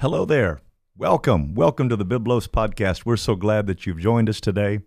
[0.00, 0.62] Hello there.
[0.96, 1.54] Welcome.
[1.54, 3.04] Welcome to the Biblos podcast.
[3.04, 4.80] We're so glad that you've joined us today.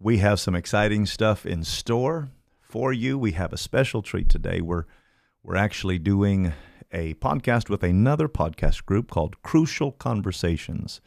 [0.00, 2.30] We have some exciting stuff in store
[2.62, 3.18] for you.
[3.18, 4.62] We have a special treat today.
[4.62, 4.84] We're
[5.42, 6.54] we're actually doing
[6.90, 11.02] a podcast with another podcast group called Crucial Conversations.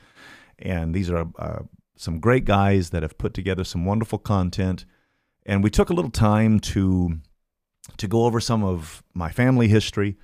[0.59, 1.63] And these are uh,
[1.97, 4.85] some great guys that have put together some wonderful content.
[5.47, 7.17] And we took a little time to
[7.97, 10.15] to go over some of my family history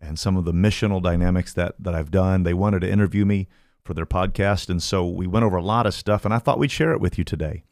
[0.00, 2.42] and some of the missional dynamics that that I've done.
[2.42, 3.48] They wanted to interview me
[3.84, 6.24] for their podcast, and so we went over a lot of stuff.
[6.24, 7.64] And I thought we'd share it with you today.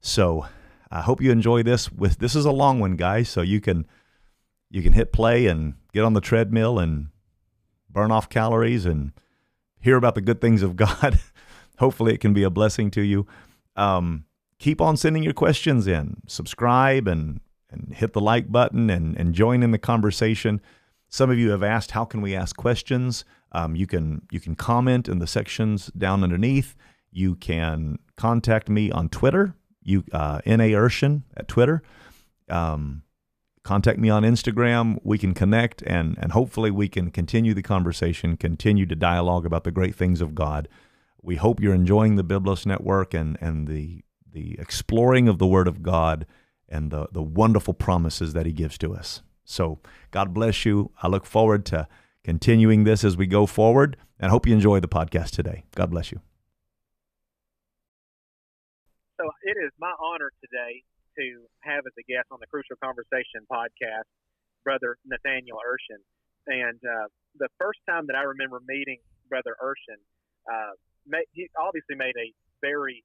[0.00, 0.46] So
[0.90, 1.90] I hope you enjoy this.
[1.90, 3.86] With this is a long one, guys, so you can
[4.70, 7.08] you can hit play and get on the treadmill and
[7.88, 9.12] burn off calories and
[9.80, 11.18] hear about the good things of God.
[11.78, 13.26] Hopefully, it can be a blessing to you.
[13.74, 14.24] Um,
[14.58, 16.18] keep on sending your questions in.
[16.26, 17.40] Subscribe and
[17.70, 20.60] and hit the like button and and join in the conversation.
[21.12, 23.26] Some of you have asked, how can we ask questions?
[23.52, 26.74] Um, you can you can comment in the sections down underneath.
[27.10, 29.54] You can contact me on Twitter.
[29.82, 31.82] You uh, na Urshan at Twitter.
[32.48, 33.02] Um,
[33.62, 35.00] contact me on Instagram.
[35.04, 39.64] We can connect and and hopefully we can continue the conversation, continue to dialogue about
[39.64, 40.66] the great things of God.
[41.20, 45.68] We hope you're enjoying the Biblos Network and and the the exploring of the Word
[45.68, 46.24] of God
[46.70, 49.20] and the the wonderful promises that He gives to us.
[49.44, 50.90] So God bless you.
[51.02, 51.88] I look forward to
[52.24, 55.64] continuing this as we go forward and hope you enjoy the podcast today.
[55.74, 56.20] God bless you.
[59.20, 60.82] So it is my honor today
[61.18, 64.08] to have as a guest on the Crucial Conversation podcast,
[64.64, 66.02] Brother Nathaniel Urshan.
[66.46, 67.06] And uh,
[67.38, 68.98] the first time that I remember meeting
[69.28, 70.00] Brother Urshan,
[70.50, 70.74] uh,
[71.32, 73.04] he obviously made a very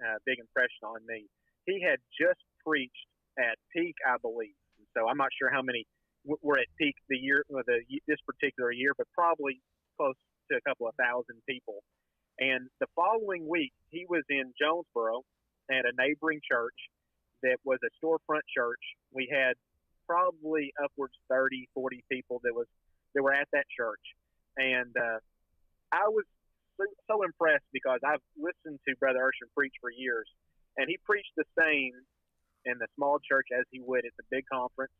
[0.00, 1.26] uh, big impression on me.
[1.66, 4.56] He had just preached at Peak, I believe.
[4.96, 5.86] So I'm not sure how many
[6.24, 9.60] were at Peak the year, the this particular year, but probably
[9.96, 10.14] close
[10.50, 11.82] to a couple of thousand people.
[12.38, 15.22] And the following week, he was in Jonesboro
[15.70, 16.76] at a neighboring church
[17.42, 18.80] that was a storefront church.
[19.12, 19.54] We had
[20.06, 22.66] probably upwards 30, 40 people that was
[23.14, 24.04] that were at that church,
[24.56, 25.18] and uh,
[25.92, 26.24] I was
[26.76, 30.28] so, so impressed because I've listened to Brother Urshan preach for years,
[30.76, 31.92] and he preached the same
[32.68, 34.92] in the small church as he would at the big conference.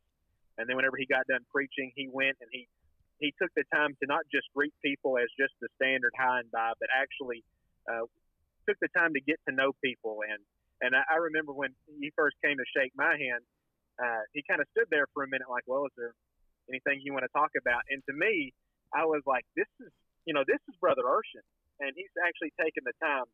[0.57, 2.67] And then whenever he got done preaching, he went and he
[3.19, 6.49] he took the time to not just greet people as just the standard hi and
[6.51, 7.43] bye, but actually
[7.91, 8.07] uh,
[8.63, 10.39] took the time to get to know people and
[10.81, 13.43] and I, I remember when he first came to shake my hand,
[13.99, 16.15] uh, he kind of stood there for a minute, like, "Well, is there
[16.71, 18.53] anything you want to talk about?" And to me,
[18.95, 19.91] I was like, "This is,
[20.23, 21.43] you know, this is Brother Urshan,
[21.79, 23.27] and he's actually taken the time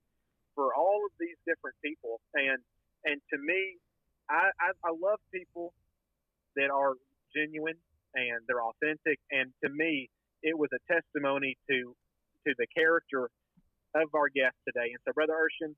[0.56, 2.57] for all of these different people." And
[3.06, 3.78] and to me,
[4.29, 5.73] I, I, I love people
[6.55, 6.93] that are
[7.35, 7.75] genuine
[8.15, 9.19] and they're authentic.
[9.31, 10.09] And to me,
[10.43, 11.95] it was a testimony to
[12.47, 13.29] to the character
[13.95, 14.93] of our guest today.
[14.93, 15.73] And so, Brother Urshan,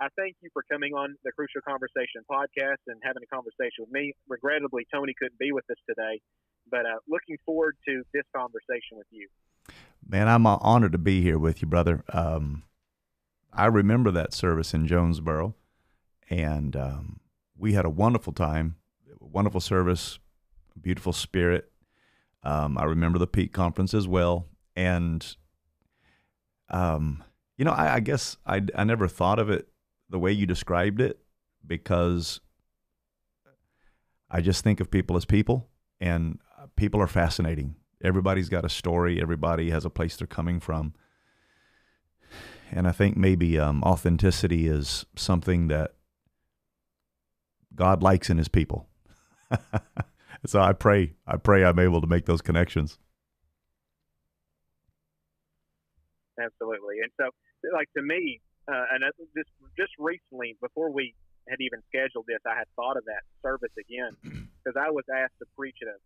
[0.00, 3.92] I thank you for coming on the Crucial Conversation podcast and having a conversation with
[3.92, 4.12] me.
[4.28, 6.20] Regrettably, Tony couldn't be with us today,
[6.70, 9.28] but uh, looking forward to this conversation with you.
[10.06, 12.04] Man, I'm honored to be here with you, brother.
[12.12, 12.64] Um,
[13.52, 15.54] I remember that service in Jonesboro,
[16.28, 17.20] and um,
[17.62, 18.74] we had a wonderful time,
[19.20, 20.18] wonderful service,
[20.80, 21.70] beautiful spirit.
[22.42, 25.24] Um, I remember the Peak Conference as well, and
[26.70, 27.22] um,
[27.56, 29.68] you know, I, I guess I, I never thought of it
[30.10, 31.20] the way you described it
[31.64, 32.40] because
[34.28, 35.68] I just think of people as people,
[36.00, 36.40] and
[36.74, 37.76] people are fascinating.
[38.02, 39.22] Everybody's got a story.
[39.22, 40.94] Everybody has a place they're coming from,
[42.72, 45.92] and I think maybe um, authenticity is something that
[47.74, 48.88] God likes in His people.
[50.46, 52.98] so I pray, I pray I'm able to make those connections.
[56.40, 57.28] Absolutely, and so,
[57.74, 59.04] like to me, uh, and
[59.36, 61.14] just just recently, before we
[61.48, 64.16] had even scheduled this, I had thought of that service again
[64.58, 65.98] because I was asked to preach at a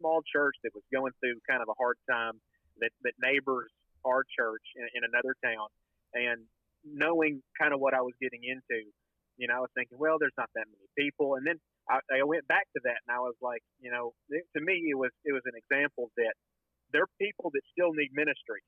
[0.00, 2.40] small church that was going through kind of a hard time
[2.80, 3.70] that that neighbors
[4.04, 5.70] our church in, in another town,
[6.14, 6.42] and
[6.84, 8.90] knowing kind of what I was getting into,
[9.36, 11.58] you know, I was thinking, well, there's not that many people, and then
[11.88, 14.98] I, I went back to that, and I was like, you know, to me, it
[14.98, 16.34] was it was an example that
[16.92, 18.60] there are people that still need ministry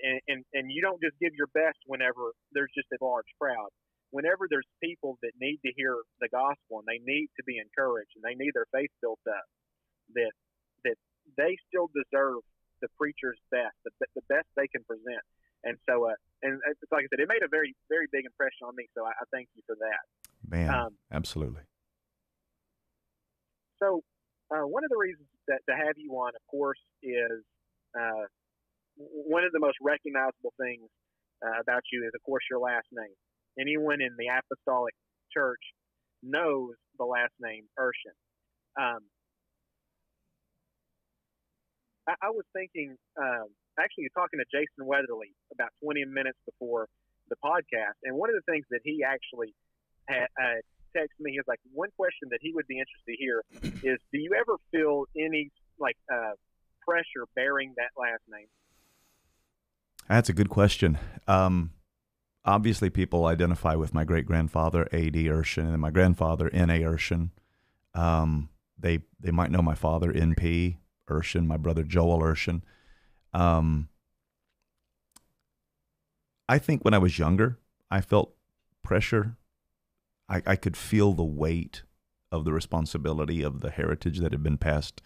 [0.00, 3.68] and, and, and you don't just give your best whenever there's just a large crowd.
[4.10, 8.12] Whenever there's people that need to hear the gospel and they need to be encouraged
[8.16, 9.46] and they need their faith built up,
[10.12, 10.32] that
[10.84, 10.98] that
[11.38, 12.44] they still deserve
[12.84, 15.22] the preacher's best, the, the best they can present.
[15.64, 18.66] And so, uh, and it's like I said, it made a very, very big impression
[18.66, 18.86] on me.
[18.96, 20.02] So I, I thank you for that.
[20.48, 21.62] Man, um, absolutely.
[23.78, 24.02] So,
[24.50, 27.42] uh, one of the reasons that to have you on, of course, is
[27.98, 28.26] uh,
[28.96, 30.86] one of the most recognizable things
[31.42, 33.14] uh, about you is, of course, your last name.
[33.58, 34.94] Anyone in the Apostolic
[35.32, 35.60] Church
[36.22, 38.14] knows the last name Urshan.
[38.78, 39.00] Um,
[42.08, 43.48] I, I, was thinking, um,
[43.78, 46.88] actually, talking to Jason Weatherly about 20 minutes before
[47.28, 49.54] the podcast, and one of the things that he actually
[50.06, 50.60] had, uh,
[50.96, 53.42] texted me, he was like, one question that he would be interested to hear
[53.92, 56.32] is, do you ever feel any like uh,
[56.86, 58.46] pressure bearing that last name?
[60.08, 60.98] That's a good question.
[61.26, 61.72] Um,
[62.44, 65.26] obviously, people identify with my great grandfather A.D.
[65.26, 66.80] Urshan and my grandfather N.A.
[66.80, 67.30] Urshan.
[67.94, 68.48] Um,
[68.78, 70.78] they they might know my father N.P.
[71.08, 72.62] Urshan, my brother Joel Urshan.
[73.32, 73.88] Um,
[76.48, 77.58] I think when I was younger,
[77.90, 78.34] I felt
[78.82, 79.36] pressure.
[80.28, 81.82] I, I could feel the weight
[82.30, 85.02] of the responsibility of the heritage that had been passed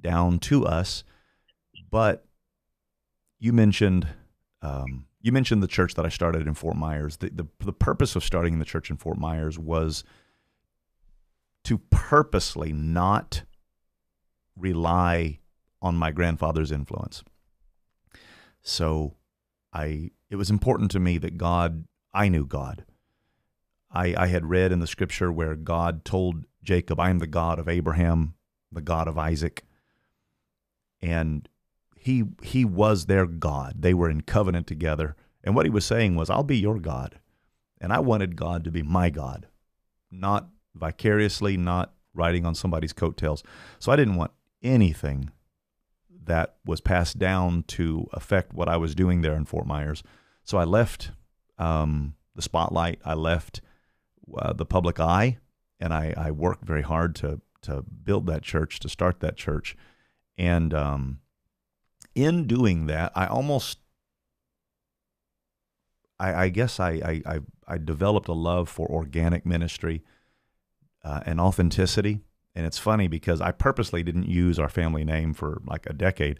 [0.00, 1.04] down to us.
[1.90, 2.24] But
[3.38, 4.08] you mentioned
[4.62, 7.18] um, you mentioned the church that I started in Fort Myers.
[7.18, 10.04] The, the, the purpose of starting the church in Fort Myers was
[11.64, 13.42] to purposely not
[14.56, 15.40] rely
[15.82, 17.22] on my grandfather's influence.
[18.62, 19.14] So
[19.72, 22.84] I it was important to me that God I knew God.
[23.92, 27.58] I, I had read in the scripture where God told Jacob, I am the God
[27.58, 28.34] of Abraham,
[28.70, 29.64] the God of Isaac.
[31.02, 31.48] And
[31.96, 33.76] he he was their God.
[33.80, 35.16] They were in covenant together.
[35.42, 37.18] And what he was saying was, I'll be your God.
[37.80, 39.48] And I wanted God to be my God,
[40.10, 43.42] not vicariously, not riding on somebody's coattails.
[43.78, 45.30] So I didn't want anything
[46.24, 50.02] that was passed down to affect what I was doing there in Fort Myers.
[50.44, 51.12] So I left
[51.58, 53.00] um, the spotlight.
[53.04, 53.60] I left
[54.36, 55.38] uh, the public eye,
[55.78, 59.76] and I, I, worked very hard to to build that church, to start that church,
[60.38, 61.20] and um,
[62.14, 63.78] in doing that, I almost,
[66.18, 70.02] I, guess I, I, I, developed a love for organic ministry
[71.02, 72.20] uh, and authenticity.
[72.54, 76.38] And it's funny because I purposely didn't use our family name for like a decade.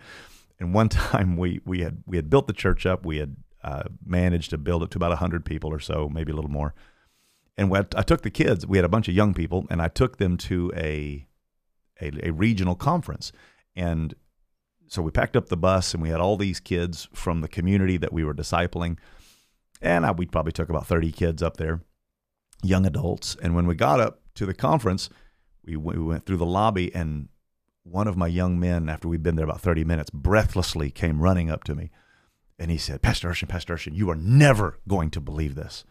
[0.59, 3.07] And one time we, we had we had built the church up.
[3.07, 6.35] We had uh, managed to build it to about hundred people or so, maybe a
[6.35, 6.75] little more.
[7.57, 8.67] And I took the kids.
[8.67, 11.27] We had a bunch of young people, and I took them to a
[12.01, 13.33] a, a regional conference.
[13.77, 14.15] And
[14.89, 17.97] so we packed up the bus and we had all these kids from the community
[17.99, 18.99] that we were discipling.
[19.81, 21.81] And I, we probably took about 30 kids up there,
[22.63, 23.37] young adults.
[23.43, 25.09] And when we got up to the conference,
[25.65, 27.29] we, we went through the lobby and
[27.83, 31.51] one of my young men, after we'd been there about 30 minutes, breathlessly came running
[31.51, 31.91] up to me.
[32.59, 35.85] And he said, Pastor Urshan, Pastor Urshan, you are never going to believe this.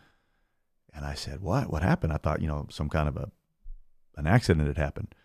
[0.94, 1.72] And I said, What?
[1.72, 2.14] What happened?
[2.14, 3.32] I thought, you know, some kind of a
[4.16, 5.16] an accident had happened.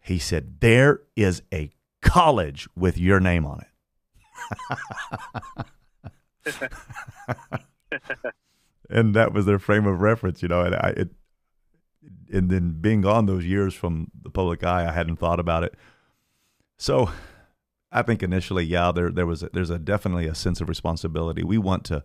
[0.00, 1.70] He said, There is a
[2.00, 3.66] college with your name on it.
[8.90, 10.62] and that was their frame of reference, you know.
[10.62, 11.10] And I, it,
[12.32, 15.74] and then being gone those years from the public eye, I hadn't thought about it.
[16.76, 17.10] So,
[17.92, 21.42] I think initially, yeah, there there was a, there's a definitely a sense of responsibility.
[21.42, 22.04] We want to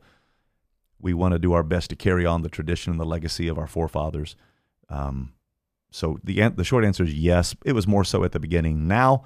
[1.00, 3.58] we want to do our best to carry on the tradition and the legacy of
[3.58, 4.36] our forefathers.
[4.90, 5.34] Um,
[5.92, 7.56] so the the short answer is yes.
[7.64, 8.88] It was more so at the beginning.
[8.88, 9.24] Now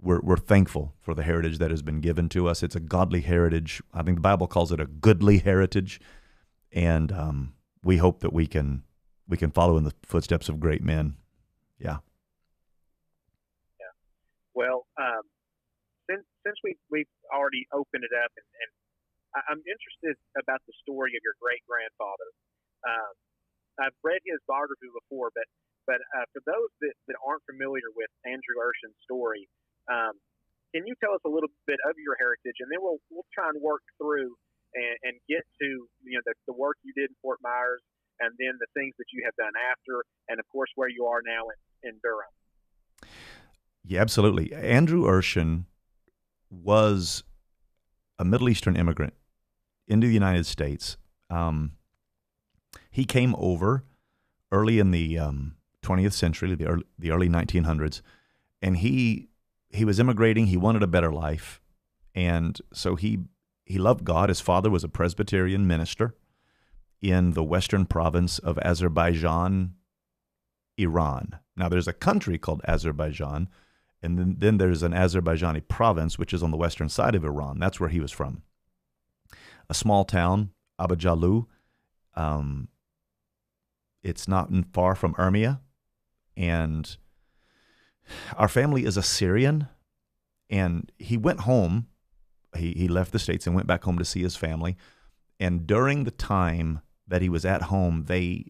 [0.00, 2.62] we're, we're thankful for the heritage that has been given to us.
[2.62, 3.82] It's a godly heritage.
[3.92, 6.00] I think the Bible calls it a goodly heritage,
[6.72, 8.82] and um, we hope that we can
[9.30, 11.14] we can follow in the footsteps of great men.
[11.78, 12.02] Yeah.
[13.78, 13.94] Yeah.
[14.52, 15.22] Well, um,
[16.10, 18.70] since since we we've already opened it up, and, and
[19.46, 22.28] I'm interested about the story of your great grandfather.
[22.82, 23.14] Um,
[23.78, 25.46] I've read his biography before, but
[25.86, 29.46] but uh, for those that, that aren't familiar with Andrew Urshan's story,
[29.86, 30.18] um,
[30.74, 33.46] can you tell us a little bit of your heritage, and then we'll we'll try
[33.46, 34.34] and work through
[34.74, 35.68] and, and get to
[36.02, 37.82] you know the, the work you did in Fort Myers,
[38.20, 41.20] and then the things that you have done after, and of course where you are
[41.24, 41.44] now
[41.82, 43.10] in, in Durham.
[43.84, 44.52] Yeah, absolutely.
[44.52, 45.64] Andrew Urshan
[46.50, 47.24] was
[48.18, 49.14] a Middle Eastern immigrant
[49.88, 50.96] into the United States.
[51.30, 51.72] Um,
[52.90, 53.84] he came over
[54.52, 58.02] early in the um, 20th century, the early, the early 1900s,
[58.62, 59.28] and he
[59.70, 60.46] he was immigrating.
[60.46, 61.60] He wanted a better life,
[62.14, 63.20] and so he
[63.64, 64.28] he loved God.
[64.28, 66.14] His father was a Presbyterian minister
[67.00, 69.74] in the western province of Azerbaijan,
[70.76, 71.38] Iran.
[71.56, 73.48] Now, there's a country called Azerbaijan,
[74.02, 77.58] and then, then there's an Azerbaijani province, which is on the western side of Iran.
[77.58, 78.42] That's where he was from.
[79.68, 81.46] A small town, Abajalu.
[82.14, 82.68] Um,
[84.02, 85.60] it's not far from Urmia,
[86.36, 86.96] and
[88.36, 89.68] our family is Assyrian,
[90.48, 91.86] and he went home
[92.56, 94.76] he, he left the States and went back home to see his family.
[95.38, 96.80] And during the time
[97.10, 98.46] that he was at home, they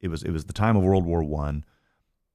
[0.00, 1.64] it was it was the time of World War One.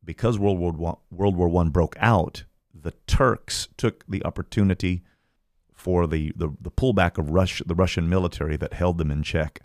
[0.04, 5.04] Because World War One, World War One broke out, the Turks took the opportunity
[5.74, 9.62] for the, the, the pullback of Rush, the Russian military that held them in check.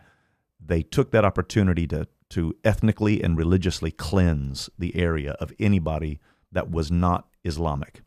[0.59, 6.71] They took that opportunity to to ethnically and religiously cleanse the area of anybody that
[6.71, 8.03] was not Islamic.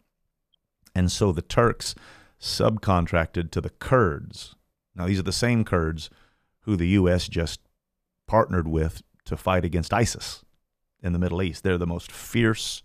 [0.93, 1.95] And so the Turks
[2.39, 4.55] subcontracted to the Kurds.
[4.93, 6.09] Now, these are the same Kurds
[6.61, 7.29] who the U.S.
[7.29, 7.61] just
[8.29, 10.45] partnered with to fight against ISIS
[11.01, 11.63] in the Middle East.
[11.63, 12.83] They're the most fierce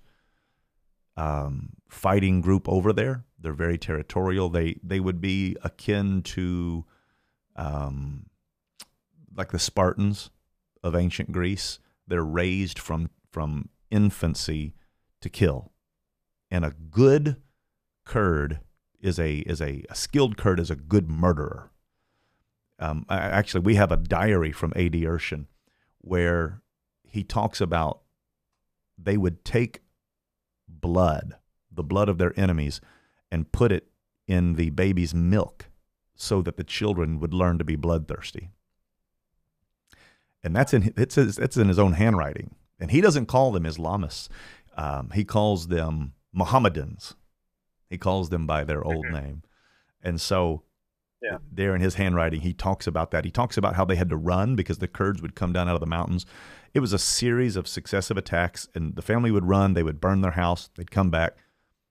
[1.18, 3.24] um, fighting group over there.
[3.38, 4.48] They're very territorial.
[4.48, 6.86] They they would be akin to
[7.56, 8.26] um,
[9.36, 10.30] like the Spartans
[10.82, 11.78] of ancient Greece.
[12.08, 14.74] They're raised from from infancy
[15.20, 15.72] to kill,
[16.50, 17.36] and a good
[18.06, 18.60] Kurd
[18.98, 21.70] is a is a, a skilled Kurd is a good murderer.
[22.78, 25.02] Um, actually, we have a diary from A.D.
[25.04, 25.46] Urshan
[26.00, 26.60] where
[27.04, 28.00] he talks about
[28.98, 29.82] they would take
[30.68, 31.36] blood,
[31.70, 32.80] the blood of their enemies,
[33.30, 33.88] and put it
[34.26, 35.66] in the baby's milk
[36.14, 38.50] so that the children would learn to be bloodthirsty.
[40.42, 42.54] And that's in it's it's in his own handwriting.
[42.78, 44.28] And he doesn't call them Islamists.
[44.76, 47.14] Um, he calls them Mohammedans.
[47.88, 49.42] He calls them by their old name.
[50.02, 50.64] And so
[51.50, 53.24] there in his handwriting, he talks about that.
[53.24, 55.74] He talks about how they had to run because the Kurds would come down out
[55.74, 56.26] of the mountains.
[56.72, 59.74] It was a series of successive attacks, and the family would run.
[59.74, 60.70] They would burn their house.
[60.76, 61.36] They'd come back.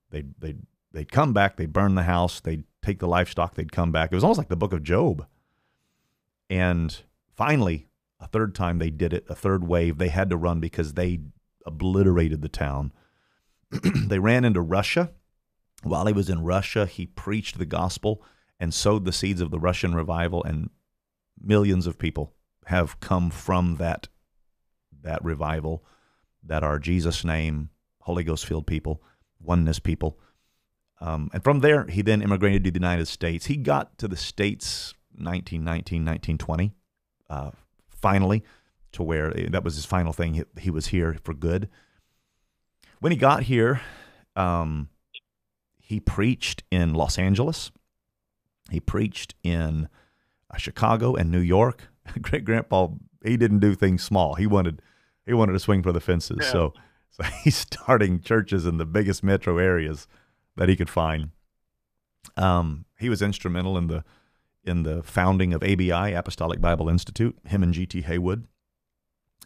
[0.09, 0.59] They'd, they'd,
[0.91, 1.57] they'd come back.
[1.57, 2.39] They'd burn the house.
[2.39, 3.55] They'd take the livestock.
[3.55, 4.11] They'd come back.
[4.11, 5.25] It was almost like the book of Job.
[6.49, 6.95] And
[7.35, 7.87] finally,
[8.19, 11.19] a third time they did it, a third wave, they had to run because they
[11.65, 12.91] obliterated the town.
[14.07, 15.11] they ran into Russia
[15.83, 18.23] while he was in Russia, he preached the gospel
[18.63, 20.69] and sowed the seeds of the Russian revival, and
[21.37, 22.31] millions of people
[22.67, 24.07] have come from that
[25.01, 25.83] that revival
[26.41, 29.03] that are Jesus name, Holy Ghost filled people,
[29.41, 30.17] oneness people.
[31.01, 33.47] Um, and from there, he then immigrated to the United States.
[33.47, 36.73] He got to the States 1919, 1920,
[37.29, 37.51] uh,
[37.89, 38.45] finally,
[38.93, 40.35] to where eh, that was his final thing.
[40.35, 41.67] He, he, was here for good.
[43.01, 43.81] When he got here,
[44.37, 44.87] um,
[45.81, 47.69] he preached in Los Angeles.
[48.69, 49.87] He preached in
[50.49, 51.89] uh, Chicago and New York.
[52.21, 52.87] Great grandpa,
[53.23, 54.35] he didn't do things small.
[54.35, 54.81] He wanted
[55.25, 56.39] he wanted to swing for the fences.
[56.41, 56.51] Yeah.
[56.51, 56.73] So
[57.09, 60.07] so he's starting churches in the biggest metro areas
[60.55, 61.31] that he could find.
[62.37, 64.03] Um, he was instrumental in the
[64.63, 67.37] in the founding of ABI, Apostolic Bible Institute.
[67.45, 68.01] Him and G.T.
[68.03, 68.47] Haywood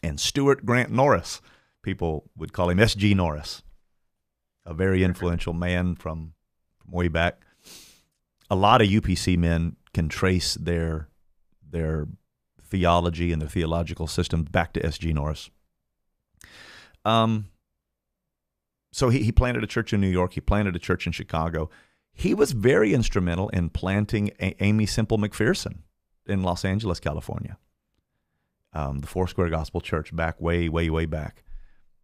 [0.03, 1.41] and Stuart Grant Norris.
[1.81, 3.13] People would call him S.G.
[3.13, 3.63] Norris,
[4.65, 6.33] a very influential man from,
[6.77, 7.41] from way back.
[8.49, 11.09] A lot of UPC men can trace their
[11.69, 12.07] their
[12.61, 15.11] theology and their theological system back to S.G.
[15.13, 15.49] Norris.
[17.05, 17.45] Um,
[18.91, 20.33] so he, he planted a church in New York.
[20.33, 21.69] He planted a church in Chicago.
[22.13, 25.79] He was very instrumental in planting a- Aimee Semple McPherson
[26.25, 27.57] in Los Angeles, California.
[28.73, 31.43] Um, the Foursquare Gospel Church back way, way, way back.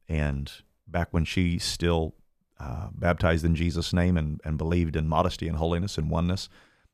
[0.08, 0.52] And
[0.88, 2.16] back when she still
[2.64, 6.48] uh, baptized in Jesus' name and, and believed in modesty and holiness and oneness.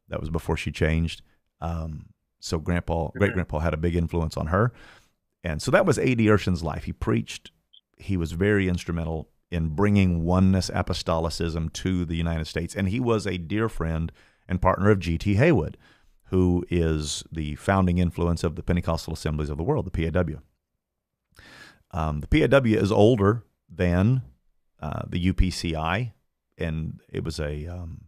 [0.07, 1.21] That was before she changed.
[1.61, 2.07] Um,
[2.39, 4.73] so grandpa, great grandpa had a big influence on her.
[5.43, 6.25] And so that was A.D.
[6.29, 6.85] Urshan's life.
[6.85, 7.51] He preached,
[7.97, 12.75] he was very instrumental in bringing oneness apostolicism to the United States.
[12.75, 14.11] And he was a dear friend
[14.47, 15.35] and partner of G.T.
[15.35, 15.77] Haywood,
[16.25, 20.39] who is the founding influence of the Pentecostal Assemblies of the World, the PAW.
[21.91, 24.23] Um, the PAW is older than
[24.81, 26.11] uh, the UPCI,
[26.57, 28.01] and it was a, um,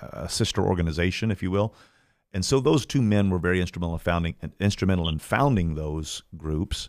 [0.00, 1.74] a sister organization, if you will.
[2.32, 6.88] And so those two men were very instrumental in founding instrumental in founding those groups.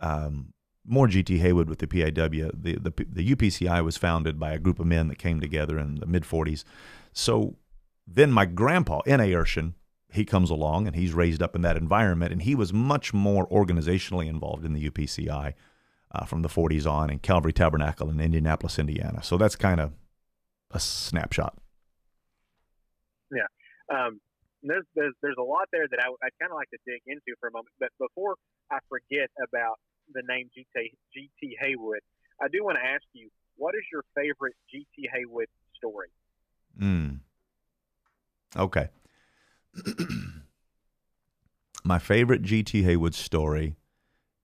[0.00, 0.52] Um,
[0.84, 2.50] more GT Haywood with the PAW.
[2.54, 5.96] The, the the UPCI was founded by a group of men that came together in
[5.96, 6.64] the mid 40s.
[7.12, 7.56] So
[8.06, 9.30] then my grandpa, N.A.
[9.30, 9.74] Urshan,
[10.12, 13.46] he comes along and he's raised up in that environment, and he was much more
[13.48, 15.54] organizationally involved in the UPCI
[16.16, 19.22] uh, from the 40s on in Calvary Tabernacle in Indianapolis, Indiana.
[19.22, 19.92] So that's kind of
[20.70, 21.58] a snapshot.
[23.30, 23.46] Yeah.
[23.92, 24.20] Um,
[24.62, 27.36] there's, there's, there's a lot there that I, I'd kind of like to dig into
[27.38, 27.74] for a moment.
[27.78, 28.36] But before
[28.70, 29.78] I forget about
[30.12, 32.00] the name GT, GT Haywood,
[32.40, 36.08] I do want to ask you, what is your favorite GT Haywood story?
[36.80, 37.20] Mm.
[38.56, 38.88] Okay.
[41.84, 43.76] My favorite GT Haywood story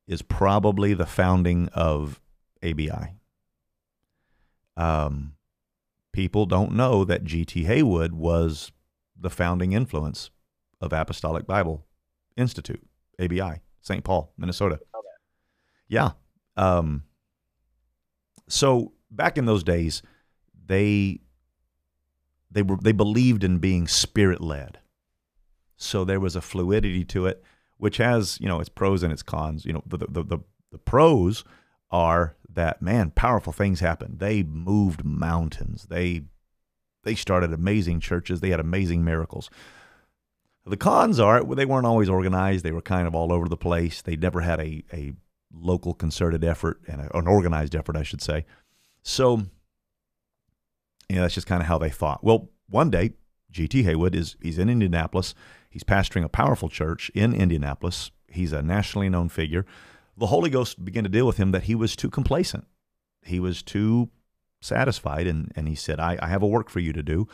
[0.06, 2.20] is probably the founding of
[2.62, 3.16] ABI.
[4.76, 5.34] Um,
[6.12, 7.64] people don't know that G.T.
[7.64, 8.72] Haywood was
[9.18, 10.30] the founding influence
[10.80, 11.84] of Apostolic Bible
[12.36, 12.84] Institute,
[13.20, 14.02] ABI, St.
[14.02, 14.80] Paul, Minnesota.
[15.88, 16.12] Yeah.
[16.56, 17.04] Um,
[18.48, 20.02] so back in those days,
[20.66, 21.20] they
[22.50, 24.78] they were they believed in being spirit led.
[25.76, 27.42] So there was a fluidity to it,
[27.82, 29.66] which has you know its pros and its cons.
[29.66, 30.38] You know the the the,
[30.70, 31.42] the pros
[31.90, 34.20] are that man powerful things happened.
[34.20, 35.88] They moved mountains.
[35.90, 36.22] They
[37.02, 38.38] they started amazing churches.
[38.38, 39.50] They had amazing miracles.
[40.64, 42.64] The cons are they weren't always organized.
[42.64, 44.00] They were kind of all over the place.
[44.00, 45.14] They never had a, a
[45.52, 48.46] local concerted effort and a, an organized effort, I should say.
[49.02, 49.38] So,
[51.08, 52.22] you know, that's just kind of how they thought.
[52.22, 53.14] Well, one day,
[53.50, 53.82] G.T.
[53.82, 55.34] Haywood is he's in Indianapolis.
[55.72, 58.10] He's pastoring a powerful church in Indianapolis.
[58.28, 59.64] He's a nationally known figure.
[60.18, 62.66] The Holy Ghost began to deal with him that he was too complacent.
[63.22, 64.10] He was too
[64.60, 67.26] satisfied, and, and he said, I, I have a work for you to do.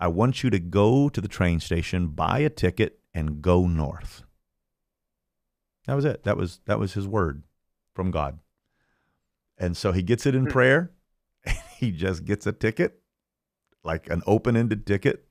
[0.00, 4.24] I want you to go to the train station, buy a ticket, and go north.
[5.86, 6.24] That was it.
[6.24, 7.44] That was that was his word
[7.94, 8.40] from God.
[9.56, 10.50] And so he gets it in hmm.
[10.50, 10.90] prayer.
[11.46, 12.98] And he just gets a ticket,
[13.84, 15.25] like an open-ended ticket,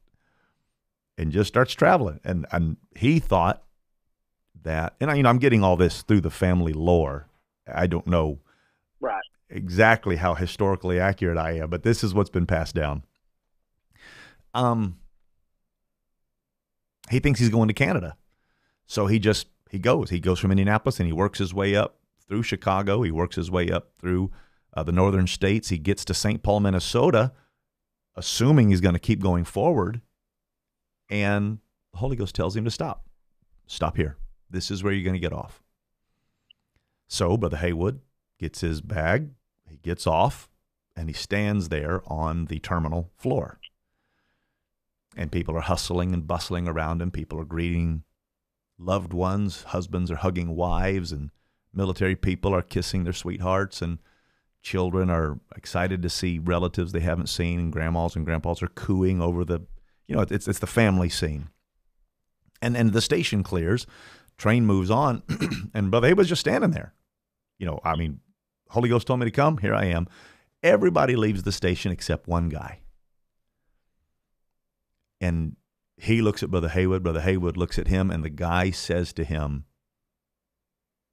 [1.17, 2.19] and just starts traveling.
[2.24, 3.63] And and he thought
[4.63, 7.27] that, and I, you know, I'm getting all this through the family lore.
[7.72, 8.39] I don't know
[9.00, 9.22] Right.
[9.50, 13.03] exactly how historically accurate I am, but this is what's been passed down.
[14.53, 14.98] Um,
[17.10, 18.15] he thinks he's going to Canada,
[18.88, 20.10] so he just he goes.
[20.10, 23.01] He goes from Indianapolis and he works his way up through Chicago.
[23.03, 24.31] He works his way up through
[24.74, 25.69] uh, the northern states.
[25.69, 26.41] He gets to St.
[26.41, 27.34] Paul, Minnesota,
[28.15, 30.01] assuming he's going to keep going forward,
[31.09, 31.59] and
[31.91, 33.05] the Holy Ghost tells him to stop.
[33.67, 34.17] Stop here.
[34.50, 35.62] This is where you're going to get off.
[37.07, 38.01] So, Brother Haywood
[38.39, 39.29] gets his bag,
[39.69, 40.50] he gets off,
[40.95, 43.59] and he stands there on the terminal floor.
[45.15, 47.12] And people are hustling and bustling around him.
[47.12, 48.03] People are greeting
[48.77, 49.63] loved ones.
[49.63, 51.32] Husbands are hugging wives, and
[51.73, 53.99] military people are kissing their sweethearts, and
[54.62, 59.21] children are excited to see relatives they haven't seen, and grandmas and grandpas are cooing
[59.21, 59.62] over the,
[60.08, 61.50] you know, it's it's the family scene.
[62.62, 63.86] And and the station clears,
[64.38, 65.24] train moves on,
[65.74, 66.94] and Brother Haywood's just standing there.
[67.60, 68.20] You know, I mean,
[68.70, 69.58] Holy Ghost told me to come.
[69.58, 70.08] Here I am.
[70.63, 72.80] Everybody leaves the station except one guy.
[75.22, 75.56] And
[75.98, 77.04] he looks at Brother Haywood.
[77.04, 79.65] Brother Haywood looks at him, and the guy says to him,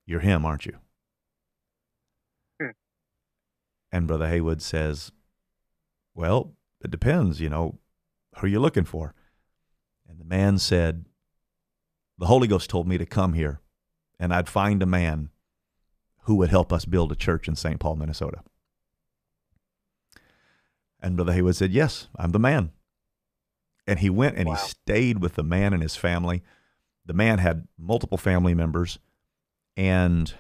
[0.07, 0.79] You're him, aren't you?
[2.61, 2.71] Hmm.
[3.93, 5.13] And Brother Haywood says,
[6.15, 7.79] Well, it depends, you know,
[8.37, 9.15] who are you looking for?
[10.09, 11.07] And the man said,
[12.19, 13.61] The Holy Ghost told me to come here,
[14.19, 15.31] and I'd find a man
[16.25, 17.81] who would help us build a church in St.
[17.81, 18.43] Paul, Minnesota.
[21.01, 22.71] And Brother Haywood said, Yes, I'm the man.
[23.87, 24.55] And he went and Wow.
[24.55, 26.43] he stayed with the man and his family.
[27.05, 29.01] The man had multiple family members,
[29.77, 30.33] and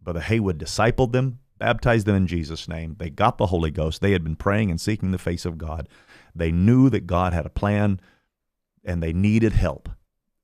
[0.00, 2.94] Brother Haywood discipled them, baptized them in Jesus' name.
[2.98, 4.00] They got the Holy Ghost.
[4.00, 5.88] They had been praying and seeking the face of God.
[6.34, 8.00] They knew that God had a plan
[8.84, 9.88] and they needed help.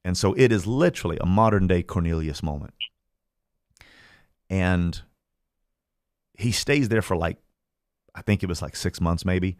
[0.04, 2.74] And so it is literally a modern day Cornelius moment.
[4.48, 5.00] And
[6.34, 7.36] he stays there for like,
[8.14, 9.56] I think it was like six months maybe.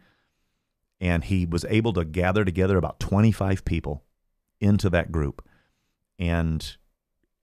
[0.99, 4.03] And he was able to gather together about 25 people
[4.59, 5.45] into that group.
[6.19, 6.77] And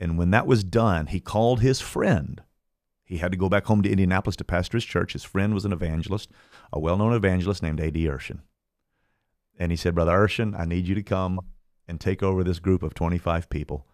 [0.00, 2.40] and when that was done, he called his friend.
[3.04, 5.14] He had to go back home to Indianapolis to pastor his church.
[5.14, 6.30] His friend was an evangelist,
[6.72, 8.04] a well known evangelist named A.D.
[8.04, 8.40] Urshan.
[9.58, 11.40] And he said, Brother Urshan, I need you to come
[11.86, 13.86] and take over this group of 25 people.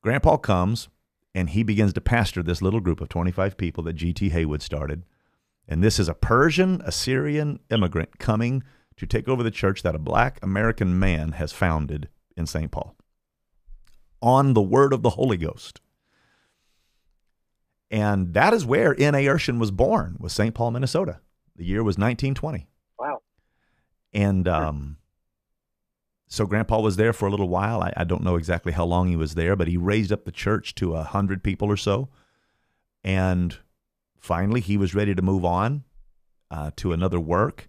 [0.00, 0.88] Grandpa comes
[1.34, 4.30] and he begins to pastor this little group of 25 people that G.T.
[4.30, 5.04] Haywood started.
[5.66, 8.62] And this is a Persian Assyrian immigrant coming
[8.96, 12.70] to take over the church that a black American man has founded in St.
[12.70, 12.94] Paul
[14.20, 15.80] on the word of the Holy Ghost.
[17.90, 19.26] And that is where N.A.
[19.26, 20.54] Urshan was born, was St.
[20.54, 21.20] Paul, Minnesota.
[21.56, 22.66] The year was 1920.
[24.12, 24.96] And um,
[26.28, 27.82] so Grandpa was there for a little while.
[27.82, 30.32] I, I don't know exactly how long he was there, but he raised up the
[30.32, 32.08] church to a hundred people or so.
[33.04, 33.58] And
[34.18, 35.84] finally, he was ready to move on
[36.50, 37.68] uh, to another work.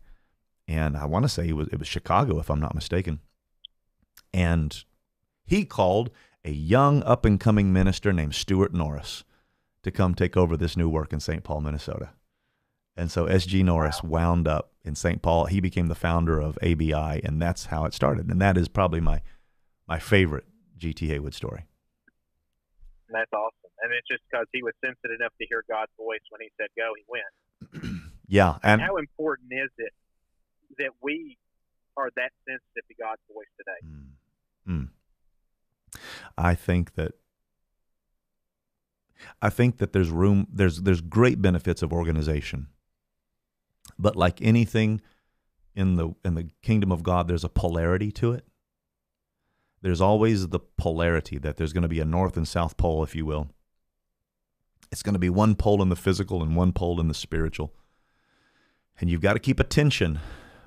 [0.68, 3.20] And I want to say it was, it was Chicago, if I'm not mistaken.
[4.34, 4.84] And
[5.46, 6.10] he called
[6.46, 9.24] a young up and coming minister named Stuart Norris
[9.84, 11.44] to come take over this new work in St.
[11.44, 12.10] Paul, Minnesota.
[12.96, 13.64] And so S.G.
[13.64, 15.22] Norris wound up in St.
[15.22, 15.46] Paul.
[15.46, 18.30] He became the founder of ABI, and that's how it started.
[18.30, 19.22] And that is probably my
[19.88, 20.46] my favorite
[20.78, 21.08] G.T.
[21.08, 21.66] Haywood story.
[23.10, 23.72] And that's awesome.
[23.82, 26.68] And it's just because he was sensitive enough to hear God's voice when he said
[26.78, 28.04] go, he went.
[28.26, 29.92] Yeah, and How important is it
[30.80, 31.38] that we
[31.98, 33.88] are that sensitive to God's voice today.
[34.68, 34.90] Mm.
[35.96, 36.02] Mm.
[36.38, 37.14] I think that
[39.42, 42.68] I think that there's room there's there's great benefits of organization.
[43.98, 45.02] But like anything
[45.76, 48.46] in the in the kingdom of God there's a polarity to it.
[49.82, 53.16] There's always the polarity that there's going to be a north and south pole if
[53.16, 53.50] you will.
[54.92, 57.74] It's going to be one pole in the physical and one pole in the spiritual.
[59.00, 60.20] And you've got to keep attention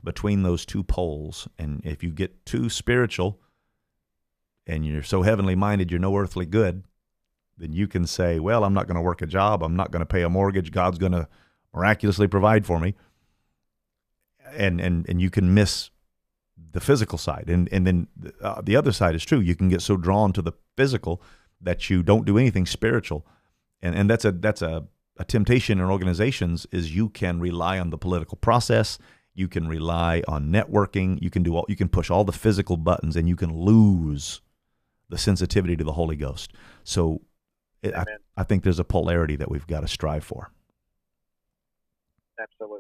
[0.02, 1.48] between those two poles.
[1.58, 3.40] And if you get too spiritual
[4.66, 6.84] and you're so heavenly minded you're no earthly good,
[7.56, 9.62] then you can say, well, I'm not going to work a job.
[9.62, 10.72] I'm not going to pay a mortgage.
[10.72, 11.28] God's going to
[11.72, 12.94] miraculously provide for me.
[14.52, 15.90] And, and, and you can miss
[16.72, 17.48] the physical side.
[17.48, 18.08] And, and then
[18.40, 19.40] uh, the other side is true.
[19.40, 21.22] You can get so drawn to the physical
[21.60, 23.26] that you don't do anything spiritual.
[23.82, 24.86] And, and that's a, that's a,
[25.18, 28.98] a temptation in organizations is you can rely on the political process.
[29.34, 31.20] You can rely on networking.
[31.20, 34.40] You can do all, you can push all the physical buttons and you can lose
[35.08, 36.52] the sensitivity to the Holy Ghost.
[36.84, 37.20] So
[37.82, 38.04] it, I,
[38.36, 40.50] I think there's a polarity that we've got to strive for.
[42.40, 42.75] Absolutely.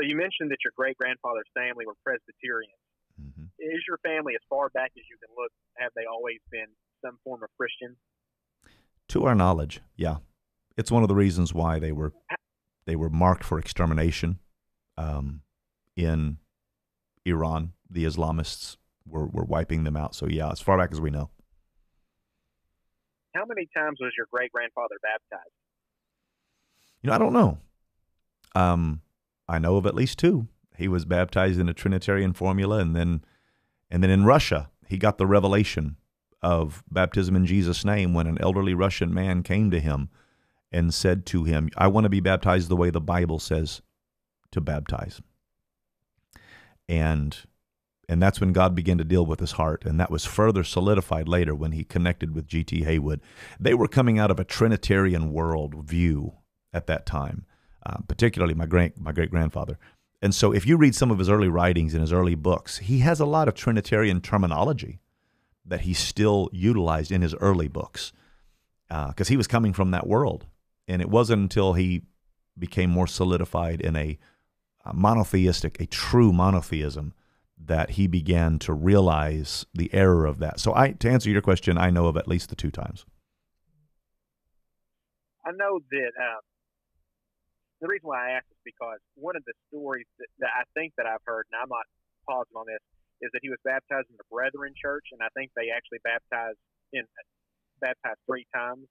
[0.00, 2.72] So you mentioned that your great grandfather's family were Presbyterians.
[3.20, 3.44] Mm-hmm.
[3.58, 6.68] Is your family, as far back as you can look, have they always been
[7.04, 7.96] some form of Christian?
[9.08, 10.16] To our knowledge, yeah.
[10.78, 12.14] It's one of the reasons why they were
[12.86, 14.38] they were marked for extermination
[14.96, 15.42] um,
[15.96, 16.38] in
[17.26, 17.74] Iran.
[17.90, 20.14] The Islamists were, were wiping them out.
[20.14, 21.28] So yeah, as far back as we know.
[23.34, 25.52] How many times was your great grandfather baptized?
[27.02, 27.58] You know, I don't know.
[28.54, 29.02] Um,
[29.50, 30.46] I know of at least two.
[30.76, 33.24] He was baptized in a Trinitarian formula, and then,
[33.90, 35.96] and then in Russia, he got the revelation
[36.40, 40.08] of baptism in Jesus' name when an elderly Russian man came to him
[40.72, 43.82] and said to him, "I want to be baptized the way the Bible says
[44.52, 45.20] to baptize."
[46.88, 47.36] And
[48.08, 49.84] and that's when God began to deal with his heart.
[49.84, 52.82] And that was further solidified later when he connected with G.T.
[52.82, 53.20] Haywood.
[53.60, 56.34] They were coming out of a Trinitarian world view
[56.72, 57.46] at that time,
[57.84, 59.78] uh, particularly my great, my great grandfather.
[60.22, 62.98] And so if you read some of his early writings in his early books, he
[62.98, 65.00] has a lot of Trinitarian terminology
[65.64, 68.12] that he still utilized in his early books
[68.88, 70.46] because uh, he was coming from that world.
[70.88, 72.02] And it wasn't until he
[72.58, 74.18] became more solidified in a,
[74.84, 77.14] a monotheistic, a true monotheism,
[77.62, 80.58] that he began to realize the error of that.
[80.58, 83.04] So, I to answer your question, I know of at least the two times.
[85.44, 86.40] I know that uh,
[87.80, 90.92] the reason why I asked is because one of the stories that, that, I think
[91.00, 91.88] that I've heard, and I'm not
[92.28, 92.84] positive on this,
[93.24, 96.60] is that he was baptized in the Brethren Church, and I think they actually baptized
[96.92, 97.04] in
[97.80, 98.84] baptized three times.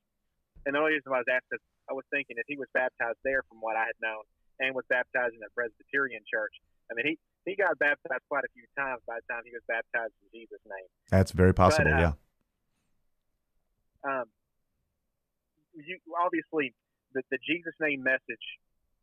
[0.66, 2.70] And the only reason why I was asked is I was thinking if he was
[2.74, 4.26] baptized there, from what I had known,
[4.62, 6.54] and was baptized in a Presbyterian church,
[6.90, 9.66] I mean, he he got baptized quite a few times by the time he was
[9.70, 10.90] baptized in Jesus' name.
[11.10, 12.14] That's very possible, but, uh, yeah.
[14.06, 14.26] Um,
[15.74, 16.74] you obviously
[17.14, 18.46] the, the Jesus name message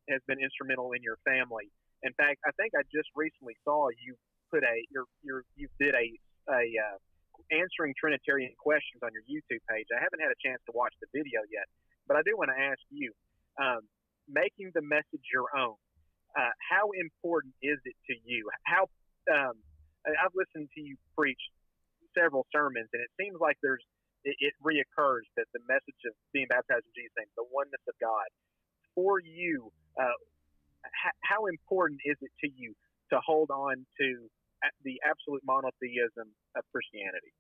[0.09, 1.71] has been instrumental in your family.
[2.03, 4.14] In fact, I think I just recently saw you
[4.53, 6.07] put a your your you did a
[6.51, 6.99] a uh,
[7.51, 9.87] answering Trinitarian questions on your YouTube page.
[9.90, 11.66] I haven't had a chance to watch the video yet,
[12.07, 13.12] but I do want to ask you,
[13.59, 13.83] um,
[14.27, 15.79] making the message your own
[16.37, 18.45] uh, how important is it to you?
[18.69, 18.85] How
[19.33, 19.57] um,
[20.05, 21.40] I've listened to you preach
[22.12, 23.83] several sermons, and it seems like there's
[24.23, 27.97] it, it reoccurs that the message of being baptized in Jesus' name, the oneness of
[27.99, 28.29] God,
[28.92, 29.73] for you,
[30.04, 32.74] h- how important is it to you
[33.11, 34.28] to hold on to
[34.85, 37.32] the absolute monotheism of Christianity?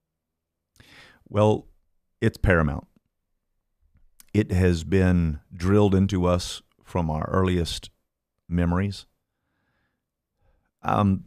[1.28, 1.66] Well,
[2.20, 2.86] it's paramount.
[4.32, 7.90] It has been drilled into us from our earliest
[8.48, 9.06] memories.
[10.82, 11.24] Um,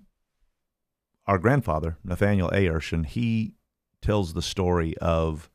[1.28, 2.66] our grandfather, Nathaniel A.
[2.66, 3.56] Urshan, he
[4.02, 5.50] tells the story of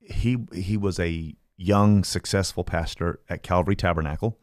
[0.00, 4.38] he he was a young, successful pastor at Calvary Tabernacle,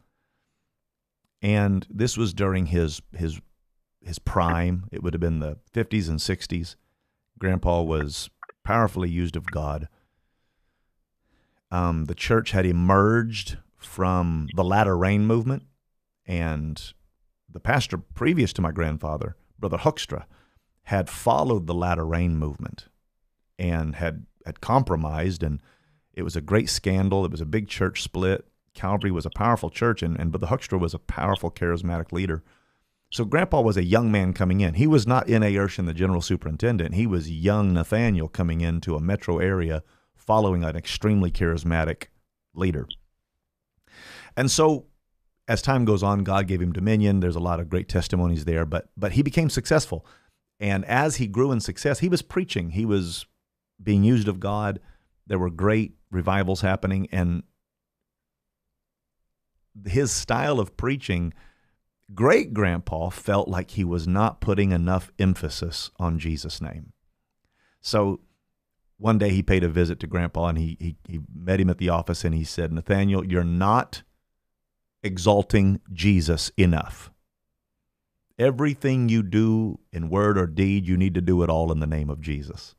[1.42, 3.40] and this was during his his
[4.02, 4.86] his prime.
[4.92, 6.76] It would have been the fifties and sixties.
[7.38, 8.30] Grandpa was
[8.64, 9.88] powerfully used of God.
[11.70, 15.62] Um, the church had emerged from the latter rain movement
[16.26, 16.92] and
[17.52, 20.24] the pastor previous to my grandfather, Brother Hoekstra,
[20.84, 22.88] had followed the latter rain movement
[23.58, 25.42] and had, had compromised.
[25.42, 25.60] And
[26.12, 27.24] it was a great scandal.
[27.24, 28.46] It was a big church split.
[28.74, 32.42] Calvary was a powerful church, and, and but the Hoekstra was a powerful, charismatic leader.
[33.12, 34.74] So Grandpa was a young man coming in.
[34.74, 35.52] He was not N.A.
[35.54, 36.94] Urshan, the general superintendent.
[36.94, 39.82] He was young Nathaniel coming into a metro area
[40.14, 42.04] following an extremely charismatic
[42.54, 42.86] leader.
[44.36, 44.86] And so
[45.48, 47.18] as time goes on, God gave him dominion.
[47.18, 50.06] There's a lot of great testimonies there, but but he became successful.
[50.60, 52.70] And as he grew in success, he was preaching.
[52.70, 53.26] He was
[53.82, 54.78] being used of God.
[55.30, 57.44] There were great revivals happening, and
[59.86, 61.32] his style of preaching,
[62.12, 66.94] great grandpa felt like he was not putting enough emphasis on Jesus' name.
[67.80, 68.22] So
[68.98, 71.78] one day he paid a visit to grandpa and he, he, he met him at
[71.78, 74.02] the office and he said, Nathaniel, you're not
[75.04, 77.12] exalting Jesus enough.
[78.36, 81.86] Everything you do in word or deed, you need to do it all in the
[81.86, 82.74] name of Jesus.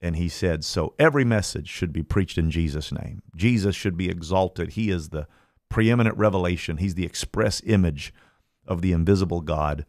[0.00, 3.22] And he said, So every message should be preached in Jesus' name.
[3.34, 4.72] Jesus should be exalted.
[4.72, 5.26] He is the
[5.68, 8.12] preeminent revelation, He's the express image
[8.66, 9.86] of the invisible God.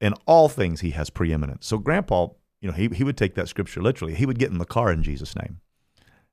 [0.00, 1.66] In all things, He has preeminence.
[1.66, 2.28] So, Grandpa,
[2.60, 4.14] you know, he, he would take that scripture literally.
[4.14, 5.60] He would get in the car in Jesus' name.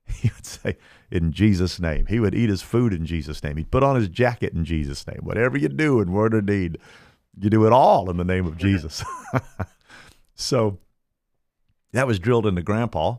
[0.08, 0.76] He would say,
[1.10, 2.06] in Jesus' name.
[2.06, 3.56] He would eat his food in Jesus' name.
[3.56, 5.18] He'd put on his jacket in Jesus' name.
[5.22, 6.78] Whatever you do in word or deed,
[7.36, 9.02] you do it all in the name of Jesus.
[10.36, 10.78] so
[11.96, 13.16] that was drilled into Grandpa,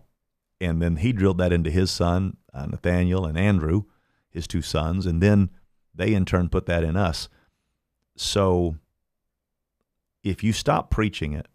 [0.59, 3.83] and then he drilled that into his son, uh, Nathaniel and Andrew,
[4.29, 5.49] his two sons, and then
[5.93, 7.29] they in turn put that in us.
[8.15, 8.77] So
[10.23, 11.47] if you stop preaching it,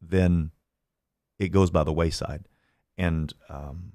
[0.00, 0.50] then
[1.38, 2.46] it goes by the wayside.
[2.96, 3.92] And um,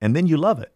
[0.00, 0.74] and then you love it.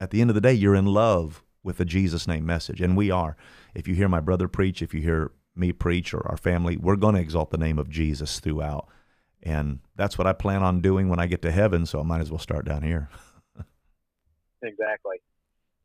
[0.00, 2.96] At the end of the day, you're in love with the Jesus name message, and
[2.96, 3.36] we are.
[3.74, 6.96] If you hear my brother preach, if you hear me preach or our family, we're
[6.96, 8.88] going to exalt the name of Jesus throughout.
[9.46, 12.20] And that's what I plan on doing when I get to heaven, so I might
[12.20, 13.08] as well start down here.
[14.62, 15.22] exactly.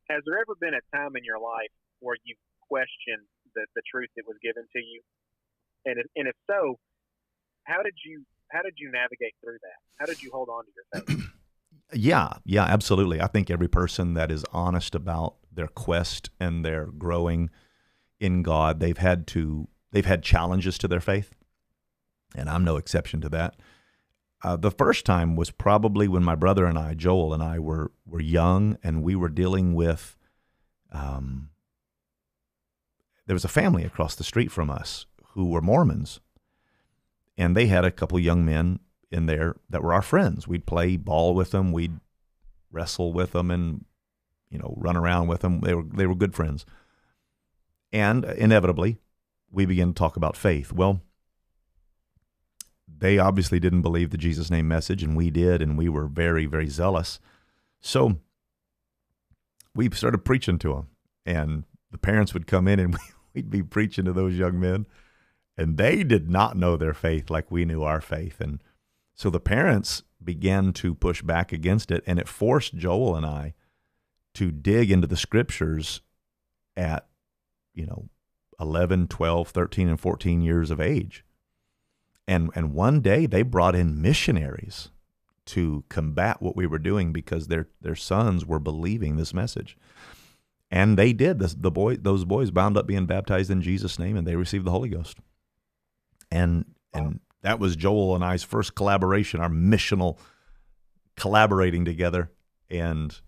[0.09, 1.69] Has there ever been a time in your life
[1.99, 2.33] where you
[2.67, 5.01] questioned the, the truth that was given to you?
[5.85, 6.79] And if, and if so,
[7.65, 9.77] how did you how did you navigate through that?
[9.99, 11.29] How did you hold on to your faith?
[11.93, 13.21] yeah, yeah, absolutely.
[13.21, 17.51] I think every person that is honest about their quest and their growing
[18.19, 21.35] in God, they've had to they've had challenges to their faith,
[22.35, 23.55] and I'm no exception to that.
[24.43, 27.91] Uh, the first time was probably when my brother and I, Joel and I, were
[28.05, 30.17] were young, and we were dealing with.
[30.91, 31.49] Um,
[33.27, 36.19] there was a family across the street from us who were Mormons,
[37.37, 38.79] and they had a couple young men
[39.11, 40.47] in there that were our friends.
[40.47, 41.99] We'd play ball with them, we'd
[42.71, 43.85] wrestle with them, and
[44.49, 45.61] you know run around with them.
[45.61, 46.65] They were they were good friends,
[47.91, 48.97] and inevitably,
[49.51, 50.71] we began to talk about faith.
[50.71, 51.01] Well,
[53.01, 56.45] they obviously didn't believe the Jesus name message, and we did, and we were very
[56.45, 57.19] very zealous.
[57.81, 58.17] So
[59.75, 60.87] we started preaching to them,
[61.25, 62.97] and the parents would come in, and
[63.33, 64.85] we'd be preaching to those young men
[65.57, 68.61] and they did not know their faith like we knew our faith and
[69.13, 73.53] so the parents began to push back against it and it forced Joel and I
[74.35, 76.01] to dig into the scriptures
[76.75, 77.07] at
[77.73, 78.09] you know
[78.59, 81.25] 11 12 13 and 14 years of age
[82.31, 84.89] and and one day they brought in missionaries
[85.47, 89.77] to combat what we were doing because their their sons were believing this message.
[90.69, 91.39] And they did.
[91.39, 94.65] This the boy those boys bound up being baptized in Jesus name and they received
[94.65, 95.17] the holy ghost.
[96.31, 96.63] And
[96.93, 100.17] and that was Joel and I's first collaboration, our missional
[101.17, 102.31] collaborating together,
[102.69, 103.19] and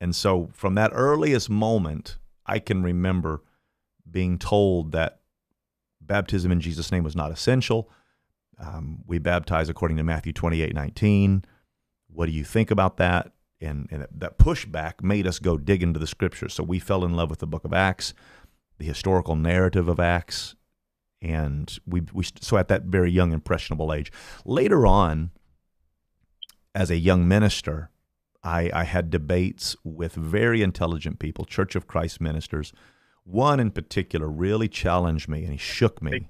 [0.00, 3.42] and so from that earliest moment, I can remember
[4.08, 5.22] being told that
[6.06, 7.90] baptism in Jesus' name was not essential.
[8.58, 11.44] Um, we baptize according to Matthew 28 19.
[12.08, 13.32] What do you think about that?
[13.60, 16.54] And, and that pushback made us go dig into the scriptures.
[16.54, 18.14] So we fell in love with the book of Acts,
[18.78, 20.54] the historical narrative of Acts,
[21.24, 24.12] and we, we so at that very young impressionable age
[24.44, 25.30] later on
[26.74, 27.90] as a young minister
[28.42, 32.72] I, I had debates with very intelligent people church of christ ministers
[33.24, 36.26] one in particular really challenged me and he shook me,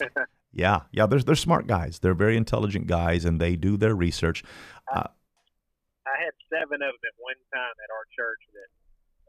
[0.52, 4.42] yeah yeah they're, they're smart guys they're very intelligent guys and they do their research
[4.92, 5.06] uh,
[6.06, 8.70] I had seven of them at one time at our church that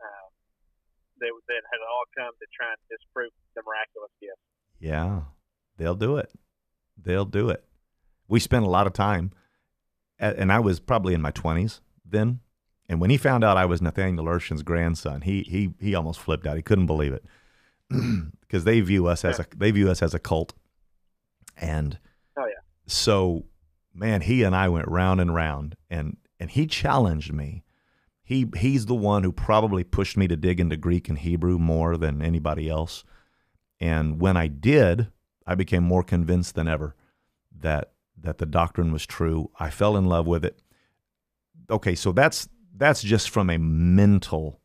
[0.01, 0.27] uh,
[1.19, 4.41] that, that had all come to try and disprove the miraculous gift
[4.79, 5.21] yeah,
[5.77, 6.31] they'll do it.
[7.01, 7.63] They'll do it.
[8.27, 9.31] We spent a lot of time,
[10.19, 12.41] and I was probably in my 20s then.
[12.89, 16.47] And when he found out I was Nathaniel Urshan's grandson, he he he almost flipped
[16.47, 16.55] out.
[16.55, 17.25] He couldn't believe it
[18.41, 20.53] because they view us as a they view us as a cult.
[21.57, 21.99] And
[22.37, 23.45] oh yeah, so
[23.93, 27.63] man, he and I went round and round, and and he challenged me.
[28.23, 31.97] He he's the one who probably pushed me to dig into Greek and Hebrew more
[31.97, 33.03] than anybody else.
[33.79, 35.11] And when I did,
[35.45, 36.95] I became more convinced than ever
[37.59, 39.51] that that the doctrine was true.
[39.59, 40.61] I fell in love with it.
[41.69, 42.47] Okay, so that's
[42.77, 44.61] that's just from a mental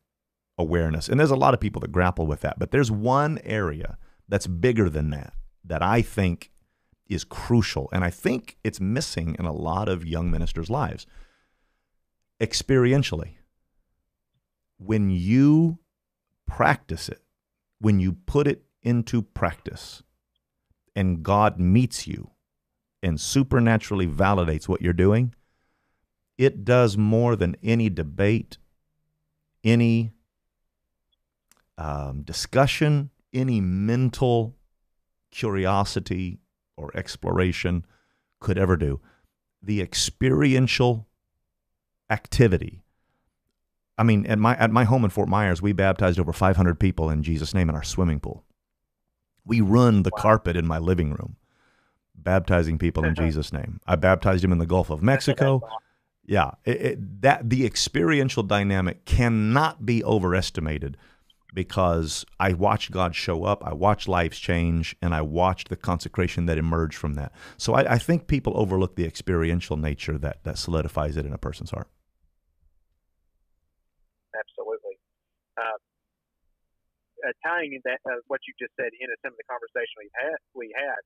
[0.57, 1.09] awareness.
[1.09, 3.97] And there's a lot of people that grapple with that, but there's one area
[4.27, 5.33] that's bigger than that
[5.65, 6.51] that I think
[7.07, 7.89] is crucial.
[7.91, 11.05] And I think it's missing in a lot of young ministers' lives.
[12.39, 13.35] Experientially,
[14.77, 15.79] when you
[16.45, 17.21] practice it,
[17.79, 20.03] when you put it into practice,
[20.95, 22.31] and God meets you
[23.01, 25.33] and supernaturally validates what you're doing,
[26.37, 28.57] it does more than any debate,
[29.63, 30.11] any
[31.77, 34.55] um, discussion, any mental
[35.31, 36.39] curiosity
[36.75, 37.85] or exploration
[38.39, 38.99] could ever do.
[39.61, 41.07] The experiential
[42.09, 42.83] activity.
[43.97, 47.09] I mean, at my at my home in Fort Myers, we baptized over 500 people
[47.09, 48.43] in Jesus' name in our swimming pool.
[49.45, 50.21] We run the wow.
[50.21, 51.35] carpet in my living room,
[52.15, 53.79] baptizing people in Jesus' name.
[53.85, 55.61] I baptized him in the Gulf of Mexico.
[56.25, 60.97] Yeah, it, it, that the experiential dynamic cannot be overestimated
[61.53, 66.45] because I watched God show up, I watched lives change, and I watched the consecration
[66.47, 67.31] that emerged from that.
[67.57, 71.37] So I, I think people overlook the experiential nature that, that solidifies it in a
[71.37, 71.89] person's heart.
[74.33, 74.97] Absolutely.
[75.57, 75.77] Uh,
[77.27, 80.19] uh, tying in that uh, what you just said into some of the conversation we've
[80.19, 81.01] had, we had,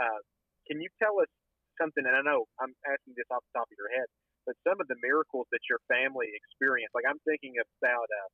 [0.00, 0.20] uh,
[0.66, 1.28] can you tell us
[1.76, 2.06] something?
[2.06, 4.08] And I know I'm asking this off the top of your head,
[4.50, 8.26] but some of the miracles that your family experienced, like I'm thinking about uh,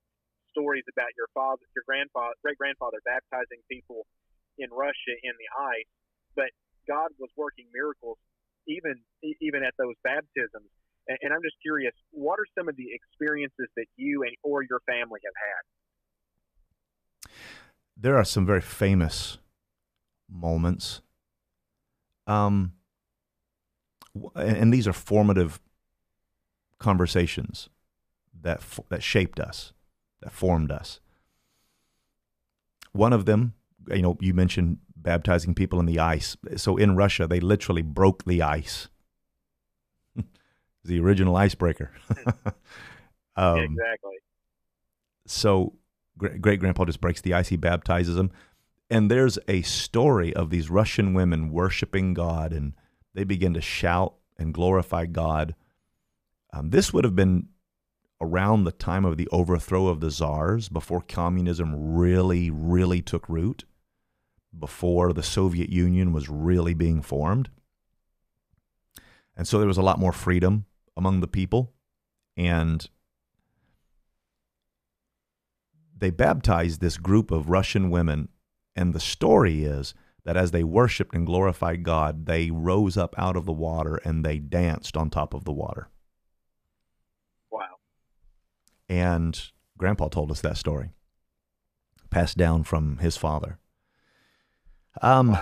[0.49, 4.09] stories about your father, your grandfather, great grandfather baptizing people
[4.57, 5.93] in Russia in the ice,
[6.33, 6.49] but
[6.89, 8.17] God was working miracles
[8.65, 8.97] even
[9.45, 10.73] even at those baptisms.
[11.05, 14.65] And, and I'm just curious, what are some of the experiences that you and or
[14.65, 15.63] your family have had?
[17.93, 19.37] There are some very famous
[20.33, 21.03] moments.
[22.27, 22.73] Um,
[24.35, 25.61] and these are formative
[26.79, 27.69] conversations
[28.43, 29.73] that that shaped us
[30.21, 31.01] that formed us.
[32.93, 33.55] One of them,
[33.89, 36.37] you know, you mentioned baptizing people in the ice.
[36.57, 38.89] So in Russia, they literally broke the ice.
[40.85, 41.93] the original icebreaker.
[43.37, 44.17] um, exactly.
[45.27, 45.75] So
[46.19, 47.49] great grandpa just breaks the ice.
[47.49, 48.31] He baptizes them.
[48.89, 52.73] And there's a story of these Russian women worshiping God, and
[53.15, 55.55] they begin to shout and glorify God.
[56.53, 57.49] Um, this would have been
[58.21, 63.65] around the time of the overthrow of the czars, before communism really, really took root,
[64.59, 67.51] before the Soviet Union was really being formed.
[69.37, 70.65] And so there was a lot more freedom
[70.97, 71.75] among the people.
[72.37, 72.89] And
[75.97, 78.29] they baptized this group of Russian women.
[78.75, 83.37] And the story is that as they worshiped and glorified God, they rose up out
[83.37, 85.89] of the water and they danced on top of the water.
[88.89, 89.41] And
[89.79, 90.91] Grandpa told us that story,
[92.11, 93.59] passed down from his father.
[95.03, 95.37] Um,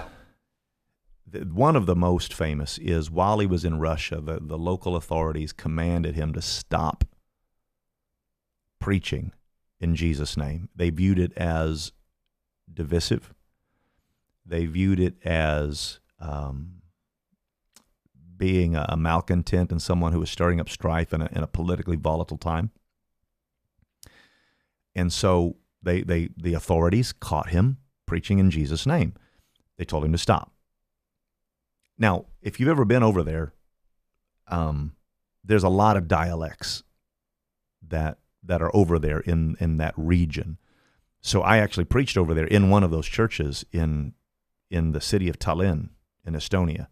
[1.42, 5.52] one of the most famous is while he was in Russia, the, the local authorities
[5.52, 7.04] commanded him to stop
[8.78, 9.32] preaching
[9.80, 10.68] in Jesus' name.
[10.74, 11.92] They viewed it as
[12.72, 13.32] divisive,
[14.46, 16.82] they viewed it as um,
[18.36, 21.46] being a, a, malcontent and someone who was stirring up strife in a, in a
[21.46, 22.70] politically volatile time.
[24.94, 29.14] And so they, they, the authorities caught him preaching in Jesus' name.
[29.76, 30.52] They told him to stop.
[31.98, 33.52] Now, if you've ever been over there,
[34.48, 34.94] um,
[35.44, 36.82] there's a lot of dialects
[37.86, 40.58] that that are over there in in that region.
[41.20, 44.14] So I actually preached over there in one of those churches in
[44.70, 45.90] in the city of Tallinn
[46.26, 46.88] in Estonia.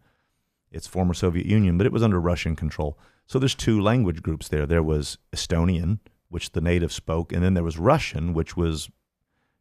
[0.71, 2.97] It's former Soviet Union, but it was under Russian control.
[3.27, 4.65] So there's two language groups there.
[4.65, 5.99] There was Estonian,
[6.33, 8.89] which the natives spoke, and then there was Russian, which was,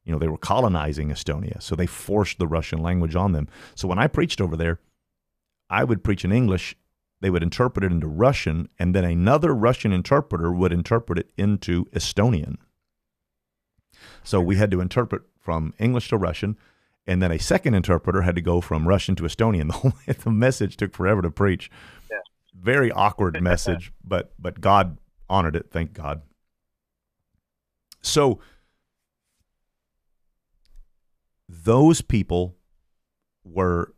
[0.04, 3.46] you know, they were colonizing Estonia, so they forced the Russian language on them.
[3.74, 4.80] So when I preached over there,
[5.68, 6.74] I would preach in English,
[7.20, 11.84] they would interpret it into Russian, and then another Russian interpreter would interpret it into
[11.90, 12.56] Estonian.
[14.24, 16.56] So we had to interpret from English to Russian,
[17.06, 19.66] and then a second interpreter had to go from Russian to Estonian.
[19.66, 21.70] The, whole, the message took forever to preach.
[22.10, 22.16] Yeah.
[22.58, 24.96] Very awkward message, but but God
[25.28, 25.70] honored it.
[25.70, 26.22] Thank God.
[28.02, 28.40] So
[31.48, 32.56] those people
[33.44, 33.94] were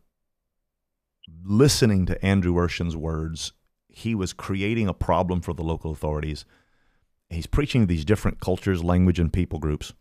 [1.43, 3.53] listening to Andrew Urshan's words.
[3.87, 6.45] He was creating a problem for the local authorities.
[7.29, 9.93] He's preaching to these different cultures, language, and people groups.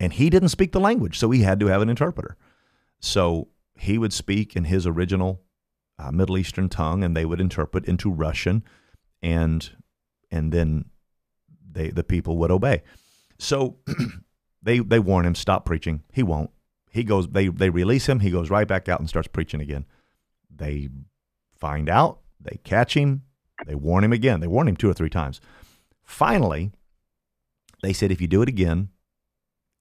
[0.00, 2.36] And he didn't speak the language, so he had to have an interpreter.
[3.00, 5.42] So he would speak in his original
[5.98, 8.62] uh, Middle Eastern tongue, and they would interpret into Russian,
[9.22, 9.70] and
[10.30, 10.86] and then
[11.78, 12.82] they the people would obey.
[13.38, 13.76] So
[14.62, 16.02] they they warn him stop preaching.
[16.12, 16.50] He won't.
[16.90, 17.28] He goes.
[17.28, 18.20] They they release him.
[18.20, 19.86] He goes right back out and starts preaching again.
[20.54, 20.88] They
[21.56, 22.18] find out.
[22.40, 23.22] They catch him.
[23.66, 24.40] They warn him again.
[24.40, 25.40] They warn him two or three times.
[26.02, 26.72] Finally,
[27.82, 28.88] they said if you do it again,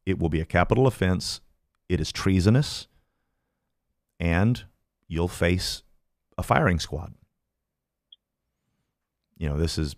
[0.06, 1.42] it will be a capital offense.
[1.90, 2.88] It is treasonous,
[4.20, 4.66] and
[5.08, 5.84] you'll face
[6.38, 7.14] a firing squad.
[9.38, 9.96] You know, this is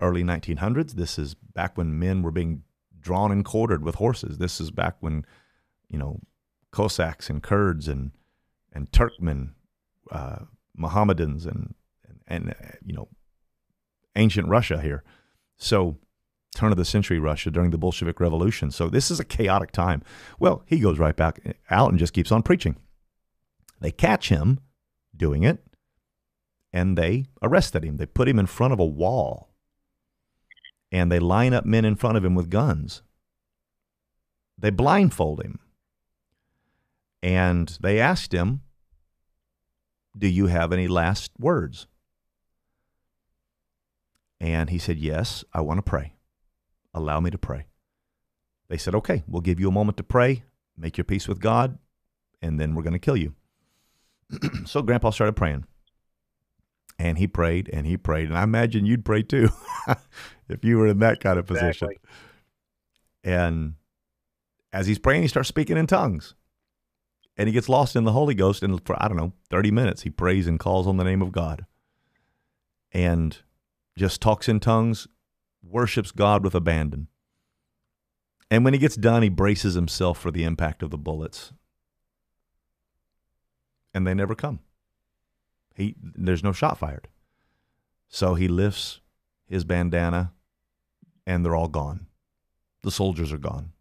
[0.00, 0.92] early 1900s.
[0.92, 2.62] This is back when men were being
[3.00, 4.38] drawn and quartered with horses.
[4.38, 5.24] This is back when,
[5.88, 6.20] you know,
[6.70, 8.12] Cossacks and Kurds and
[8.72, 9.54] and Turkmen,
[10.12, 10.40] uh,
[10.76, 11.74] Mohammedans and,
[12.06, 13.08] and and uh, you know,
[14.16, 15.02] ancient Russia here.
[15.56, 15.98] So
[16.54, 18.70] turn of the century Russia during the Bolshevik Revolution.
[18.70, 20.02] So this is a chaotic time.
[20.38, 21.40] Well, he goes right back
[21.70, 22.76] out and just keeps on preaching.
[23.80, 24.60] They catch him
[25.16, 25.64] doing it
[26.72, 27.96] and they arrested him.
[27.96, 29.49] They put him in front of a wall
[30.92, 33.02] and they line up men in front of him with guns.
[34.58, 35.58] They blindfold him.
[37.22, 38.62] And they asked him,
[40.16, 41.86] Do you have any last words?
[44.40, 46.14] And he said, Yes, I want to pray.
[46.94, 47.66] Allow me to pray.
[48.68, 50.44] They said, Okay, we'll give you a moment to pray,
[50.76, 51.78] make your peace with God,
[52.40, 53.34] and then we're going to kill you.
[54.64, 55.66] so Grandpa started praying.
[57.00, 58.28] And he prayed and he prayed.
[58.28, 59.48] And I imagine you'd pray too
[60.50, 61.88] if you were in that kind of position.
[61.88, 61.96] Exactly.
[63.24, 63.74] And
[64.70, 66.34] as he's praying, he starts speaking in tongues.
[67.38, 68.62] And he gets lost in the Holy Ghost.
[68.62, 71.32] And for, I don't know, 30 minutes, he prays and calls on the name of
[71.32, 71.64] God.
[72.92, 73.38] And
[73.96, 75.08] just talks in tongues,
[75.62, 77.08] worships God with abandon.
[78.50, 81.54] And when he gets done, he braces himself for the impact of the bullets.
[83.94, 84.60] And they never come.
[85.80, 87.08] He there's no shot fired.
[88.08, 89.00] So he lifts
[89.46, 90.32] his bandana
[91.26, 92.06] and they're all gone.
[92.82, 93.72] The soldiers are gone.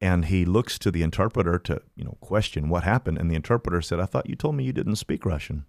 [0.00, 3.82] And he looks to the interpreter to, you know, question what happened and the interpreter
[3.82, 5.66] said, "I thought you told me you didn't speak Russian."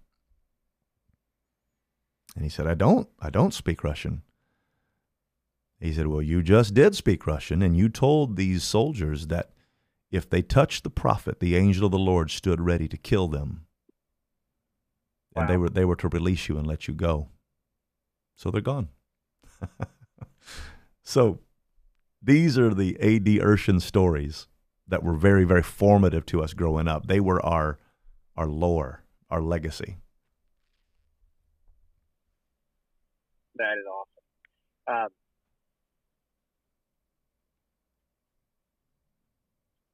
[2.34, 3.08] And he said, "I don't.
[3.20, 4.22] I don't speak Russian."
[5.80, 9.50] He said, Well, you just did speak Russian, and you told these soldiers that
[10.10, 13.66] if they touched the prophet, the angel of the Lord stood ready to kill them.
[15.40, 17.28] And they were they were to release you and let you go.
[18.36, 18.88] So they're gone.
[21.02, 21.40] so
[22.22, 23.38] these are the A.D.
[23.38, 24.46] Urshan stories
[24.86, 27.06] that were very, very formative to us growing up.
[27.06, 27.78] They were our
[28.36, 29.96] our lore, our legacy.
[33.56, 35.04] That is awesome.
[35.04, 35.08] Um,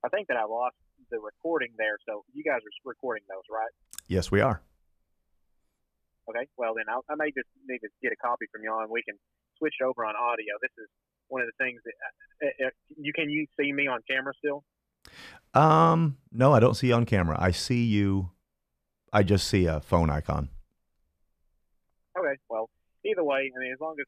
[0.04, 0.76] I think that I lost
[1.10, 3.70] the recording there, so you guys are recording those, right?
[4.06, 4.60] Yes, we are.
[6.28, 6.46] Okay.
[6.56, 9.02] Well, then I'll, I may just need to get a copy from y'all, and we
[9.02, 9.16] can
[9.58, 10.56] switch over on audio.
[10.60, 10.88] This is
[11.28, 11.96] one of the things that
[12.44, 14.64] uh, uh, you can you see me on camera still?
[15.52, 17.36] Um, no, I don't see you on camera.
[17.38, 18.30] I see you.
[19.12, 20.48] I just see a phone icon.
[22.18, 22.36] Okay.
[22.48, 22.70] Well,
[23.04, 24.06] either way, I mean, as long as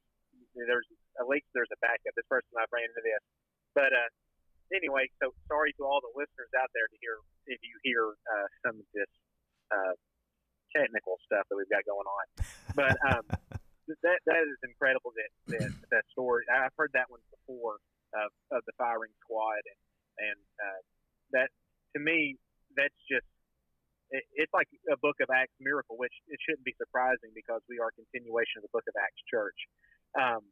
[0.55, 0.89] there's
[1.21, 2.17] at least there's a backup.
[2.17, 3.23] This person I've ran into this,
[3.75, 4.11] but uh,
[4.73, 8.49] anyway, so sorry to all the listeners out there to hear if you hear uh,
[8.65, 9.13] some of this
[9.71, 9.95] uh,
[10.77, 12.25] technical stuff that we've got going on.
[12.77, 13.25] But um,
[14.05, 15.17] that that is incredible.
[15.17, 16.45] That that that story.
[16.53, 17.81] I've heard that one before
[18.13, 19.81] of of the firing squad, and
[20.21, 20.81] and uh,
[21.33, 21.49] that
[21.97, 22.37] to me
[22.77, 23.25] that's just.
[24.13, 27.81] it- It's like a Book of Acts miracle, which it shouldn't be surprising because we
[27.81, 29.59] are a continuation of the Book of Acts Church.
[30.15, 30.45] Um,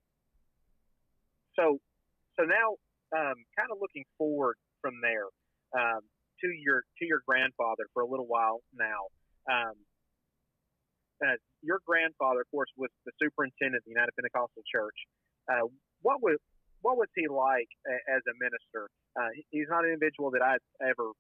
[1.55, 1.79] so,
[2.37, 2.75] so now,
[3.15, 5.31] um, kind of looking forward from there
[5.79, 6.03] um,
[6.43, 9.07] to your to your grandfather for a little while now.
[9.47, 9.77] Um,
[11.23, 14.97] uh, your grandfather, of course, was the superintendent of the United Pentecostal Church.
[15.47, 15.69] Uh,
[16.03, 16.39] what was
[16.83, 17.69] what was he like
[18.13, 18.93] as a minister?
[19.17, 21.17] Uh, he's not an individual that I ever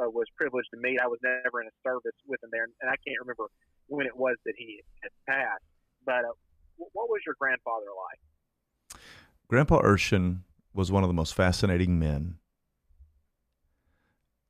[0.00, 0.96] uh, was privileged to meet.
[0.96, 3.52] I was never in a service with him there, and I can't remember
[3.86, 5.64] when it was that he had passed.
[6.06, 6.32] But uh,
[6.76, 9.00] what was your grandfather like?
[9.48, 10.40] Grandpa Urshan
[10.72, 12.38] was one of the most fascinating men.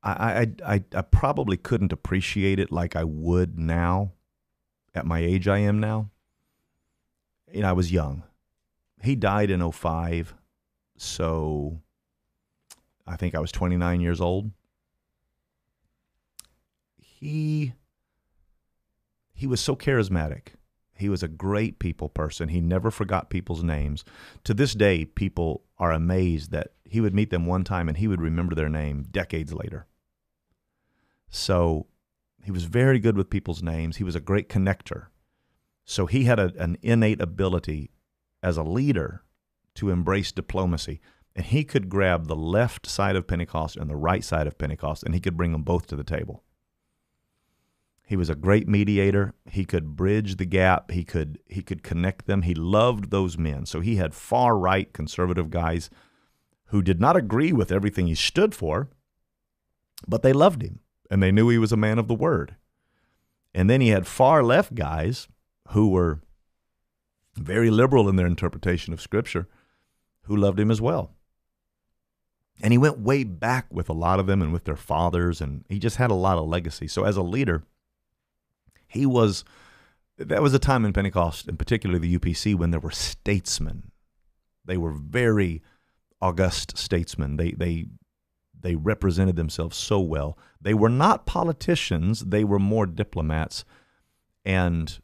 [0.05, 4.13] I, I, I, I probably couldn't appreciate it like I would now,
[4.95, 6.11] at my age I am now.
[7.53, 8.23] You know, I was young.
[9.03, 10.35] He died in 05,
[10.97, 11.81] so
[13.07, 14.51] I think I was 29 years old.
[16.97, 17.75] He
[19.35, 20.55] he was so charismatic.
[20.97, 22.49] He was a great people person.
[22.49, 24.05] He never forgot people's names.
[24.45, 28.07] To this day, people are amazed that he would meet them one time and he
[28.07, 29.87] would remember their name decades later.
[31.29, 31.89] So
[32.45, 33.97] he was very good with people's names.
[33.97, 35.07] He was a great connector.
[35.85, 37.91] So he had a, an innate ability
[38.43, 39.23] as a leader
[39.77, 41.01] to embrace diplomacy.
[41.35, 45.03] And he could grab the left side of Pentecost and the right side of Pentecost,
[45.03, 46.45] and he could bring them both to the table.
[48.07, 49.33] He was a great mediator.
[49.51, 50.91] He could bridge the gap.
[50.91, 52.43] He could he could connect them.
[52.43, 53.65] He loved those men.
[53.65, 55.89] So he had far right conservative guys
[56.67, 58.91] who did not agree with everything he stood for,
[60.07, 60.81] but they loved him
[61.11, 62.57] and they knew he was a man of the word.
[63.55, 65.29] And then he had far left guys
[65.71, 66.21] who were
[67.37, 69.49] very liberal in their interpretation of Scripture
[70.23, 71.13] who loved him as well.
[72.63, 75.65] And he went way back with a lot of them and with their fathers, and
[75.69, 76.87] he just had a lot of legacy.
[76.87, 77.65] So, as a leader,
[78.87, 79.45] he was,
[80.19, 83.91] that was a time in Pentecost, and particularly the UPC, when there were statesmen.
[84.65, 85.63] They were very
[86.23, 87.37] august statesmen.
[87.37, 87.87] They, they,
[88.65, 90.39] they represented themselves so well.
[90.59, 93.67] They were not politicians, they were more diplomats.
[94.43, 94.99] And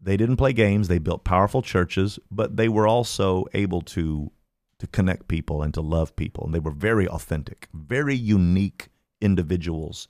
[0.00, 0.88] they didn't play games.
[0.88, 4.32] They built powerful churches, but they were also able to
[4.80, 6.44] to connect people and to love people.
[6.44, 8.88] And they were very authentic, very unique
[9.20, 10.08] individuals,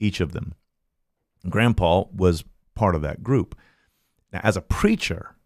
[0.00, 0.54] each of them.
[1.48, 2.42] Grandpa was
[2.74, 3.54] part of that group.
[4.32, 5.36] Now, as a preacher,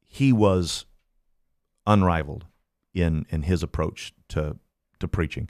[0.00, 0.86] he was
[1.86, 2.46] unrivaled
[2.92, 4.56] in in his approach to
[5.00, 5.48] to preaching.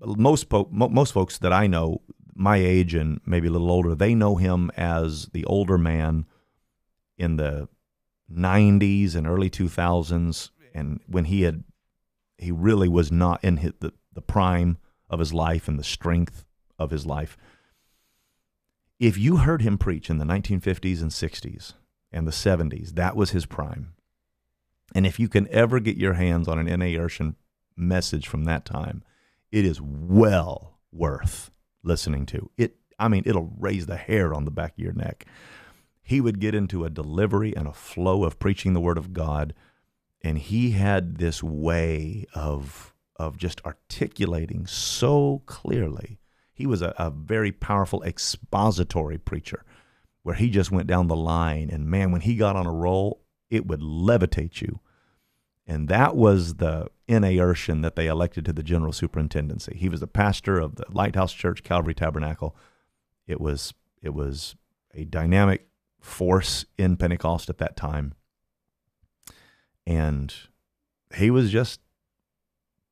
[0.00, 2.02] Most po- most folks that I know,
[2.34, 6.26] my age and maybe a little older, they know him as the older man
[7.16, 7.68] in the
[8.32, 11.62] 90s and early 2000s and when he had
[12.38, 14.76] he really was not in his, the, the prime
[15.08, 16.44] of his life and the strength
[16.76, 17.36] of his life
[18.98, 21.74] if you heard him preach in the 1950s and 60s
[22.10, 23.94] and the 70s that was his prime
[24.94, 26.94] and if you can ever get your hands on an N.A.
[26.94, 27.34] Urshan
[27.76, 29.02] message from that time
[29.52, 31.50] it is well worth
[31.82, 35.26] listening to it i mean it'll raise the hair on the back of your neck
[36.06, 39.52] he would get into a delivery and a flow of preaching the word of God.
[40.22, 46.20] And he had this way of, of just articulating so clearly.
[46.54, 49.64] He was a, a very powerful expository preacher
[50.22, 51.70] where he just went down the line.
[51.70, 54.78] And man, when he got on a roll, it would levitate you.
[55.66, 57.36] And that was the N.A.
[57.36, 59.76] Urshan that they elected to the general superintendency.
[59.76, 62.56] He was the pastor of the Lighthouse Church Calvary Tabernacle.
[63.26, 64.56] It was it was
[64.94, 65.68] a dynamic
[66.00, 68.14] force in Pentecost at that time.
[69.86, 70.34] And
[71.14, 71.80] he was just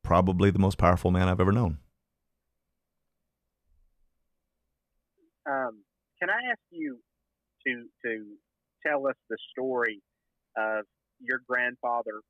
[0.03, 1.79] probably the most powerful man I've ever known.
[5.45, 5.83] Um,
[6.19, 6.99] can I ask you
[7.67, 8.25] to to
[8.85, 10.01] tell us the story
[10.57, 10.85] of
[11.19, 12.21] your grandfather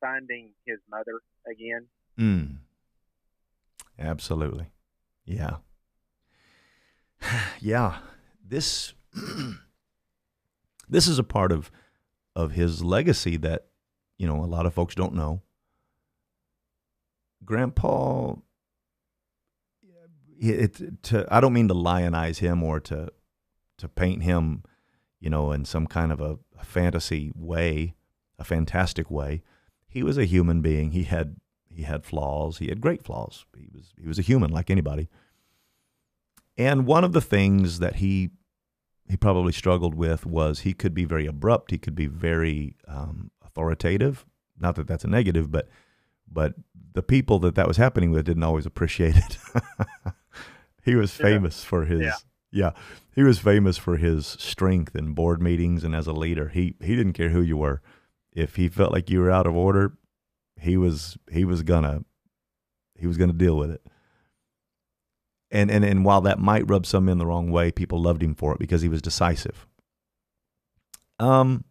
[0.00, 1.20] finding his mother
[1.50, 1.86] again?
[2.18, 2.58] Mm.
[3.98, 4.66] Absolutely.
[5.24, 5.56] Yeah.
[7.60, 7.98] yeah.
[8.46, 8.94] This
[10.88, 11.70] this is a part of
[12.34, 13.66] of his legacy that
[14.18, 15.42] you know a lot of folks don't know.
[17.44, 18.34] Grandpa,
[20.38, 23.12] it, to I don't mean to lionize him or to
[23.78, 24.62] to paint him,
[25.20, 27.94] you know, in some kind of a, a fantasy way,
[28.38, 29.42] a fantastic way.
[29.96, 30.90] He was a human being.
[30.90, 31.36] He had
[31.74, 32.58] he had flaws.
[32.58, 33.46] He had great flaws.
[33.56, 35.08] He was he was a human like anybody.
[36.58, 38.28] And one of the things that he
[39.08, 41.70] he probably struggled with was he could be very abrupt.
[41.70, 44.26] He could be very um, authoritative.
[44.60, 45.70] Not that that's a negative, but
[46.30, 46.52] but
[46.92, 49.38] the people that that was happening with didn't always appreciate it.
[50.82, 51.68] he was famous yeah.
[51.70, 52.16] for his yeah.
[52.50, 52.70] yeah.
[53.14, 56.50] he was famous for his strength in board meetings and as a leader.
[56.50, 57.80] He he didn't care who you were.
[58.36, 59.98] If he felt like you were out of order,
[60.60, 62.04] he was he was gonna
[62.94, 63.82] he was gonna deal with it
[65.50, 68.34] and, and, and while that might rub some in the wrong way, people loved him
[68.34, 69.66] for it because he was decisive.
[71.18, 71.64] Um,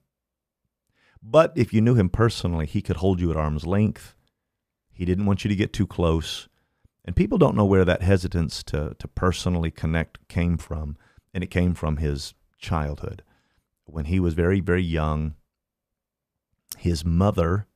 [1.21, 4.15] but if you knew him personally, he could hold you at arm's length.
[4.93, 6.47] He didn't want you to get too close.
[7.03, 10.97] And people don't know where that hesitance to, to personally connect came from.
[11.33, 13.23] And it came from his childhood.
[13.83, 15.35] When he was very, very young,
[16.77, 17.67] his mother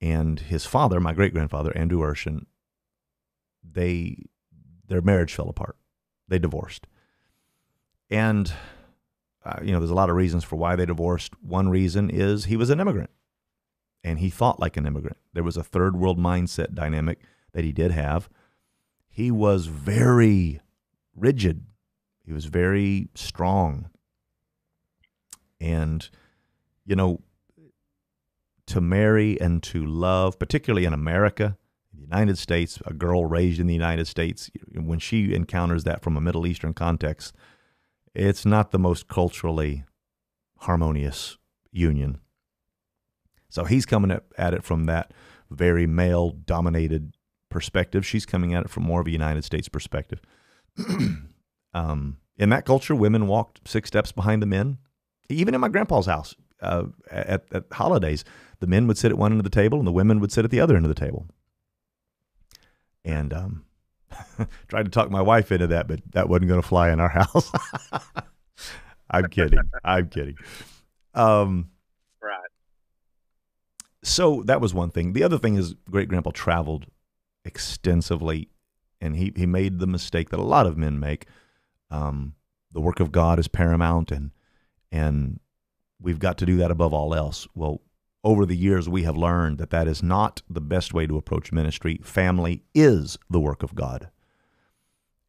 [0.00, 2.46] and his father, my great grandfather, Andrew Urshan,
[3.62, 4.16] they
[4.86, 5.76] their marriage fell apart.
[6.28, 6.86] They divorced.
[8.10, 8.52] And,
[9.44, 11.32] uh, you know, there's a lot of reasons for why they divorced.
[11.42, 13.10] One reason is he was an immigrant
[14.02, 15.18] and he thought like an immigrant.
[15.32, 17.20] There was a third world mindset dynamic
[17.52, 18.28] that he did have.
[19.08, 20.60] He was very
[21.14, 21.64] rigid,
[22.24, 23.90] he was very strong.
[25.60, 26.08] And,
[26.84, 27.20] you know,
[28.68, 31.56] to marry and to love, particularly in America,
[31.92, 36.16] the United States, a girl raised in the United States, when she encounters that from
[36.16, 37.34] a Middle Eastern context,
[38.14, 39.84] it's not the most culturally
[40.58, 41.38] harmonious
[41.72, 42.20] union.
[43.48, 45.12] So he's coming at, it from that
[45.50, 47.14] very male dominated
[47.48, 48.04] perspective.
[48.04, 50.20] She's coming at it from more of a United States perspective.
[51.74, 54.78] um, in that culture, women walked six steps behind the men.
[55.30, 58.24] Even in my grandpa's house, uh, at, at holidays,
[58.60, 60.44] the men would sit at one end of the table and the women would sit
[60.44, 61.26] at the other end of the table.
[63.04, 63.64] And um,
[64.68, 67.08] tried to talk my wife into that, but that wasn't going to fly in our
[67.32, 67.52] house.
[69.10, 69.60] I'm kidding.
[69.84, 70.36] I'm kidding.
[71.14, 71.70] Um,
[72.22, 72.50] right.
[74.02, 75.12] So that was one thing.
[75.12, 76.86] The other thing is, great grandpa traveled
[77.44, 78.50] extensively,
[79.00, 81.26] and he he made the mistake that a lot of men make.
[81.90, 82.34] Um,
[82.72, 84.30] the work of God is paramount, and
[84.92, 85.40] and
[86.00, 87.46] we've got to do that above all else.
[87.54, 87.80] Well,
[88.24, 91.52] over the years, we have learned that that is not the best way to approach
[91.52, 92.00] ministry.
[92.02, 94.10] Family is the work of God.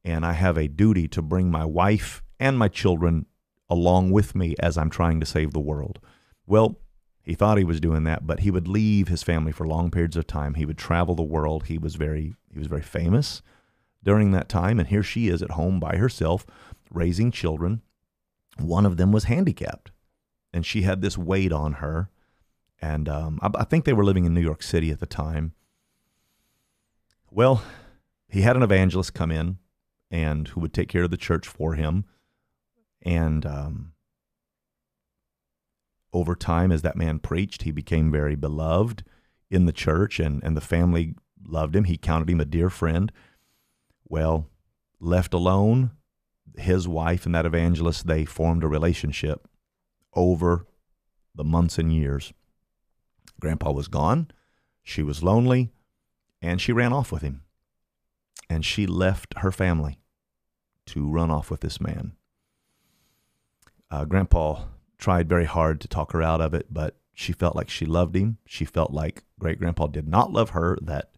[0.03, 3.25] And I have a duty to bring my wife and my children
[3.69, 5.99] along with me as I'm trying to save the world.
[6.47, 6.79] Well,
[7.21, 10.17] he thought he was doing that, but he would leave his family for long periods
[10.17, 10.55] of time.
[10.55, 11.65] He would travel the world.
[11.65, 13.43] He was very he was very famous
[14.03, 16.45] during that time, and here she is at home by herself
[16.91, 17.83] raising children.
[18.57, 19.91] One of them was handicapped,
[20.53, 22.09] and she had this weight on her.
[22.81, 25.53] And um, I, I think they were living in New York City at the time.
[27.31, 27.61] Well,
[28.27, 29.57] he had an evangelist come in
[30.09, 32.05] and who would take care of the church for him.
[33.01, 33.93] And um,
[36.11, 39.03] over time, as that man preached, he became very beloved
[39.49, 41.85] in the church, and, and the family loved him.
[41.85, 43.11] He counted him a dear friend.
[44.07, 44.47] Well,
[44.99, 45.91] left alone,
[46.57, 49.47] his wife and that evangelist, they formed a relationship
[50.13, 50.65] over
[51.35, 52.33] the months and years.
[53.39, 54.29] Grandpa was gone.
[54.83, 55.71] She was lonely,
[56.41, 57.43] and she ran off with him.
[58.49, 59.99] And she left her family
[60.87, 62.13] to run off with this man.
[63.91, 64.65] Uh, Grandpa
[64.97, 68.15] tried very hard to talk her out of it, but she felt like she loved
[68.15, 68.37] him.
[68.45, 71.11] She felt like great grandpa did not love her, that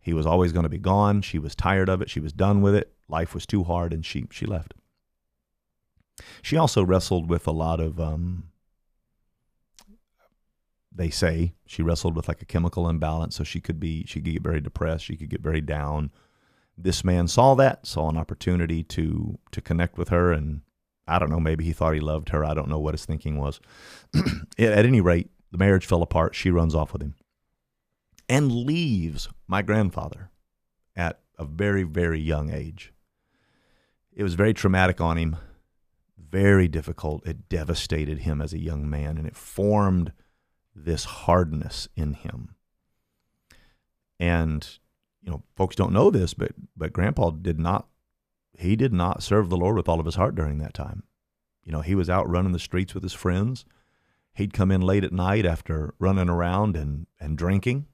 [0.00, 1.22] he was always going to be gone.
[1.22, 2.10] She was tired of it.
[2.10, 2.92] She was done with it.
[3.08, 4.74] Life was too hard, and she, she left.
[6.42, 8.44] She also wrestled with a lot of, um,
[10.92, 13.36] they say, she wrestled with like a chemical imbalance.
[13.36, 15.04] So she could be, she could get very depressed.
[15.04, 16.10] She could get very down.
[16.76, 20.60] This man saw that, saw an opportunity to to connect with her, and
[21.08, 22.44] I don't know, maybe he thought he loved her.
[22.44, 23.60] I don't know what his thinking was.
[24.58, 26.36] At any rate, the marriage fell apart.
[26.36, 27.14] She runs off with him
[28.28, 30.30] and leaves my grandfather
[30.94, 32.92] at a very, very young age.
[34.12, 35.36] It was very traumatic on him,
[36.30, 37.26] very difficult.
[37.26, 40.12] It devastated him as a young man, and it formed
[40.74, 42.54] this hardness in him.
[44.20, 44.68] And,
[45.22, 47.86] you know, folks don't know this, but, but Grandpa did not
[48.58, 51.04] he did not serve the Lord with all of his heart during that time.
[51.62, 53.64] You know, he was out running the streets with his friends.
[54.34, 57.86] He'd come in late at night after running around and, and drinking.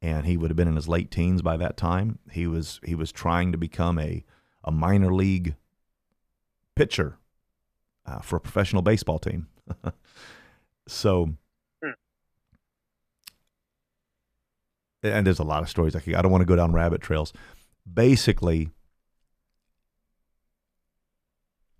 [0.00, 2.20] And he would have been in his late teens by that time.
[2.30, 4.24] He was he was trying to become a,
[4.62, 5.56] a minor league
[6.74, 7.18] pitcher
[8.06, 9.48] uh, for a professional baseball team.
[10.88, 11.34] so,
[11.82, 11.90] hmm.
[15.02, 17.00] and there's a lot of stories I, could, I don't want to go down rabbit
[17.00, 17.32] trails.
[17.92, 18.70] Basically,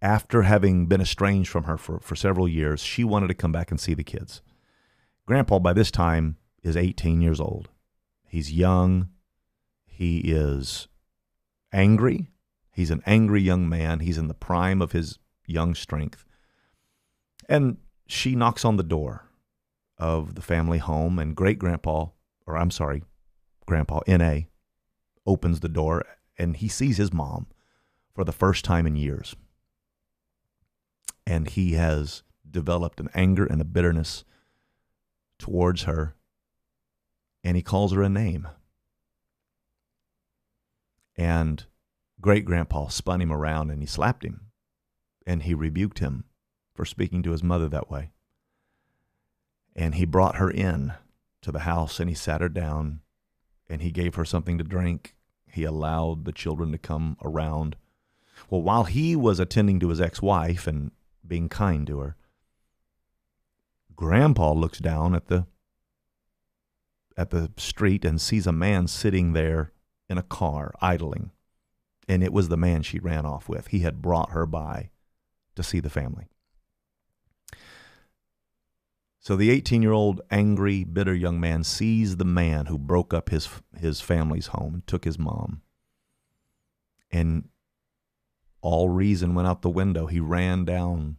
[0.03, 3.71] after having been estranged from her for, for several years, she wanted to come back
[3.71, 4.43] and see the kids.
[5.27, 7.69] Grandpa, by this time, is 18 years old.
[8.27, 9.11] He's young.
[9.87, 10.89] He is
[11.73, 12.31] angry.
[12.81, 14.01] He's an angry young man.
[14.01, 16.25] He's in the prime of his young strength.
[17.49, 17.77] And
[18.07, 19.29] she knocks on the door
[19.99, 22.07] of the family home, and great grandpa,
[22.47, 23.03] or I'm sorry,
[23.67, 24.49] grandpa, N.A.,
[25.27, 26.05] opens the door
[26.39, 27.47] and he sees his mom
[28.15, 29.37] for the first time in years
[31.31, 34.25] and he has developed an anger and a bitterness
[35.39, 36.17] towards her,
[37.45, 38.49] and he calls her a name.
[41.17, 41.65] And
[42.21, 44.47] great grandpa spun him around and he slapped him,
[45.27, 46.25] and he rebuked him
[46.75, 48.11] for speaking to his mother that way.
[49.75, 50.95] And he brought her in
[51.43, 53.01] to the house and he sat her down
[53.69, 55.15] and he gave her something to drink.
[55.47, 57.77] He allowed the children to come around.
[58.49, 60.91] Well, while he was attending to his ex wife and
[61.27, 62.17] being kind to her.
[63.95, 65.47] Grandpa looks down at the
[67.17, 69.73] at the street and sees a man sitting there
[70.09, 71.31] in a car idling.
[72.11, 73.69] And it was the man she ran off with.
[73.69, 74.91] He had brought her by
[75.55, 76.27] to see the family.
[79.21, 83.29] So the 18 year old angry, bitter young man sees the man who broke up
[83.29, 83.49] his,
[83.79, 85.63] his family's home and took his mom.
[87.13, 87.49] And
[88.61, 90.07] all reason went out the window.
[90.07, 91.19] He ran down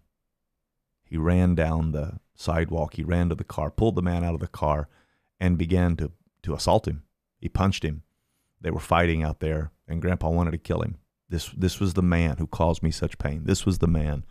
[1.05, 2.95] he ran down the sidewalk.
[2.95, 4.89] He ran to the car, pulled the man out of the car,
[5.39, 6.11] and began to,
[6.43, 7.03] to assault him.
[7.37, 8.03] He punched him.
[8.61, 10.97] They were fighting out there, and Grandpa wanted to kill him.
[11.29, 13.43] This, this was the man who caused me such pain.
[13.45, 14.23] This was the man.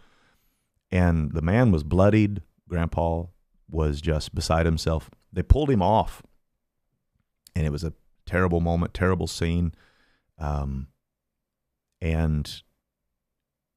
[0.90, 2.42] And the man was bloodied.
[2.68, 3.24] Grandpa
[3.68, 5.10] was just beside himself.
[5.32, 6.22] They pulled him off,
[7.54, 7.94] and it was a
[8.26, 9.72] terrible moment, terrible scene.
[10.38, 10.88] Um,
[12.00, 12.62] and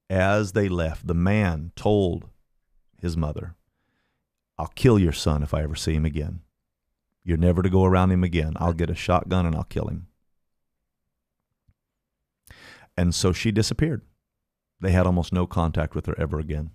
[0.08, 2.28] as they left, the man told
[3.00, 3.54] his mother,
[4.56, 6.40] I'll kill your son if I ever see him again.
[7.24, 8.52] You're never to go around him again.
[8.56, 10.08] I'll get a shotgun and I'll kill him.
[12.96, 14.02] And so she disappeared.
[14.80, 16.70] They had almost no contact with her ever again.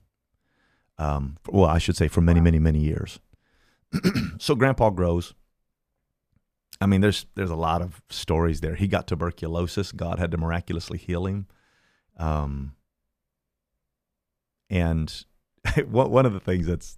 [0.97, 3.19] Um, well, I should say for many, many, many years.
[4.37, 5.33] so Grandpa grows.
[6.81, 8.75] I mean, there's there's a lot of stories there.
[8.75, 9.91] He got tuberculosis.
[9.91, 11.47] God had to miraculously heal him.
[12.17, 12.75] Um,
[14.69, 15.25] and
[15.89, 16.97] one of the things that's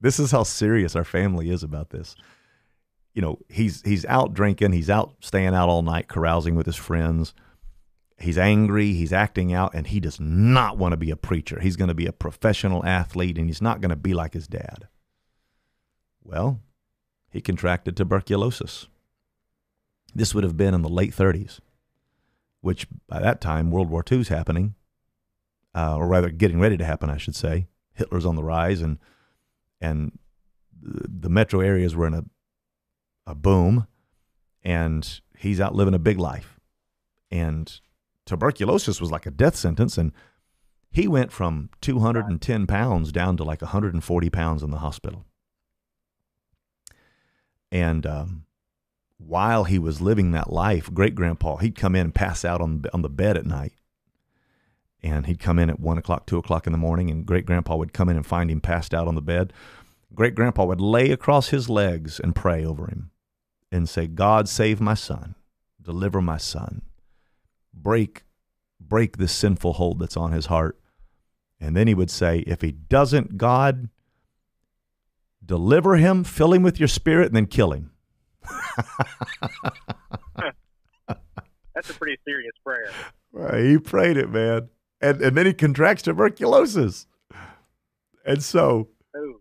[0.00, 2.14] this is how serious our family is about this.
[3.14, 6.76] You know, he's he's out drinking, he's out staying out all night, carousing with his
[6.76, 7.34] friends.
[8.20, 11.60] He's angry, he's acting out, and he does not want to be a preacher.
[11.60, 14.46] He's going to be a professional athlete, and he's not going to be like his
[14.46, 14.88] dad.
[16.22, 16.60] Well,
[17.30, 18.88] he contracted tuberculosis.
[20.14, 21.60] This would have been in the late 30s,
[22.60, 24.74] which by that time World War II is happening,
[25.74, 27.68] uh, or rather getting ready to happen, I should say.
[27.94, 28.98] Hitler's on the rise, and
[29.80, 30.18] and
[30.82, 32.24] the metro areas were in a
[33.26, 33.86] a boom,
[34.62, 36.60] and he's out living a big life,
[37.30, 37.80] and
[38.30, 40.12] tuberculosis was like a death sentence, and
[40.90, 45.24] he went from 210 pounds down to like 140 pounds in the hospital.
[47.72, 48.44] And um,
[49.18, 52.84] while he was living that life, great grandpa, he'd come in and pass out on
[52.92, 53.72] on the bed at night.
[55.02, 57.76] And he'd come in at one o'clock, two o'clock in the morning, and great grandpa
[57.76, 59.52] would come in and find him passed out on the bed.
[60.14, 63.10] Great grandpa would lay across his legs and pray over him
[63.72, 65.36] and say, God save my son,
[65.80, 66.82] deliver my son,
[67.72, 68.24] break
[68.80, 70.78] break this sinful hold that's on his heart.
[71.60, 73.90] And then he would say, if he doesn't, God,
[75.44, 77.90] deliver him, fill him with your spirit, and then kill him.
[81.74, 82.90] That's a pretty serious prayer.
[83.32, 84.68] Right, he prayed it, man.
[85.00, 87.06] And and then he contracts tuberculosis.
[88.24, 89.40] And so Ooh.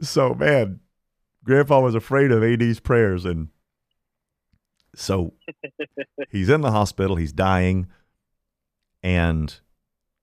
[0.00, 0.80] so man,
[1.44, 3.48] grandpa was afraid of AD's prayers and
[4.94, 5.34] so
[6.30, 7.86] he's in the hospital, he's dying,
[9.02, 9.60] and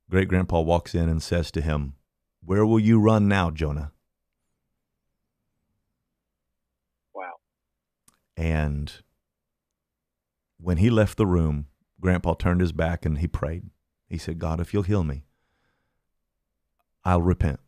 [0.10, 1.94] great grandpa walks in and says to him,
[2.44, 3.92] Where will you run now, Jonah?
[7.14, 7.34] Wow.
[8.36, 8.92] And
[10.60, 11.68] when he left the room,
[12.00, 13.70] grandpa turned his back and he prayed.
[14.08, 15.26] He said, God, if you'll heal me,
[17.04, 17.60] I'll repent.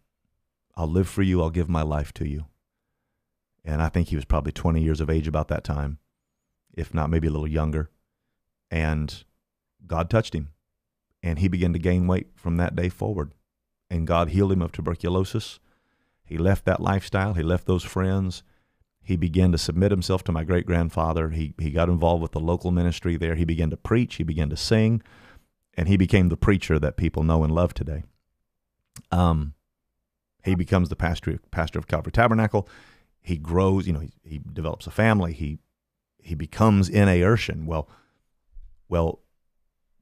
[0.76, 1.42] I'll live for you.
[1.42, 2.46] I'll give my life to you.
[3.66, 6.00] And I think he was probably 20 years of age about that time,
[6.80, 7.90] if not maybe a little younger.
[8.72, 9.24] And
[9.86, 10.50] God touched him.
[11.22, 13.34] And he began to gain weight from that day forward.
[13.90, 15.60] And God healed him of tuberculosis.
[16.24, 18.44] He left that lifestyle, he left those friends.
[19.02, 21.30] He began to submit himself to my great grandfather.
[21.32, 23.34] He, he got involved with the local ministry there.
[23.34, 25.02] He began to preach, he began to sing,
[25.76, 28.04] and he became the preacher that people know and love today.
[29.12, 29.56] Um,
[30.44, 32.68] he becomes the pastor, pastor of Calvary Tabernacle.
[33.20, 35.34] He grows, you know, he, he develops a family.
[35.34, 35.58] He
[36.22, 37.22] he becomes N.A.
[37.22, 37.66] Urshan.
[37.66, 37.90] Well,
[38.88, 39.22] well,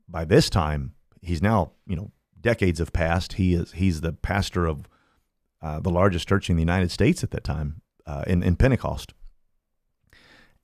[0.07, 3.33] by this time, he's now, you know, decades have passed.
[3.33, 4.87] He is he's the pastor of
[5.61, 9.13] uh, the largest church in the United States at that time, uh, in in Pentecost,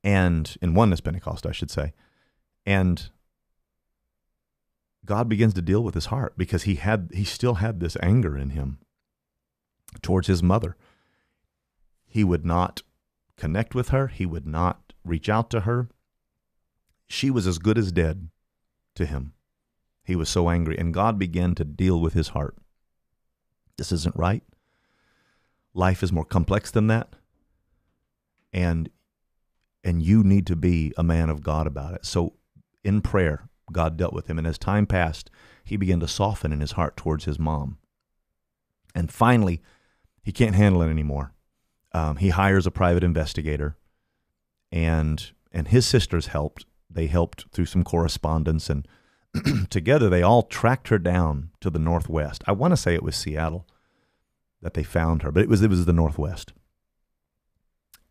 [0.04, 1.94] and in oneness Pentecost, I should say,
[2.66, 3.10] and
[5.06, 8.38] God begins to deal with his heart because he had he still had this anger
[8.38, 8.80] in him
[10.02, 10.76] towards his mother.
[12.06, 12.82] He would not
[13.38, 14.08] connect with her.
[14.08, 15.90] He would not reach out to her.
[17.08, 18.30] She was as good as dead
[18.96, 19.34] to him.
[20.04, 22.58] He was so angry, and God began to deal with his heart.
[23.78, 24.44] This isn't right.
[25.74, 27.16] Life is more complex than that.
[28.52, 28.90] And
[29.84, 32.06] and you need to be a man of God about it.
[32.06, 32.34] So
[32.84, 35.30] in prayer, God dealt with him, and as time passed,
[35.64, 37.78] he began to soften in his heart towards his mom.
[38.96, 39.62] And finally,
[40.22, 41.34] he can't handle it anymore.
[41.92, 43.76] Um, he hires a private investigator,
[44.74, 46.66] and and his sisters helped.
[46.90, 48.88] They helped through some correspondence, and
[49.70, 52.44] together they all tracked her down to the northwest.
[52.48, 53.68] I want to say it was Seattle
[54.62, 56.54] that they found her, but it was it was the northwest.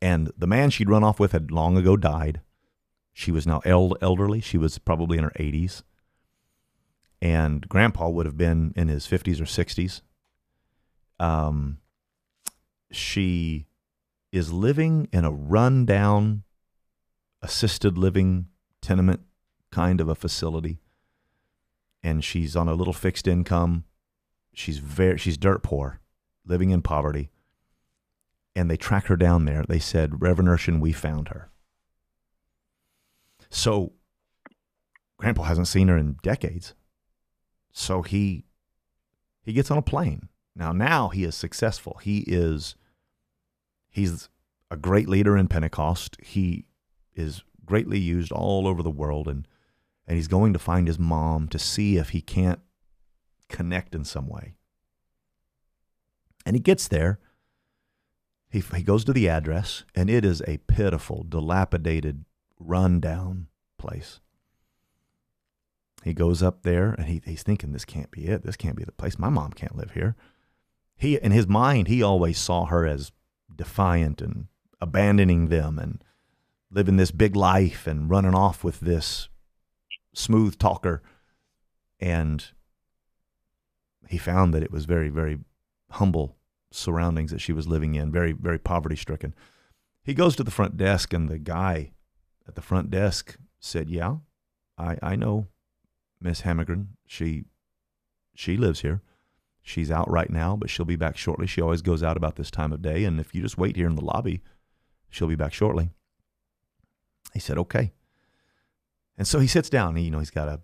[0.00, 2.40] And the man she'd run off with had long ago died.
[3.12, 4.40] She was now eld- elderly.
[4.40, 5.82] She was probably in her 80s.
[7.20, 10.00] And grandpa would have been in his 50s or 60s.
[11.20, 11.78] Um,
[12.90, 13.66] she
[14.32, 16.42] is living in a rundown
[17.42, 18.46] assisted living
[18.80, 19.20] tenement
[19.70, 20.78] kind of a facility.
[22.02, 23.84] And she's on a little fixed income.
[24.54, 26.00] She's very she's dirt poor
[26.44, 27.30] living in poverty.
[28.54, 29.64] And they track her down there.
[29.66, 31.50] They said reverend urshan we found her.
[33.48, 33.92] So
[35.16, 36.74] grandpa hasn't seen her in decades.
[37.72, 38.44] So he
[39.42, 40.28] he gets on a plane.
[40.54, 41.98] Now now he is successful.
[42.02, 42.76] He is
[43.88, 44.28] he's
[44.70, 46.16] a great leader in pentecost.
[46.22, 46.66] He
[47.14, 49.46] is greatly used all over the world and
[50.06, 52.60] and he's going to find his mom to see if he can't
[53.48, 54.54] connect in some way.
[56.44, 57.20] And he gets there.
[58.50, 62.24] He, he goes to the address, and it is a pitiful, dilapidated,
[62.58, 63.46] rundown
[63.78, 64.20] place.
[66.02, 68.42] He goes up there, and he, he's thinking, this can't be it.
[68.42, 69.18] This can't be the place.
[69.18, 70.16] My mom can't live here.
[70.96, 73.12] He, in his mind, he always saw her as
[73.54, 74.48] defiant and
[74.80, 76.02] abandoning them and
[76.72, 79.28] living this big life and running off with this
[80.14, 81.02] smooth talker.
[82.00, 82.44] And
[84.08, 85.38] he found that it was very, very
[85.90, 86.36] humble
[86.70, 89.34] surroundings that she was living in, very, very poverty stricken.
[90.02, 91.92] He goes to the front desk, and the guy
[92.48, 94.16] at the front desk said, Yeah,
[94.76, 95.46] I, I know
[96.20, 96.88] Miss Hammergren.
[97.06, 97.44] She
[98.34, 99.02] she lives here.
[99.62, 101.46] She's out right now, but she'll be back shortly.
[101.46, 103.86] She always goes out about this time of day, and if you just wait here
[103.86, 104.42] in the lobby,
[105.08, 105.90] she'll be back shortly.
[107.32, 107.92] He said, "Okay."
[109.16, 109.96] And so he sits down.
[109.96, 110.60] He, you know, he's got a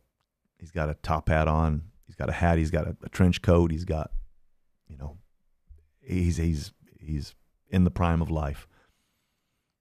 [0.58, 1.82] he's got a top hat on.
[2.06, 2.58] He's got a hat.
[2.58, 3.70] He's got a, a trench coat.
[3.70, 4.10] He's got,
[4.88, 5.18] you know,
[6.00, 7.34] he's he's he's
[7.68, 8.66] in the prime of life.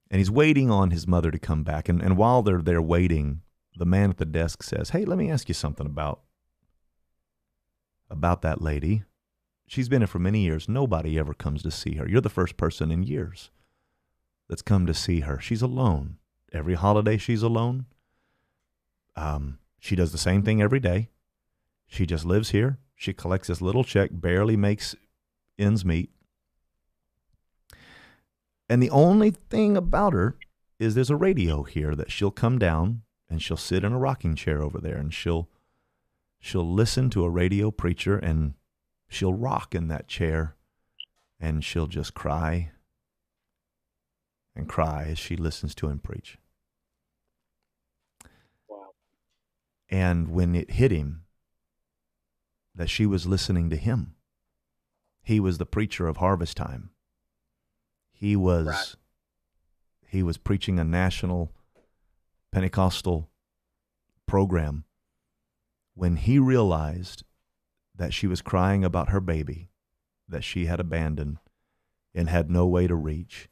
[0.09, 1.89] And he's waiting on his mother to come back.
[1.89, 3.41] And and while they're there waiting,
[3.75, 6.21] the man at the desk says, "Hey, let me ask you something about
[8.09, 9.03] about that lady.
[9.67, 10.69] She's been here for many years.
[10.69, 12.07] Nobody ever comes to see her.
[12.07, 13.51] You're the first person in years
[14.47, 15.39] that's come to see her.
[15.41, 16.17] She's alone.
[16.53, 17.85] Every holiday she's alone.
[19.15, 21.09] Um, she does the same thing every day.
[21.87, 22.79] She just lives here.
[22.95, 24.95] She collects this little check, barely makes
[25.57, 26.09] ends meet.
[28.69, 30.37] And the only thing about her
[30.79, 34.35] is there's a radio here that she'll come down and she'll sit in a rocking
[34.35, 35.49] chair over there and she'll
[36.39, 38.53] she'll listen to a radio preacher and
[39.07, 40.55] she'll rock in that chair
[41.39, 42.71] and she'll just cry
[44.57, 46.37] and cry as she listens to him preach.
[48.67, 48.95] Wow.
[49.89, 51.23] And when it hit him
[52.75, 54.15] that she was listening to him,
[55.21, 56.89] he was the preacher of Harvestime.
[58.11, 58.95] He was Right.
[60.07, 61.53] he was preaching a national
[62.51, 63.29] Pentecostal
[64.25, 64.85] program
[65.93, 67.23] when he realized
[67.95, 69.69] that she was crying about her baby
[70.27, 71.37] that she had abandoned
[72.13, 73.49] and had no way to reach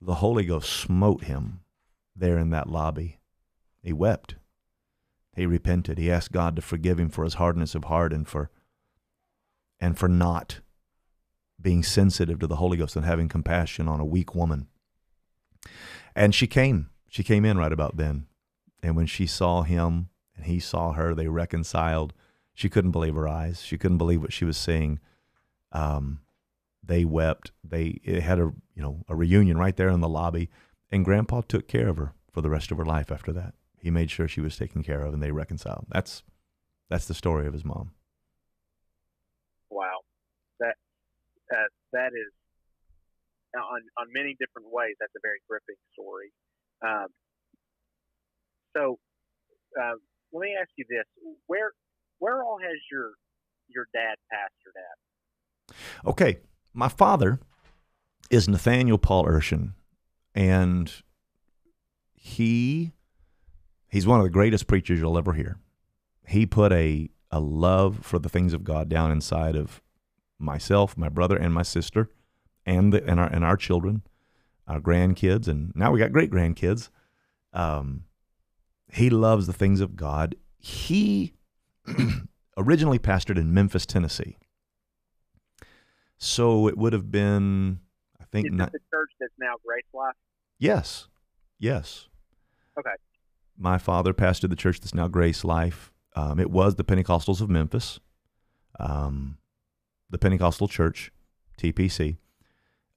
[0.00, 1.60] the Holy Ghost smote him
[2.14, 3.18] there in that lobby.
[3.82, 4.36] He wept.
[5.34, 5.98] He repented.
[5.98, 8.50] He asked God to forgive him for his hardness of heart and for
[9.80, 10.60] and for not
[11.60, 14.68] being sensitive to the Holy Ghost and having compassion on a weak woman.
[16.14, 16.90] And she came.
[17.08, 18.26] She came in right about then.
[18.82, 22.12] And when she saw him and he saw her, they reconciled.
[22.52, 23.62] She couldn't believe her eyes.
[23.62, 25.00] She couldn't believe what she was seeing.
[25.72, 26.20] Um,
[26.86, 27.52] they wept.
[27.62, 30.50] They had a you know a reunion right there in the lobby,
[30.90, 33.54] and Grandpa took care of her for the rest of her life after that.
[33.78, 35.86] He made sure she was taken care of, and they reconciled.
[35.88, 36.22] That's
[36.88, 37.92] that's the story of his mom.
[39.70, 40.00] Wow,
[40.60, 40.74] that
[41.52, 42.32] uh, that is
[43.56, 44.94] on on many different ways.
[45.00, 46.32] That's a very gripping story.
[46.84, 47.08] Um,
[48.76, 48.98] so,
[49.80, 49.94] uh,
[50.32, 51.04] let me ask you this:
[51.46, 51.72] where
[52.18, 53.12] where all has your
[53.68, 55.76] your dad pastored at?
[56.06, 56.38] Okay,
[56.74, 57.40] my father
[58.30, 59.72] is Nathaniel Paul Urshan,
[60.34, 60.92] and
[62.12, 62.92] he
[63.88, 65.58] he's one of the greatest preachers you'll ever hear.
[66.26, 69.80] He put a a love for the things of God down inside of
[70.38, 72.10] myself, my brother, and my sister,
[72.66, 74.02] and the, and our and our children,
[74.66, 76.90] our grandkids, and now we got great grandkids.
[77.52, 78.04] Um,
[78.92, 80.34] he loves the things of God.
[80.58, 81.34] He
[82.56, 84.36] originally pastored in Memphis, Tennessee.
[86.24, 87.80] So it would have been,
[88.18, 90.14] I think, Is not, the church that's now Grace Life?
[90.58, 91.06] yes,
[91.58, 92.08] yes.
[92.78, 92.94] Okay.
[93.58, 95.92] My father pastored the church that's now Grace Life.
[96.16, 98.00] Um, it was the Pentecostals of Memphis,
[98.80, 99.36] um,
[100.08, 101.12] the Pentecostal Church,
[101.58, 102.16] TPC.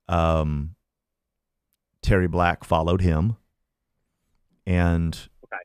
[0.08, 0.76] Um,
[2.02, 3.36] Terry Black followed him,
[4.66, 5.62] and Okay.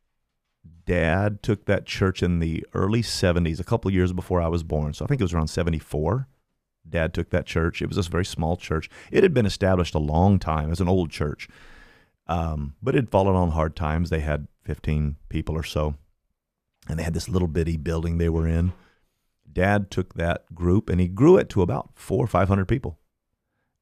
[0.85, 4.65] Dad took that church in the early '70s, a couple of years before I was
[4.65, 4.93] born.
[4.95, 6.27] So I think it was around '74.
[6.89, 7.81] Dad took that church.
[7.81, 8.91] It was a very small church.
[9.11, 11.49] It had been established a long time as an old church,
[12.27, 14.11] um, but it had fallen on hard times.
[14.11, 15.95] They had 15 people or so,
[16.89, 18.73] and they had this little bitty building they were in.
[19.51, 22.99] Dad took that group and he grew it to about four or 500 people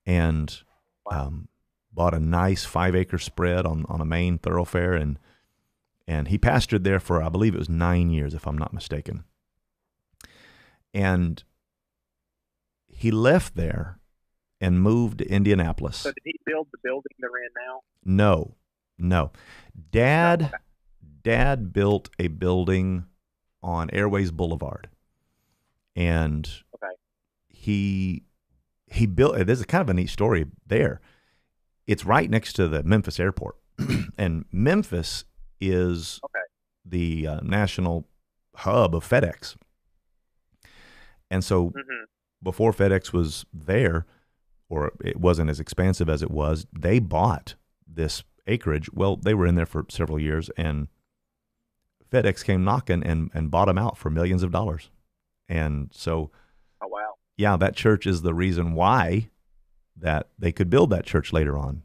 [0.04, 0.62] and
[1.10, 1.48] um,
[1.92, 4.94] bought a nice five acre spread on, on a main thoroughfare.
[4.94, 5.18] And,
[6.06, 9.24] and he pastored there for, I believe it was nine years, if I'm not mistaken.
[10.92, 11.42] And
[13.00, 13.98] he left there
[14.60, 15.96] and moved to Indianapolis.
[15.96, 17.80] So did he build the building they're in now?
[18.04, 18.56] No,
[18.98, 19.32] no.
[19.90, 20.52] Dad,
[21.22, 23.06] Dad built a building
[23.62, 24.90] on Airways Boulevard,
[25.96, 26.92] and Okay.
[27.48, 28.24] he
[28.86, 29.46] he built.
[29.46, 31.00] There's a kind of a neat story there.
[31.86, 33.56] It's right next to the Memphis airport,
[34.18, 35.24] and Memphis
[35.58, 36.44] is Okay.
[36.84, 38.06] the uh, national
[38.56, 39.56] hub of FedEx.
[41.30, 42.04] And so hmm
[42.42, 44.06] before FedEx was there,
[44.68, 47.54] or it wasn't as expansive as it was, they bought
[47.86, 48.90] this acreage.
[48.92, 50.88] Well, they were in there for several years, and
[52.10, 54.90] FedEx came knocking and, and bought them out for millions of dollars.
[55.48, 56.30] And so,
[56.82, 57.14] Oh wow.
[57.36, 59.28] yeah, that church is the reason why
[59.96, 61.82] that they could build that church later on.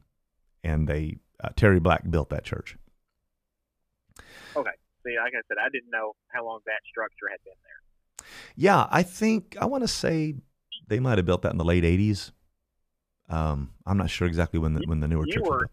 [0.63, 2.77] And they uh, Terry Black built that church.
[4.55, 4.71] Okay.
[5.05, 7.81] See, like I said, I didn't know how long that structure had been there.
[8.55, 10.35] Yeah, I think I want to say
[10.87, 12.31] they might have built that in the late '80s.
[13.29, 15.41] Um, I'm not sure exactly when the when the newer You church.
[15.41, 15.71] was were- built.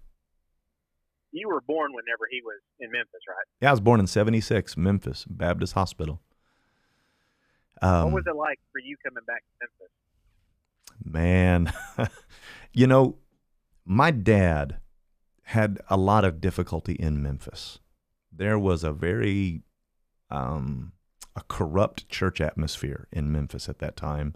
[1.35, 3.47] You were born whenever he was in Memphis, right?
[3.63, 6.21] Yeah, I was born in '76, Memphis Baptist Hospital.
[7.81, 9.93] Um, what was it like for you coming back to Memphis?
[11.05, 12.09] Man,
[12.75, 13.17] you know,
[13.87, 14.77] my dad
[15.45, 17.79] had a lot of difficulty in Memphis.
[18.31, 19.63] There was a very
[20.31, 20.93] um,
[21.35, 24.35] a corrupt church atmosphere in Memphis at that time.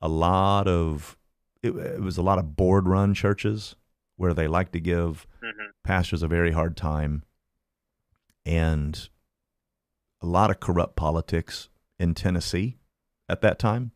[0.00, 1.16] A lot of
[1.62, 3.76] it, it was a lot of board run churches
[4.16, 5.50] where they like to give hmm
[5.82, 7.22] pastors a very hard time
[8.46, 9.10] and
[10.22, 11.68] a lot of corrupt politics
[11.98, 12.78] in Tennessee
[13.28, 13.92] at that time.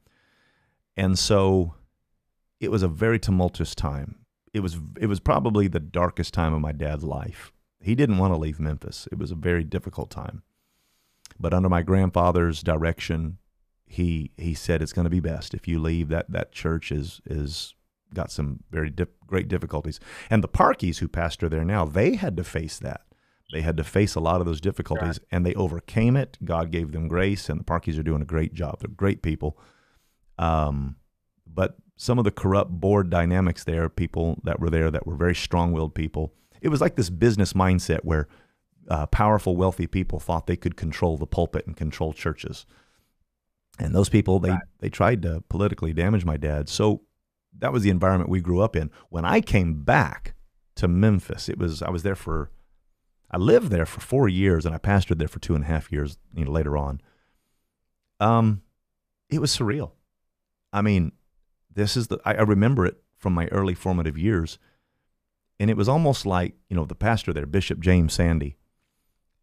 [0.98, 1.74] And so
[2.60, 4.16] it was a very tumultuous time.
[4.52, 7.52] It was it was probably the darkest time of my dad's life.
[7.80, 9.08] He didn't want to leave Memphis.
[9.12, 10.42] It was a very difficult time.
[11.40, 13.38] But under my grandfather's direction,
[13.86, 17.20] he he said it's going to be best if you leave that that church is
[17.24, 17.74] is
[18.14, 20.00] got some very dif- great difficulties.
[20.30, 23.02] And the Parkies who pastor there now, they had to face that.
[23.52, 26.36] They had to face a lot of those difficulties and they overcame it.
[26.44, 28.80] God gave them grace and the Parkies are doing a great job.
[28.80, 29.58] They're great people.
[30.38, 30.96] Um,
[31.46, 35.34] but some of the corrupt board dynamics there, people that were there that were very
[35.34, 36.34] strong-willed people.
[36.60, 38.28] It was like this business mindset where
[38.88, 42.66] uh, powerful, wealthy people thought they could control the pulpit and control churches.
[43.78, 44.60] And those people, they Right.
[44.80, 46.68] they tried to politically damage my dad.
[46.68, 47.02] So
[47.58, 48.90] that was the environment we grew up in.
[49.08, 50.34] When I came back
[50.76, 52.50] to Memphis, it was I was there for
[53.30, 55.92] I lived there for four years and I pastored there for two and a half
[55.92, 57.00] years, you know, later on.
[58.20, 58.62] Um,
[59.30, 59.92] it was surreal.
[60.72, 61.12] I mean,
[61.72, 64.58] this is the I, I remember it from my early formative years,
[65.60, 68.56] and it was almost like you know the pastor there, Bishop James Sandy,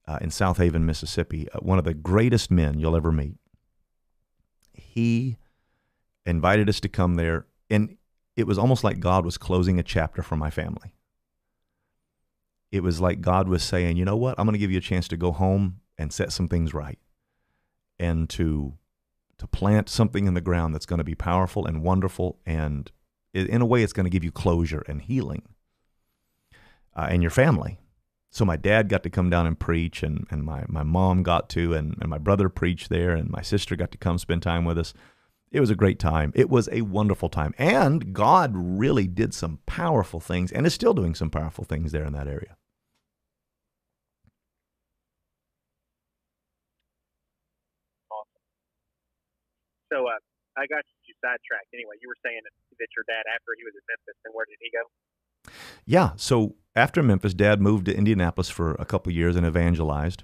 [0.07, 3.37] uh, in Southaven, Mississippi, uh, one of the greatest men you'll ever meet.
[4.73, 5.37] He
[6.25, 7.97] invited us to come there, and
[8.35, 10.93] it was almost like God was closing a chapter for my family.
[12.71, 14.81] It was like God was saying, you know what, I'm going to give you a
[14.81, 16.99] chance to go home and set some things right,
[17.99, 18.73] and to
[19.37, 22.91] to plant something in the ground that's going to be powerful and wonderful, and
[23.33, 25.43] in a way, it's going to give you closure and healing,
[26.95, 27.79] uh, and your family.
[28.35, 31.47] So my dad got to come down and preach, and, and my, my mom got
[31.51, 34.65] to, and, and my brother preached there, and my sister got to come spend time
[34.65, 34.93] with us.
[35.53, 36.33] It was a great time.
[36.35, 37.53] It was a wonderful time.
[37.57, 42.03] And God really did some powerful things and is still doing some powerful things there
[42.03, 42.57] in that area.
[48.11, 48.43] awesome.
[49.93, 50.19] So uh,
[50.59, 51.71] I got you sidetracked.
[51.73, 52.51] Anyway, you were saying that,
[52.99, 54.83] your dad, after he was in Memphis, and where did he go?
[55.85, 56.11] Yeah.
[56.15, 60.23] So after Memphis, dad moved to Indianapolis for a couple years and evangelized.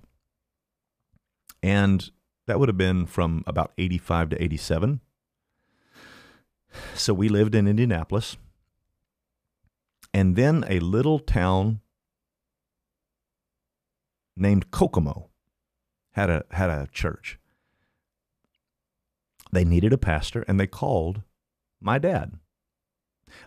[1.64, 2.10] And
[2.48, 5.00] that would have been from about 85 to 87.
[6.96, 8.38] So we lived in Indianapolis.
[10.14, 11.80] And then a little town
[14.36, 15.30] named Kokomo
[16.12, 17.40] had a had a church.
[19.52, 21.22] They needed a pastor and they called
[21.80, 22.34] my dad.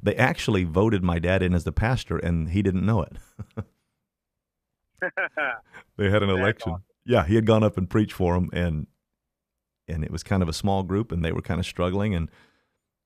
[0.02, 3.12] They actually voted my dad in as the pastor and he didn't know it.
[5.96, 6.72] they had an That's election.
[6.72, 6.84] awesome.
[7.04, 8.86] Yeah, he had gone up and preached for them and
[9.86, 12.30] and it was kind of a small group and they were kind of struggling and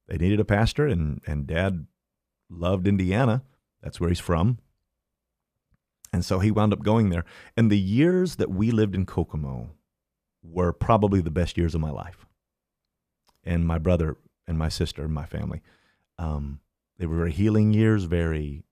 [0.08, 1.86] they needed a pastor, and and Dad
[2.50, 3.42] loved Indiana.
[3.82, 4.58] That's where he's from.
[6.12, 7.26] And so he wound up going there.
[7.56, 9.68] And the years that we lived in Kokomo
[10.42, 12.24] were probably the best years of my life.
[13.44, 14.16] And my brother
[14.46, 15.60] and my sister and my family.
[16.18, 16.60] Um,
[16.98, 18.64] they were very healing years, very,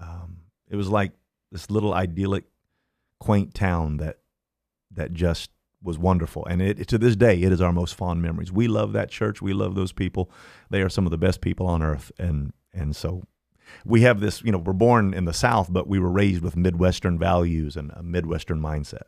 [0.00, 0.38] um,
[0.68, 1.12] it was like
[1.50, 2.44] this little idyllic,
[3.18, 4.18] quaint town that,
[4.90, 5.50] that just
[5.82, 6.44] was wonderful.
[6.46, 8.52] And it, to this day, it is our most fond memories.
[8.52, 9.42] We love that church.
[9.42, 10.30] We love those people.
[10.70, 12.12] They are some of the best people on earth.
[12.18, 13.24] And, and so
[13.84, 16.56] we have this, you know, we're born in the South, but we were raised with
[16.56, 19.04] Midwestern values and a Midwestern mindset.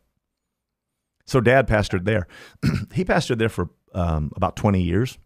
[1.26, 2.26] So dad pastored there.
[2.92, 5.18] he pastored there for um, about 20 years.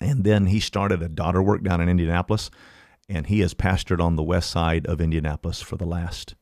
[0.00, 2.50] And then he started a daughter work down in Indianapolis.
[3.08, 6.36] And he has pastored on the west side of Indianapolis for the last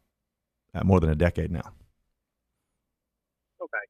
[0.74, 1.72] uh, more than a decade now.
[3.60, 3.84] Okay.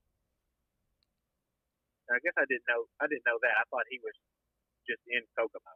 [2.10, 2.84] I guess I didn't know.
[3.00, 3.50] I didn't know that.
[3.58, 4.14] I thought he was
[4.88, 5.70] just in Kokomo.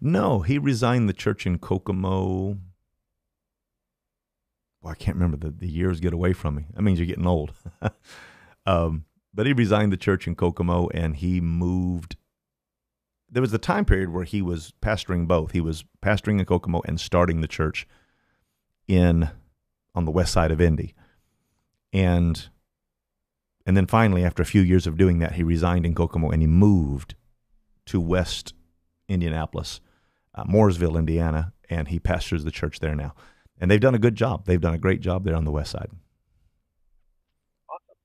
[0.00, 2.58] No, he resigned the church in Kokomo.
[4.82, 6.66] Well, I can't remember the, the years get away from me.
[6.74, 7.52] That means you're getting old.
[8.66, 12.16] um, but he resigned the church in Kokomo and he moved.
[13.30, 15.52] There was a time period where he was pastoring both.
[15.52, 17.86] He was pastoring in Kokomo and starting the church
[18.86, 19.30] in
[19.94, 20.94] on the west side of Indy.
[21.92, 22.48] And
[23.66, 26.40] and then finally, after a few years of doing that, he resigned in Kokomo and
[26.40, 27.16] he moved
[27.86, 28.54] to West
[29.08, 29.80] Indianapolis
[30.36, 33.14] uh, Mooresville, Indiana, and he pastors the church there now.
[33.58, 34.44] And they've done a good job.
[34.44, 35.88] They've done a great job there on the west side.
[37.68, 37.96] Awesome.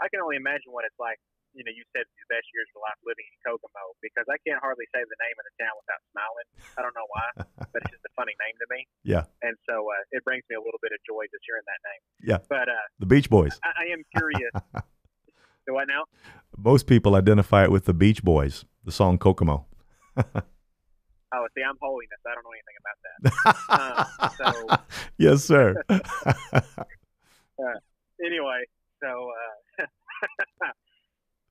[0.00, 1.18] I can only imagine what it's like.
[1.50, 4.62] You know, you said the best years of life living in Kokomo because I can't
[4.62, 6.46] hardly say the name of the town without smiling.
[6.78, 7.26] I don't know why,
[7.74, 8.80] but it's just a funny name to me.
[9.02, 9.26] Yeah.
[9.42, 12.02] And so uh, it brings me a little bit of joy just hearing that name.
[12.22, 12.38] Yeah.
[12.46, 13.58] But uh, the Beach Boys.
[13.66, 14.54] I, I am curious.
[15.66, 16.06] Do I now?
[16.56, 19.66] Most people identify it with the Beach Boys, the song Kokomo.
[21.32, 22.18] Oh, see, I'm holiness.
[22.26, 24.34] I don't know anything about that.
[24.36, 24.48] so,
[25.16, 25.76] yes, sir.
[25.88, 27.78] uh,
[28.18, 28.64] anyway,
[29.00, 29.30] so
[29.78, 29.84] uh,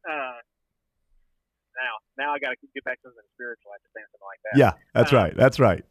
[0.10, 0.38] uh,
[1.80, 3.70] now, now I got to get back to something spiritual.
[3.72, 4.55] I have to say something like that.
[4.57, 5.34] Yeah, that's right.
[5.38, 5.86] That's right.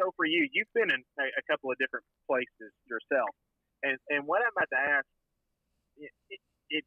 [0.00, 3.28] So for you, you've been in a, a couple of different places yourself,
[3.84, 5.08] and and what I'm about to ask,
[6.00, 6.40] it, it,
[6.72, 6.84] it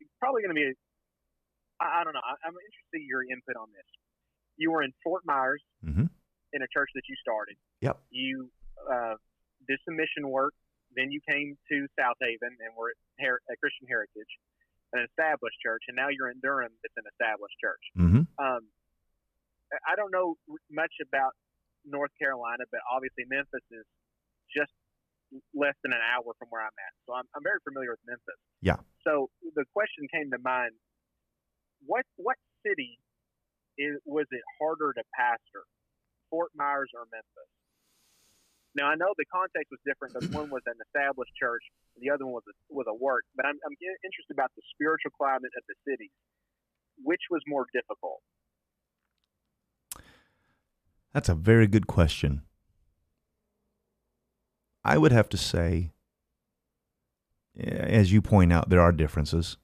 [0.00, 0.72] it's probably going to be.
[1.76, 2.24] I, I don't know.
[2.24, 3.84] I, I'm interested in your input on this
[4.60, 6.04] you were in Fort Myers mm-hmm.
[6.52, 7.56] in a church that you started.
[7.80, 7.96] Yep.
[8.12, 8.52] You
[8.84, 9.16] uh,
[9.66, 10.52] did some mission work.
[10.94, 14.28] Then you came to Southaven and were at, Her- at Christian Heritage,
[14.92, 16.72] an established church, and now you're in Durham.
[16.82, 17.84] It's an established church.
[17.94, 18.24] Mm-hmm.
[18.38, 18.62] Um,
[19.86, 20.34] I don't know
[20.70, 21.32] much about
[21.86, 23.86] North Carolina, but obviously Memphis is
[24.50, 24.74] just
[25.54, 26.94] less than an hour from where I'm at.
[27.06, 28.40] So I'm, I'm very familiar with Memphis.
[28.58, 28.82] Yeah.
[29.06, 30.74] So the question came to mind:
[31.86, 32.36] What what
[32.66, 32.98] city
[33.78, 35.64] is, was it harder to pastor,
[36.28, 37.50] Fort Myers or Memphis?
[38.74, 41.62] Now I know the context was different because one was an established church,
[41.98, 43.24] the other one was a, was a work.
[43.34, 46.10] But I'm, I'm interested about the spiritual climate of the city.
[47.02, 48.20] Which was more difficult?
[51.12, 52.42] That's a very good question.
[54.84, 55.92] I would have to say,
[57.58, 59.56] as you point out, there are differences.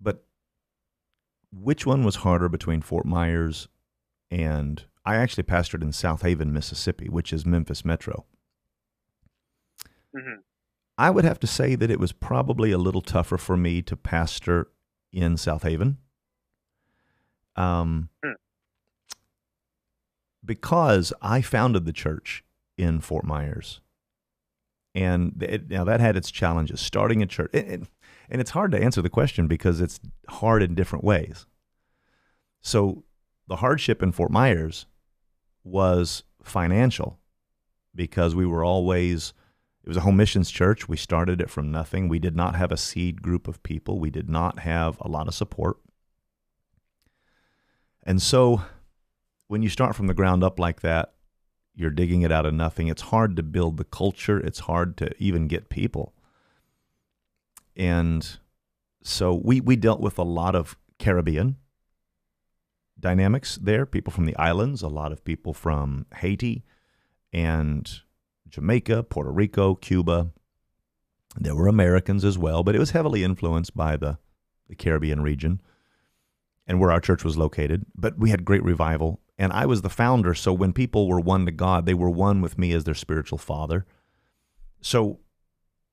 [0.00, 0.24] But
[1.52, 3.68] which one was harder between Fort Myers
[4.30, 8.26] and I actually pastored in Southaven, Mississippi, which is Memphis Metro.
[10.14, 10.40] Mm-hmm.
[10.98, 13.96] I would have to say that it was probably a little tougher for me to
[13.96, 14.68] pastor
[15.12, 15.96] in Southaven.
[17.54, 18.34] Um, mm.
[20.44, 22.44] because I founded the church
[22.76, 23.80] in Fort Myers.
[24.94, 26.80] And it, now that had its challenges.
[26.80, 27.82] Starting a church, it, it,
[28.28, 31.46] and it's hard to answer the question because it's hard in different ways.
[32.60, 33.04] So
[33.46, 34.86] the hardship in Fort Myers
[35.66, 37.18] was financial
[37.94, 39.32] because we were always
[39.82, 40.88] it was a home missions church.
[40.88, 42.08] We started it from nothing.
[42.08, 44.00] We did not have a seed group of people.
[44.00, 45.78] We did not have a lot of support.
[48.02, 48.62] And so
[49.46, 51.12] when you start from the ground up like that,
[51.76, 52.88] you're digging it out of nothing.
[52.88, 54.40] It's hard to build the culture.
[54.40, 56.14] It's hard to even get people.
[57.76, 58.28] And
[59.02, 61.56] so we, we dealt with a lot of Caribbean
[62.98, 66.64] dynamics there, people from the islands, a lot of people from Haiti
[67.32, 68.00] and
[68.48, 70.30] Jamaica, Puerto Rico, Cuba.
[71.38, 74.18] There were Americans as well, but it was heavily influenced by the,
[74.68, 75.60] the Caribbean region
[76.66, 77.84] and where our church was located.
[77.94, 80.34] But we had great revival, and I was the founder.
[80.34, 83.38] So when people were won to God, they were one with me as their spiritual
[83.38, 83.86] father.
[84.80, 85.20] So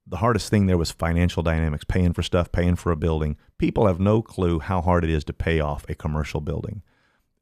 [0.08, 3.38] the hardest thing there was financial dynamics, paying for stuff, paying for a building.
[3.58, 6.82] People have no clue how hard it is to pay off a commercial building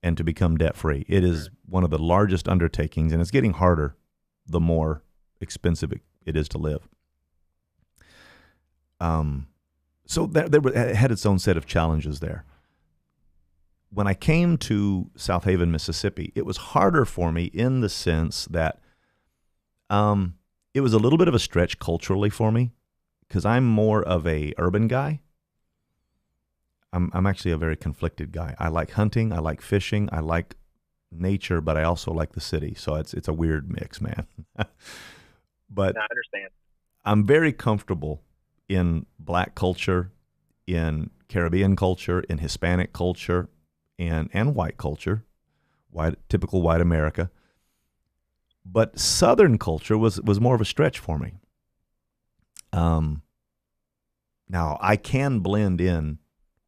[0.03, 1.05] and to become debt free.
[1.07, 3.95] It is one of the largest undertakings, and it's getting harder
[4.47, 5.03] the more
[5.39, 6.87] expensive it, it is to live.
[8.99, 9.47] Um,
[10.05, 12.45] so that, there it had its own set of challenges there.
[13.89, 18.79] When I came to Southaven, Mississippi, it was harder for me in the sense that
[19.89, 20.35] um,
[20.73, 22.71] it was a little bit of a stretch culturally for me
[23.27, 25.21] because I'm more of a urban guy.
[26.93, 28.55] I'm I'm actually a very conflicted guy.
[28.59, 30.55] I like hunting, I like fishing, I like
[31.11, 32.73] nature, but I also like the city.
[32.75, 34.27] So it's it's a weird mix, man.
[35.69, 36.49] but I understand.
[37.03, 38.21] I'm very comfortable
[38.69, 40.11] in black culture,
[40.67, 43.49] in Caribbean culture, in Hispanic culture,
[43.97, 45.23] and and white culture,
[45.89, 47.31] white typical white America.
[48.65, 51.33] But Southern culture was was more of a stretch for me.
[52.73, 53.23] Um,
[54.47, 56.19] now I can blend in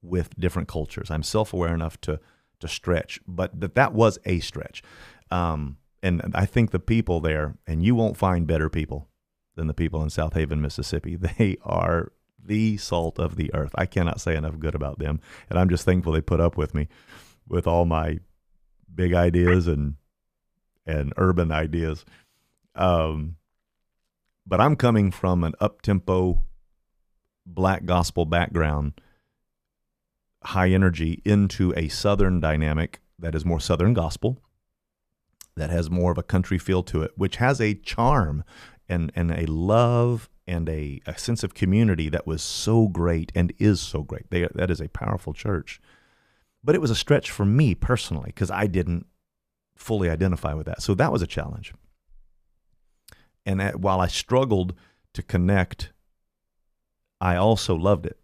[0.04, 1.10] with different cultures.
[1.10, 2.20] I'm self aware enough to
[2.60, 4.84] to stretch, but that that was a stretch.
[5.32, 9.10] Um, and I think the people there, and you won't find better people
[9.56, 11.18] than the people in Southaven, Mississippi.
[11.38, 12.12] They are
[12.46, 13.72] the salt of the earth.
[13.76, 16.76] I cannot say enough good about them, and I'm just thankful they put up with
[16.76, 16.90] me
[17.48, 18.20] with all my
[18.94, 19.96] big ideas and
[20.86, 22.06] and urban ideas.
[22.76, 23.38] Um,
[24.46, 26.44] but I'm coming from an up tempo
[27.46, 28.94] black gospel background,
[30.46, 34.40] high energy, into a southern dynamic that is more southern gospel,
[35.56, 38.44] that has more of a country feel to it, which has a charm
[38.90, 43.54] and, and a love and a, a sense of community that was so great and
[43.60, 44.30] is so great.
[44.30, 45.80] They, that is a powerful church.
[46.64, 49.06] But it was a stretch for me personally because I didn't
[49.76, 50.82] fully identify with that.
[50.82, 51.74] So that was a challenge.
[53.46, 54.74] And while I struggled
[55.14, 55.92] to connect,
[57.20, 58.18] I also loved it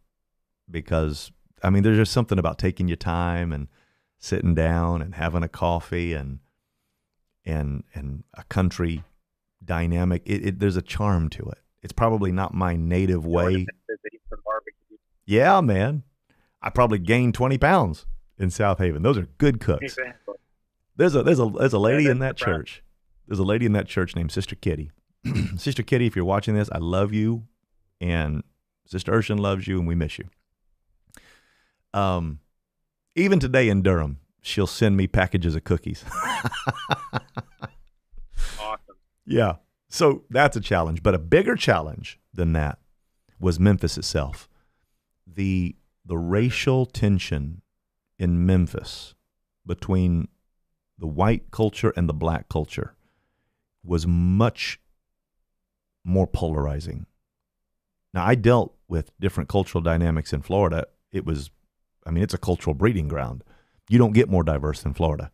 [0.69, 1.31] because,
[1.63, 3.67] I mean, there's just something about taking your time and
[4.17, 6.39] sitting down and having a coffee and
[7.45, 9.03] and and a country
[9.63, 10.21] dynamic.
[10.25, 11.59] It, it, there's a charm to it.
[11.81, 13.65] It's probably not my native way.
[15.25, 16.03] Yeah, man.
[16.61, 18.05] I probably gained 20 pounds
[18.37, 19.03] in Southaven.
[19.03, 19.83] Those are good cooks.
[19.83, 20.35] Exactly.
[20.95, 22.83] There's a there's a there's a lady Yeah, in that church.
[23.27, 24.91] There's a lady in that church named Sister Kitty.
[25.57, 27.43] Sister Kitty, if you're watching this, I love you,
[28.01, 28.43] and
[28.85, 30.25] Sister Urshan loves you, and we miss you.
[31.93, 32.39] Um,
[33.15, 36.03] even today in Durham, she'll send me packages of cookies.
[38.59, 38.95] Awesome.
[39.25, 39.55] Yeah.
[39.89, 41.03] So that's a challenge.
[41.03, 42.79] But a bigger challenge than that
[43.39, 44.47] was Memphis itself.
[45.27, 45.75] The
[46.05, 47.61] the racial tension
[48.17, 49.13] in Memphis
[49.65, 50.27] between
[50.97, 52.95] the white culture and the black culture
[53.83, 54.79] was much
[56.03, 57.05] more polarizing.
[58.13, 60.87] Now I dealt with different cultural dynamics in Florida.
[61.11, 61.51] It was
[62.09, 63.43] I mean it's a cultural breeding ground.
[63.87, 65.29] You don't get more diverse than Florida.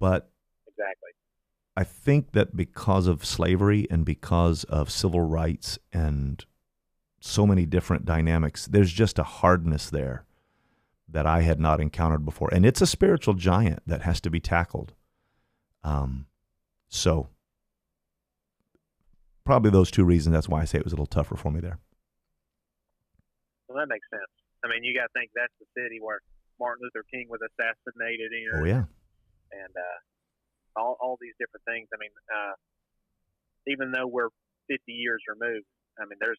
[0.00, 0.28] But
[0.66, 1.10] Exactly.
[1.76, 6.44] I think that because of slavery and because of civil rights and
[7.20, 10.24] so many different dynamics, there's just a hardness there
[11.08, 12.52] that I had not encountered before.
[12.52, 14.94] And it's a spiritual giant that has to be tackled.
[15.84, 16.26] Um,
[16.88, 17.28] so,
[19.44, 20.34] probably those two reasons.
[20.34, 21.78] That's why I say it was a little tougher for me there.
[23.68, 24.39] Well, that makes sense.
[24.64, 26.20] I mean, you got to think that's the city where
[26.58, 28.84] Martin Luther King was assassinated in, Oh, yeah.
[29.52, 29.98] and uh,
[30.80, 31.88] all all these different things.
[31.92, 32.54] I mean, uh,
[33.66, 34.28] even though we're
[34.68, 35.64] 50 years removed,
[35.98, 36.38] I mean, there's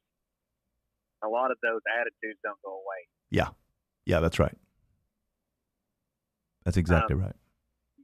[1.24, 3.02] a lot of those attitudes don't go away.
[3.30, 3.50] Yeah.
[4.06, 4.58] Yeah, that's right.
[6.66, 7.36] That's exactly right.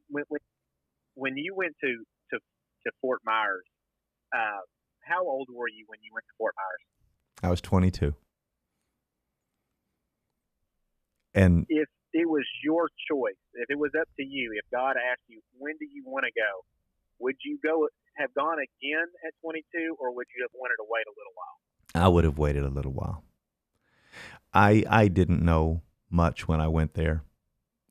[0.10, 0.40] When when,
[1.16, 1.88] when you went to
[2.32, 3.66] to to Fort Myers,
[4.36, 4.62] uh,
[5.02, 7.44] how old were you when you went to Fort Myers?
[7.44, 8.16] I was 22.
[11.38, 15.22] And If it was your choice, if it was up to you, if God asked
[15.28, 16.66] you, when do you want to go?
[17.20, 17.88] Would you go
[18.18, 22.04] have gone again at 22, or would you have wanted to wait a little while?
[22.04, 23.24] I would have waited a little while.
[24.52, 27.24] I I didn't know much when I went there.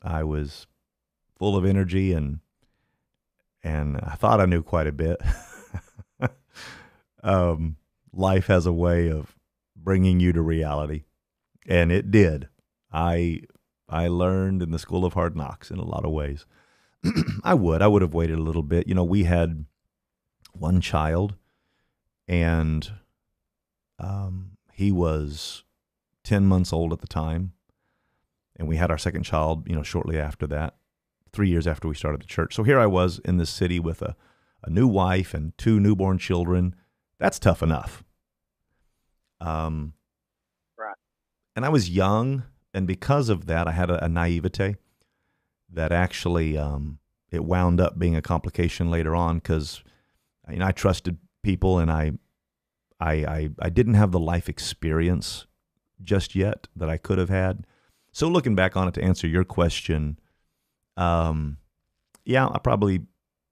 [0.03, 0.67] I was
[1.39, 2.41] full of energy and
[3.63, 5.21] and I thought I knew quite a bit.
[7.23, 7.77] um,
[8.13, 9.37] life has a way of
[9.77, 11.05] bringing you to reality,
[11.69, 12.49] and it did.
[12.97, 13.43] I
[13.89, 16.47] I learned in the school of hard knocks in a lot of ways.
[17.45, 18.89] I would I would have waited a little bit.
[18.89, 19.67] You know, we had
[20.53, 21.37] one child,
[22.27, 22.91] and
[23.99, 25.65] um, he was
[26.25, 27.53] 10 months old at the time.
[28.59, 30.77] And we had our second child, you know, shortly after that,
[31.31, 32.55] three years after we started the church.
[32.55, 34.17] So here I was in this city with a,
[34.65, 36.75] a new wife and two newborn children.
[37.19, 38.03] That's tough enough.
[39.41, 39.93] Um,
[40.79, 40.97] Right.
[41.55, 42.45] And I was young,
[42.77, 44.77] and because of that, I had a, a naivete
[45.73, 46.99] that actually um,
[47.31, 49.83] it wound up being a complication later on because
[50.51, 52.13] you know I trusted people and I,
[53.01, 55.47] I I I didn't have the life experience
[56.03, 57.67] just yet that I could have had.
[58.13, 60.19] So looking back on it to answer your question,
[60.99, 61.57] um,
[62.27, 63.07] yeah, I probably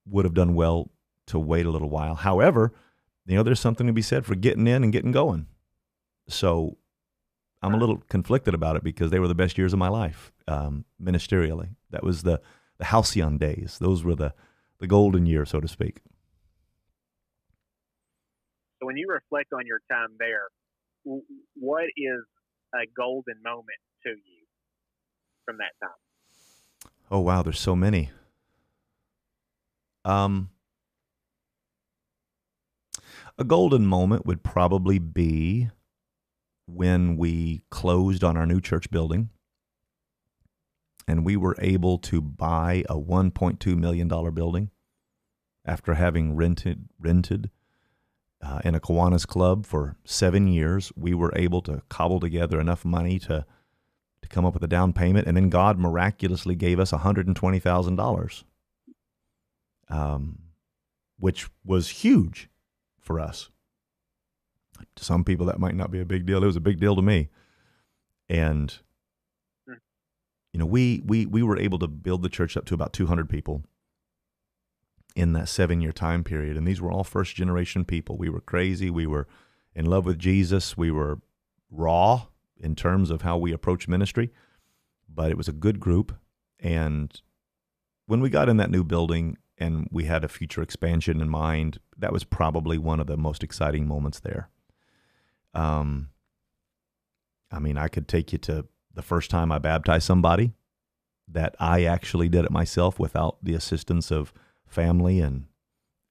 [0.07, 0.91] would have done well
[1.29, 2.15] to wait a little while.
[2.15, 2.75] However,
[3.25, 5.47] you know, there's something to be said for getting in and getting going.
[6.29, 6.77] So
[7.65, 10.33] I'm a little conflicted about it because they were the best years of my life
[10.47, 11.71] um, ministerially.
[11.91, 12.43] That was the
[12.77, 13.79] the halcyon days.
[13.81, 14.35] Those were the
[14.81, 16.03] the golden years, so to speak.
[18.79, 20.49] So when you reflect on your time there,
[21.55, 22.21] what is
[22.75, 24.47] a golden moment to you
[25.47, 26.91] from that time?
[27.11, 28.11] Oh wow, there's so many.
[30.05, 30.51] Um,
[33.39, 35.71] a golden moment would probably be
[36.67, 39.31] when we closed on our new church building
[41.07, 44.71] and we were able to buy a 1.2 million dollar building
[45.65, 47.51] after having rented rented
[48.43, 50.93] uh, in a Kiwanis club for seven years.
[50.97, 53.45] We were able to cobble together enough money to
[54.23, 57.27] to come up with a down payment, and then God miraculously gave us one hundred
[57.27, 58.45] and twenty thousand dollars,
[59.89, 60.39] um,
[61.19, 62.49] which was huge
[63.01, 63.51] for us.
[64.97, 66.43] To some people, that might not be a big deal.
[66.43, 67.29] It was a big deal to me,
[68.29, 68.79] and
[69.67, 69.75] Hmm.
[70.53, 73.07] you know, we we we were able to build the church up to about two
[73.07, 73.65] hundred people
[75.17, 78.17] in that seven year time period, and these were all first generation people.
[78.17, 78.91] We were crazy.
[78.91, 79.27] We were
[79.75, 80.77] in love with Jesus.
[80.77, 81.21] We were
[81.71, 82.27] raw
[82.61, 84.33] in terms of how we approach ministry,
[85.09, 86.17] but it was a good group.
[86.61, 87.21] And
[88.07, 91.79] when we got in that new building and we had a future expansion in mind,
[91.97, 94.49] that was probably one of the most exciting moments there.
[95.55, 96.11] Um,
[97.51, 100.53] I mean, I could take you to the first time I baptized somebody
[101.29, 104.33] that I actually did it myself without the assistance of
[104.67, 105.47] family and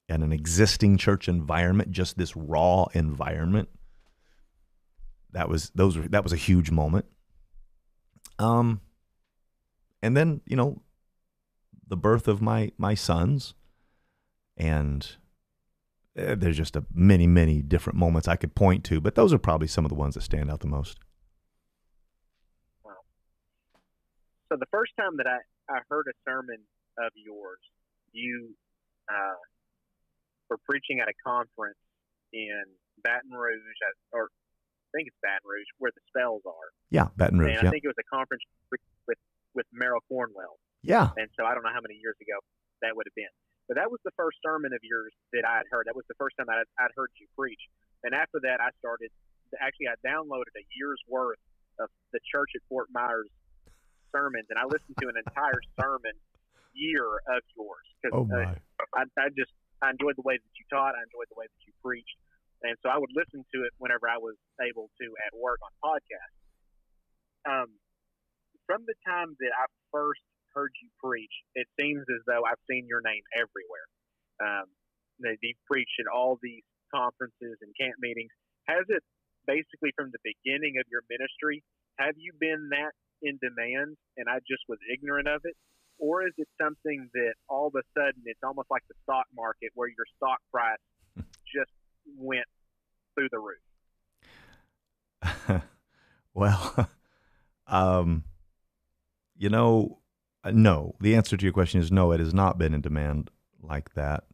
[0.06, 3.70] and an existing church environment, just this raw environment.
[5.32, 7.06] That was those were, that was a huge moment.
[8.38, 8.80] Um
[10.02, 10.82] and then, you know,
[11.86, 13.54] the birth of my my sons
[14.56, 15.16] and
[16.14, 19.66] there's just a many many different moments I could point to, but those are probably
[19.66, 20.98] some of the ones that stand out the most.
[24.52, 25.40] So the first time that I,
[25.72, 26.60] I heard a sermon
[26.98, 27.58] of yours,
[28.12, 28.54] you
[29.10, 29.40] uh,
[30.50, 31.80] were preaching at a conference
[32.32, 32.62] in
[33.02, 36.68] Baton Rouge, at, or I think it's Baton Rouge, where the spells are.
[36.90, 37.56] Yeah, Baton Rouge.
[37.56, 39.18] and I Yeah, think it was a conference with with,
[39.54, 40.60] with Merrill Cornwell.
[40.82, 41.10] yeah.
[41.16, 42.38] And so I don't know how many years ago
[42.82, 43.32] that would have been.
[43.68, 45.88] But that was the first sermon of yours that I had heard.
[45.88, 47.60] That was the first time I'd, I'd heard you preach.
[48.04, 49.08] And after that, I started.
[49.60, 51.40] Actually, I downloaded a year's worth
[51.80, 53.30] of the church at Fort Myers
[54.12, 56.12] sermons, and I listened to an entire sermon
[56.74, 58.52] year of yours because Oh my.
[58.92, 60.94] I, I just I enjoyed the way that you taught.
[60.94, 62.18] I enjoyed the way that you preached,
[62.62, 65.72] and so I would listen to it whenever I was able to at work on
[65.80, 66.38] podcasts.
[67.44, 67.68] Um,
[68.66, 70.24] from the time that I first
[70.54, 73.86] heard you preach, it seems as though I've seen your name everywhere.
[74.40, 74.66] Um,
[75.20, 76.62] you've preached at all these
[76.94, 78.30] conferences and camp meetings.
[78.66, 79.02] Has it
[79.46, 81.62] basically from the beginning of your ministry?
[81.98, 85.54] Have you been that in demand, and I just was ignorant of it?
[85.98, 89.70] Or is it something that all of a sudden it's almost like the stock market
[89.74, 90.78] where your stock price
[91.46, 91.70] just
[92.18, 92.46] went
[93.14, 93.62] through the roof?
[96.34, 96.88] well,
[97.66, 98.24] um,
[99.36, 99.98] you know,
[100.44, 100.94] uh, no.
[101.00, 102.12] The answer to your question is no.
[102.12, 103.30] It has not been in demand
[103.62, 104.24] like that.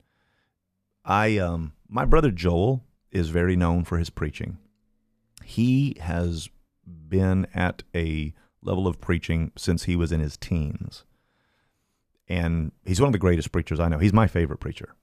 [1.05, 4.59] I, um, my brother Joel is very known for his preaching.
[5.45, 6.49] He has
[6.87, 11.05] been at a level of preaching since he was in his teens,
[12.28, 13.99] and he's one of the greatest preachers I know.
[13.99, 14.95] He's my favorite preacher,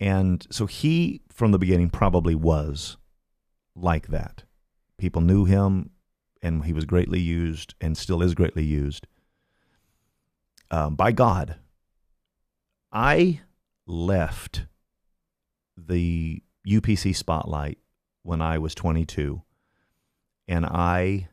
[0.00, 2.96] and so he, from the beginning, probably was
[3.76, 4.44] like that
[4.98, 5.90] people knew him
[6.42, 9.06] and he was greatly used and still is greatly used
[10.74, 11.56] um, by God.
[12.92, 13.42] I
[13.86, 14.66] left
[15.76, 17.78] the UPC spotlight
[18.22, 19.42] when I was 22
[20.48, 21.28] and I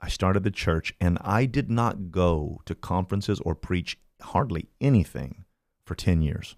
[0.00, 5.44] I started the church and I did not go to conferences or preach hardly anything
[5.86, 6.56] for 10 years.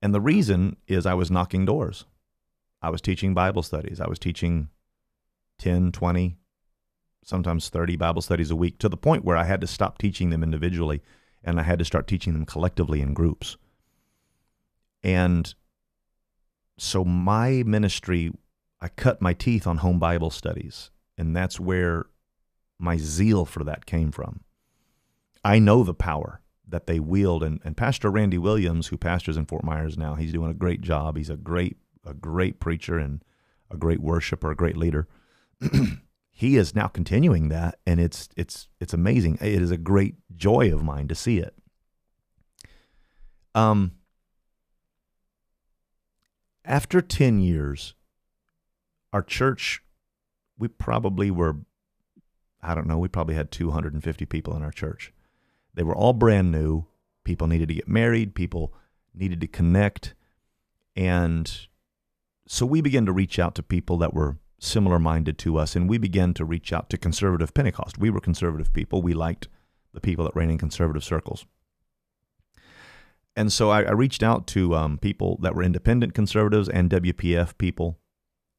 [0.00, 2.04] And the reason is I was knocking doors.
[2.80, 4.00] I was teaching Bible studies.
[4.00, 4.70] I was teaching
[5.60, 6.36] 10, 20,
[7.24, 10.30] sometimes 30 Bible studies a week to the point where I had to stop teaching
[10.30, 11.02] them individually
[11.44, 13.56] and I had to start teaching them collectively in groups.
[15.02, 15.52] And
[16.78, 18.32] so my ministry,
[18.80, 22.06] I cut my teeth on home Bible studies, and that's where
[22.78, 24.40] my zeal for that came from.
[25.44, 29.46] I know the power that they wield, and, and Pastor Randy Williams, who pastors in
[29.46, 31.16] Fort Myers now, he's doing a great job.
[31.16, 33.22] He's a great a great preacher and
[33.70, 35.06] a great worshiper, a great leader.
[36.42, 39.38] he is now continuing that, and it's it's it's amazing.
[39.40, 41.54] It is a great joy of mine to see it.
[43.54, 43.92] Um,
[46.64, 47.94] after ten years,
[49.12, 49.84] our church,
[50.58, 51.58] we probably were,
[52.60, 55.12] I don't know, we probably had 250 people in our church.
[55.74, 56.86] They were all brand new.
[57.22, 58.74] People needed to get married, people
[59.14, 60.16] needed to connect.
[60.96, 61.68] And
[62.48, 65.88] so we began to reach out to people that were similar minded to us, and
[65.88, 67.98] we began to reach out to conservative Pentecost.
[67.98, 69.02] We were conservative people.
[69.02, 69.48] We liked
[69.92, 71.44] the people that ran in conservative circles.
[73.34, 77.56] And so I, I reached out to um, people that were independent conservatives and WPF
[77.58, 77.98] people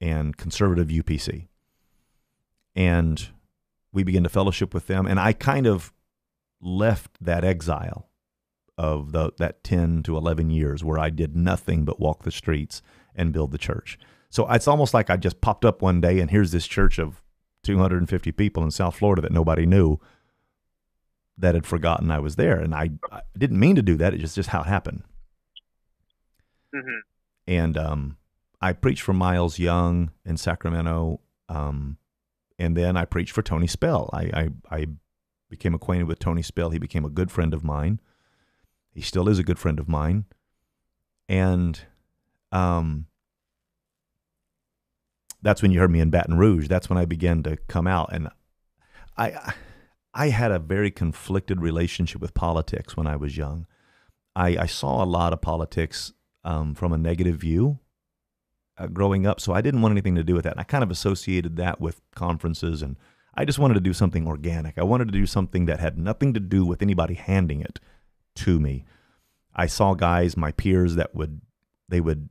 [0.02, 1.48] and conservative UPC.
[2.76, 3.30] And
[3.92, 5.06] we began to fellowship with them.
[5.06, 5.94] And I kind of
[6.60, 8.10] left that exile
[8.78, 12.82] of the, that 10 to 11 years where I did nothing but walk the streets
[13.16, 14.00] and build the church.
[14.34, 17.22] So it's almost like I just popped up one day and here's this church of
[17.66, 20.00] 250 people in South Florida that nobody knew
[21.38, 22.60] that had forgotten I was there.
[22.60, 24.12] And I, I didn't mean to do that.
[24.12, 25.04] It's just, just how it happened.
[26.74, 27.00] Mm-hmm.
[27.46, 28.18] And um,
[28.60, 32.00] I preached for Miles Young in Sacramento, um,
[32.58, 34.10] and then I preached for Tony Spell.
[34.14, 34.88] I, I, I
[35.48, 36.72] became acquainted with Tony Spell.
[36.72, 38.02] He became a good friend of mine.
[38.96, 40.26] He still is a good friend of mine,
[41.30, 41.82] and
[42.52, 43.06] um,
[45.44, 46.68] that's when you heard me in Baton Rouge.
[46.68, 48.30] That's when I began to come out, and
[49.18, 49.54] I
[50.14, 53.68] I had a very conflicted relationship with politics when I was young.
[54.36, 56.14] I, I saw a lot of politics
[56.44, 57.80] um, from a negative view
[58.78, 60.54] uh, growing up, so I didn't want anything to do with that.
[60.54, 62.98] And I kind of associated that with conferences, and
[63.36, 64.78] I just wanted to do something organic.
[64.78, 67.80] I wanted to do something that had nothing to do with anybody handing it
[68.36, 68.86] to me.
[69.56, 71.42] I saw guys, my peers, that would
[71.90, 72.30] they would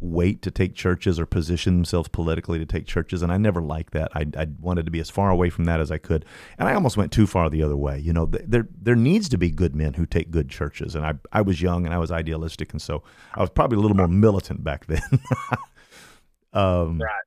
[0.00, 3.92] wait to take churches or position themselves politically to take churches, and I never liked
[3.92, 4.10] that.
[4.14, 6.24] I, I wanted to be as far away from that as I could,
[6.58, 7.98] and I almost went too far the other way.
[7.98, 11.14] You know, there there needs to be good men who take good churches, and I
[11.32, 13.02] I was young and I was idealistic, and so
[13.34, 15.02] I was probably a little more militant back then.
[16.52, 17.24] um, right.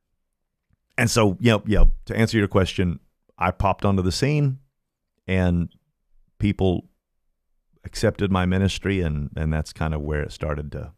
[0.96, 3.00] And so, you know, you know, to answer your question,
[3.38, 4.58] I popped onto the scene,
[5.26, 5.68] and
[6.38, 6.88] people
[7.84, 10.92] accepted my ministry, and and that's kind of where it started to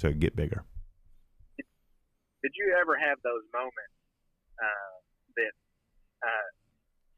[0.00, 0.64] to get bigger.
[2.42, 3.96] Did you ever have those moments
[4.56, 4.96] uh,
[5.36, 5.52] that
[6.24, 6.48] uh,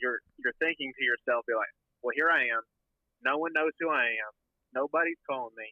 [0.02, 1.70] you're you're thinking to yourself, be like,
[2.02, 2.62] "Well, here I am.
[3.22, 4.32] No one knows who I am.
[4.74, 5.70] Nobody's calling me.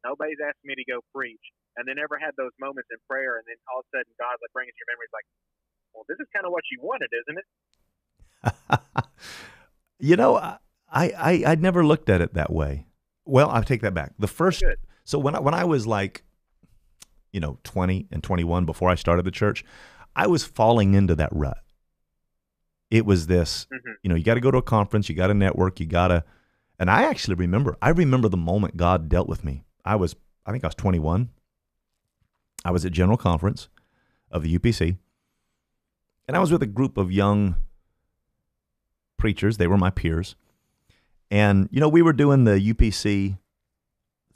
[0.00, 1.44] Nobody's asking me to go preach."
[1.76, 4.40] And then ever had those moments in prayer, and then all of a sudden God
[4.40, 5.28] like brings your memories, like,
[5.92, 7.48] "Well, this is kind of what you wanted, isn't it?"
[10.00, 10.58] you know, I,
[10.88, 12.88] I I never looked at it that way.
[13.28, 14.14] Well, I'll take that back.
[14.18, 14.80] The first, Good.
[15.04, 16.24] so when I, when I was like
[17.36, 19.62] you know, 20 and 21 before I started the church,
[20.16, 21.58] I was falling into that rut.
[22.90, 23.90] It was this, mm-hmm.
[24.02, 26.08] you know, you got to go to a conference, you got to network, you got
[26.08, 26.24] to,
[26.78, 29.64] and I actually remember, I remember the moment God dealt with me.
[29.84, 31.28] I was, I think I was 21.
[32.64, 33.68] I was at General Conference
[34.30, 34.96] of the UPC,
[36.26, 37.56] and I was with a group of young
[39.18, 39.58] preachers.
[39.58, 40.36] They were my peers.
[41.30, 43.36] And, you know, we were doing the UPC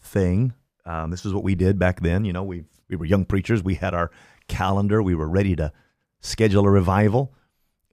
[0.02, 0.52] thing.
[0.86, 2.24] Um, this is what we did back then.
[2.24, 3.62] You know, we've we were young preachers.
[3.62, 4.10] We had our
[4.48, 5.02] calendar.
[5.02, 5.72] We were ready to
[6.20, 7.34] schedule a revival,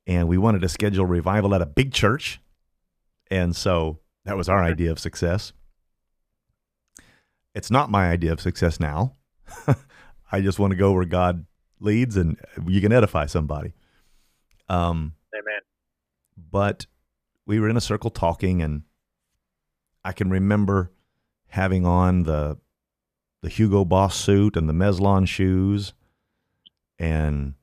[0.06, 2.40] and we wanted to schedule a revival at a big church.
[3.30, 5.54] And so that was our idea of success.
[7.54, 9.16] It's not my idea of success now.
[10.32, 11.46] I just want to go where God
[11.80, 12.38] leads and
[12.68, 13.74] you can edify somebody.
[14.70, 15.62] Um, Amen.
[16.52, 16.86] But
[17.46, 18.84] we were in a circle talking, and
[20.04, 20.92] I can remember
[21.48, 22.58] having on the
[23.42, 25.94] the Hugo Boss suit and the Mezlan shoes,
[26.98, 27.54] and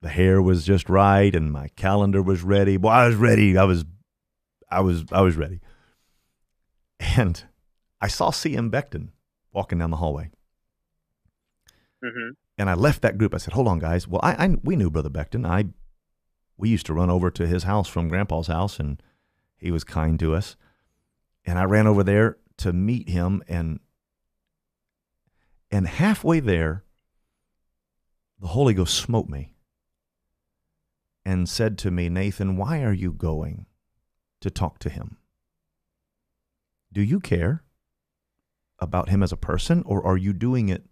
[0.00, 2.76] the hair was just right, and my calendar was ready.
[2.76, 3.56] Well, I was ready.
[3.56, 3.84] I was,
[4.70, 5.60] I was, I was ready.
[7.00, 7.42] And
[8.00, 8.70] I saw C.M.
[8.70, 9.08] Becton
[9.52, 10.30] walking down the hallway.
[12.04, 12.30] Mm-hmm.
[12.58, 13.34] And I left that group.
[13.34, 14.06] I said, "Hold on, guys.
[14.06, 15.46] Well, I, I we knew Brother Becton.
[15.46, 15.66] I
[16.56, 19.02] we used to run over to his house from Grandpa's house, and
[19.56, 20.56] he was kind to us.
[21.44, 23.80] And I ran over there to meet him, and
[25.72, 26.84] and halfway there,
[28.38, 29.54] the Holy Ghost smote me
[31.24, 33.66] and said to me, Nathan, why are you going
[34.40, 35.16] to talk to him?
[36.92, 37.64] Do you care
[38.78, 40.84] about him as a person, or are you doing it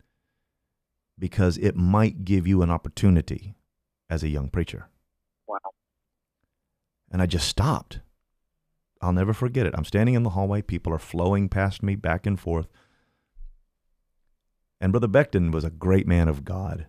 [1.20, 3.54] because it might give you an opportunity
[4.08, 4.88] as a young preacher.
[5.46, 5.58] Wow.
[7.12, 8.00] And I just stopped.
[9.00, 9.74] I'll never forget it.
[9.76, 10.62] I'm standing in the hallway.
[10.62, 12.66] People are flowing past me back and forth.
[14.80, 16.86] And Brother Becton was a great man of God.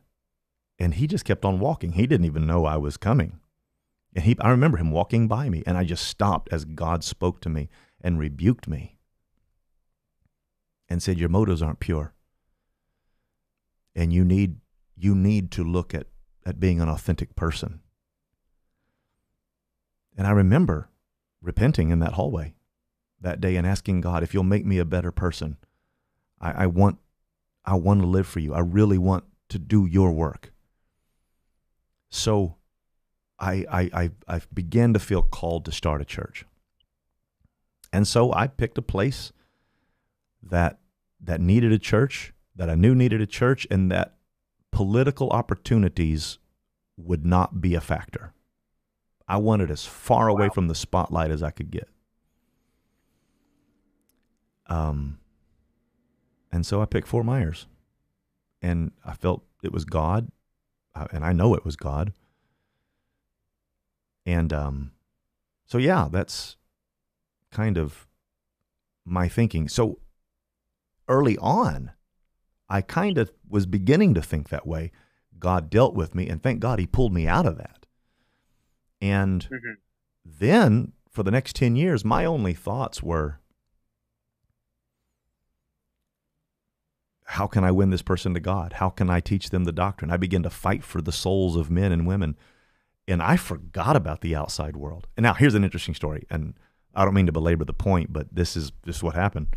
[0.79, 1.93] And he just kept on walking.
[1.93, 3.39] He didn't even know I was coming.
[4.15, 7.39] And he, I remember him walking by me, and I just stopped as God spoke
[7.41, 7.69] to me
[8.01, 8.97] and rebuked me
[10.89, 12.13] and said, Your motives aren't pure.
[13.95, 14.57] And you need,
[14.95, 16.07] you need to look at,
[16.45, 17.81] at being an authentic person.
[20.17, 20.89] And I remember
[21.41, 22.53] repenting in that hallway
[23.19, 25.57] that day and asking God, if you'll make me a better person,
[26.39, 26.97] I, I want
[27.65, 28.53] I want to live for you.
[28.53, 30.51] I really want to do your work.
[32.09, 32.55] So
[33.39, 36.45] I, I, I, I began to feel called to start a church.
[37.93, 39.31] And so I picked a place
[40.43, 40.79] that
[41.23, 44.15] that needed a church, that I knew needed a church, and that
[44.71, 46.39] political opportunities
[46.97, 48.33] would not be a factor.
[49.27, 51.87] I wanted as far away from the spotlight as I could get.
[54.67, 55.19] Um,
[56.51, 57.67] and so I picked Fort Myers.
[58.61, 60.31] And I felt it was God,
[60.93, 62.13] and I know it was God.
[64.23, 64.91] And um,
[65.65, 66.57] so, yeah, that's
[67.51, 68.07] kind of
[69.03, 69.67] my thinking.
[69.67, 69.97] So
[71.07, 71.91] early on,
[72.69, 74.91] I kind of was beginning to think that way.
[75.39, 77.87] God dealt with me, and thank God he pulled me out of that.
[79.01, 79.73] And mm-hmm.
[80.23, 83.40] then for the next 10 years, my only thoughts were
[87.31, 88.73] how can I win this person to God?
[88.73, 90.11] How can I teach them the doctrine?
[90.11, 92.35] I began to fight for the souls of men and women.
[93.07, 95.07] And I forgot about the outside world.
[95.15, 96.25] And now here's an interesting story.
[96.29, 96.55] And
[96.93, 99.47] I don't mean to belabor the point, but this is this is what happened.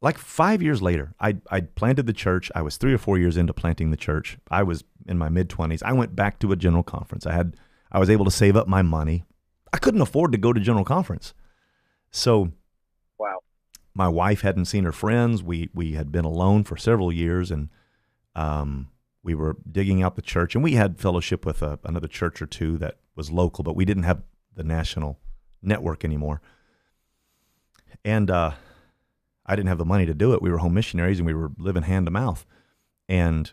[0.00, 2.50] Like five years later, I I planted the church.
[2.54, 4.38] I was three or four years into planting the church.
[4.50, 5.82] I was in my mid twenties.
[5.82, 7.26] I went back to a general conference.
[7.26, 7.56] I had
[7.92, 9.24] I was able to save up my money.
[9.70, 11.34] I couldn't afford to go to general conference.
[12.10, 12.52] So
[13.18, 13.40] Wow.
[13.98, 15.42] My wife hadn't seen her friends.
[15.42, 17.68] We we had been alone for several years and
[18.36, 18.88] um
[19.24, 22.46] we were digging out the church and we had fellowship with a, another church or
[22.46, 24.22] two that was local, but we didn't have
[24.54, 25.18] the national
[25.60, 26.40] network anymore.
[28.04, 28.52] And uh,
[29.44, 30.40] I didn't have the money to do it.
[30.40, 32.46] We were home missionaries and we were living hand to mouth.
[33.08, 33.52] And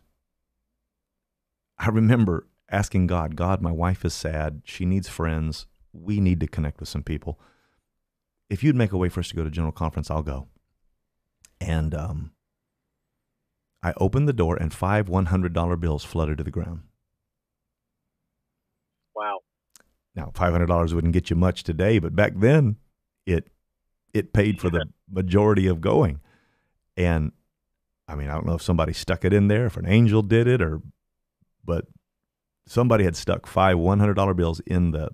[1.80, 4.62] I remember asking God, God, my wife is sad.
[4.64, 5.66] She needs friends.
[5.92, 7.40] We need to connect with some people.
[8.50, 10.48] If you'd make a way for us to go to general conference, I'll go.
[11.60, 12.32] And um,
[13.82, 16.82] I opened the door and five $100 bills flooded to the ground.
[19.16, 19.40] Wow.
[20.16, 22.78] Now, $500 wouldn't get you much today, but back then
[23.26, 23.50] it
[24.14, 26.22] it paid for the majority of going.
[26.96, 27.32] And
[28.08, 30.48] I mean, I don't know if somebody stuck it in there, if an angel did
[30.48, 30.82] it or
[31.64, 31.86] but
[32.68, 35.10] somebody had stuck five $100 bills in the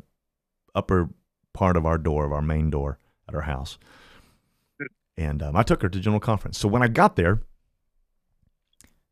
[0.76, 1.10] upper
[1.54, 3.00] part of our door, of our main door
[3.32, 3.78] at our house.
[5.18, 6.58] And um, I took her to general conference.
[6.58, 7.42] So when I got there,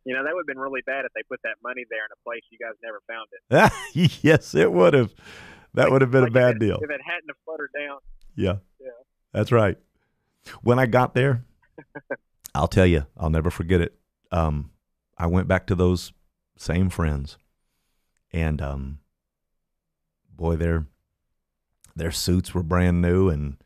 [0.05, 2.11] you know, that would have been really bad if they put that money there in
[2.11, 3.27] a place you guys never found
[3.93, 4.19] it.
[4.23, 5.13] yes, it would have.
[5.73, 6.79] That like, would have been like a bad if it, deal.
[6.81, 7.99] If it hadn't have fluttered down.
[8.35, 8.55] Yeah.
[8.79, 8.89] Yeah.
[9.33, 9.77] That's right.
[10.63, 11.43] When I got there,
[12.55, 13.99] I'll tell you, I'll never forget it.
[14.31, 14.71] Um,
[15.17, 16.13] I went back to those
[16.57, 17.37] same friends,
[18.31, 18.99] and um,
[20.33, 20.87] boy, their
[21.95, 23.57] their suits were brand new, and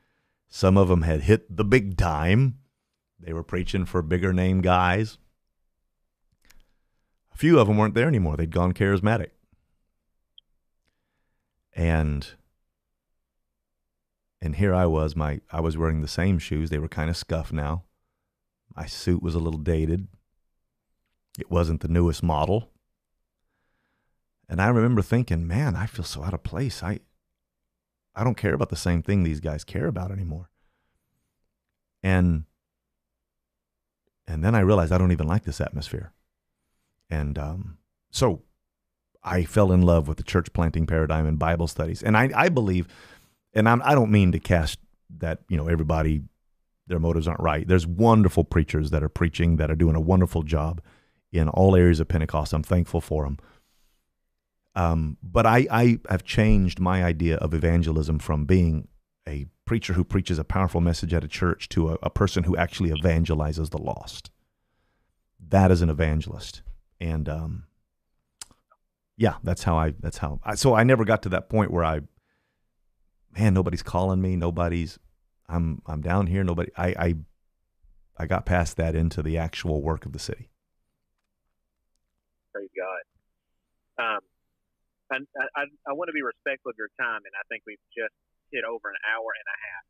[0.55, 2.59] some of them had hit the big time.
[3.19, 5.17] They were preaching for bigger name guys.
[7.33, 8.37] A few of them weren't there anymore.
[8.37, 9.31] They'd gone charismatic.
[11.75, 12.35] And
[14.43, 16.69] and here I was, my I was wearing the same shoes.
[16.69, 17.85] They were kind of scuffed now.
[18.75, 20.07] My suit was a little dated.
[21.39, 22.69] It wasn't the newest model.
[24.47, 26.83] And I remember thinking, man, I feel so out of place.
[26.83, 26.99] I
[28.15, 30.49] I don't care about the same thing these guys care about anymore.
[32.01, 32.45] And
[34.27, 36.13] and then I realized I don't even like this atmosphere.
[37.09, 37.77] And um,
[38.09, 38.41] so
[39.23, 42.01] I fell in love with the church planting paradigm and Bible studies.
[42.01, 42.87] And I, I believe,
[43.53, 44.79] and I'm, I don't mean to cast
[45.17, 46.23] that, you know, everybody,
[46.87, 47.67] their motives aren't right.
[47.67, 50.81] There's wonderful preachers that are preaching that are doing a wonderful job
[51.31, 52.53] in all areas of Pentecost.
[52.53, 53.37] I'm thankful for them.
[54.75, 58.87] Um, but I, I have changed my idea of evangelism from being
[59.27, 62.57] a preacher who preaches a powerful message at a church to a, a person who
[62.57, 64.31] actually evangelizes the lost.
[65.39, 66.63] That is an evangelist
[67.03, 67.65] and um,
[69.17, 69.93] yeah, that's how I.
[69.99, 70.39] That's how.
[70.43, 72.01] I, so I never got to that point where I,
[73.37, 74.35] man, nobody's calling me.
[74.35, 74.97] Nobody's.
[75.47, 76.43] I'm I'm down here.
[76.43, 76.71] Nobody.
[76.77, 77.15] I I,
[78.17, 80.49] I got past that into the actual work of the city.
[82.53, 84.05] Praise God.
[84.15, 84.19] Um,
[85.21, 88.13] I, I, I want to be respectful of your time, and I think we've just
[88.49, 89.83] hit over an hour and a half.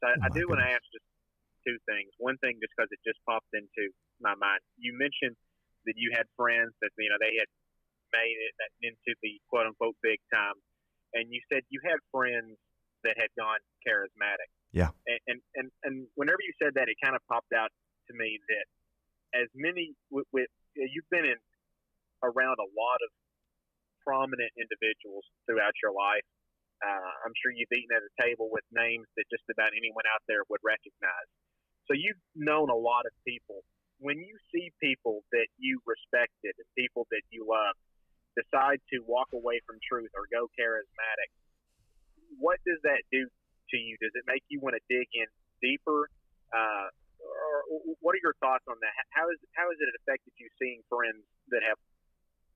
[0.00, 1.06] So I, Oh I do want to ask just
[1.66, 2.08] two things.
[2.16, 5.36] One thing, just because it just popped into my mind, you mentioned
[5.88, 7.48] that you had friends that you know they had
[8.12, 8.52] made it
[8.84, 10.56] into the quote unquote big time,
[11.16, 12.56] and you said you had friends
[13.04, 14.48] that had gone charismatic.
[14.72, 14.92] Yeah.
[15.08, 17.72] And and and, and whenever you said that, it kind of popped out
[18.08, 18.66] to me that
[19.34, 21.40] as many with, with you've been in
[22.22, 23.10] around a lot of
[24.04, 26.24] prominent individuals throughout your life.
[26.80, 30.24] Uh, I'm sure you've eaten at a table with names that just about anyone out
[30.24, 31.28] there would recognize.
[31.84, 33.66] So you've known a lot of people.
[34.00, 37.76] When you see people that you respected and people that you love
[38.32, 41.28] decide to walk away from truth or go charismatic,
[42.40, 43.98] what does that do to you?
[44.00, 45.28] Does it make you want to dig in
[45.60, 46.08] deeper?
[46.48, 46.88] Uh,
[47.20, 48.94] or what are your thoughts on that?
[49.12, 51.20] How is how has it affected you seeing friends
[51.52, 51.76] that have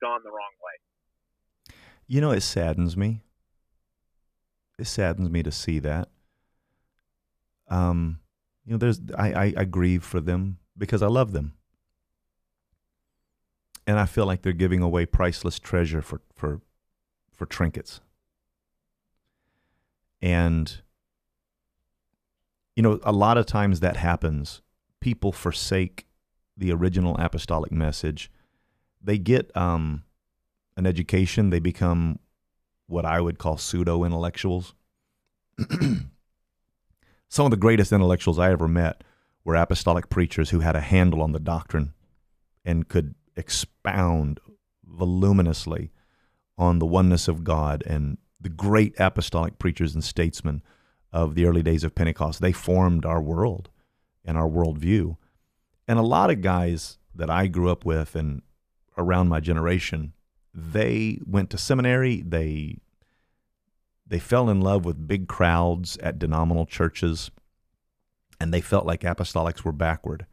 [0.01, 0.77] gone the wrong way?
[2.07, 3.23] You know, it saddens me.
[4.79, 6.09] It saddens me to see that.
[7.69, 8.21] Um,
[8.65, 11.55] you know, there's I, I, I grieve for them because I love them.
[13.87, 16.61] And I feel like they're giving away priceless treasure for, for
[17.33, 18.01] for trinkets.
[20.23, 20.81] And
[22.77, 24.63] you know, a lot of times that happens.
[25.01, 26.07] People forsake
[26.57, 28.31] the original apostolic message.
[29.03, 30.05] They get um
[30.77, 32.19] an education, they become
[32.87, 34.75] what I would call pseudo intellectuals.
[37.29, 39.03] Some of the greatest intellectuals I ever met
[39.45, 41.93] were apostolic preachers who had a handle on the doctrine
[42.65, 44.41] and could expound
[44.85, 45.91] voluminously
[46.57, 50.63] on the oneness of God and the great apostolic preachers and statesmen
[51.13, 52.41] of the early days of Pentecost.
[52.41, 53.71] They formed our world
[54.25, 55.17] and our worldview.
[55.87, 58.43] And a lot of guys that I grew up with and
[58.97, 60.13] around my generation,
[60.55, 62.79] they went to seminary, they
[64.07, 67.31] they fell in love with big crowds at denominational churches,
[68.39, 70.27] and they felt like apostolics were backward.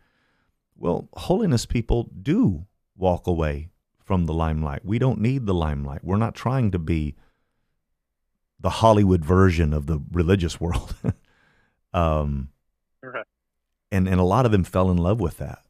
[0.75, 2.65] Well, holiness people do
[2.97, 3.69] walk away
[4.03, 4.83] from the limelight.
[4.83, 6.03] We don't need the limelight.
[6.03, 7.15] We're not trying to be
[8.59, 10.93] the Hollywood version of the religious world.
[11.93, 12.49] um,
[13.03, 13.25] Right.
[13.91, 15.63] and and a lot of them fell in love with that.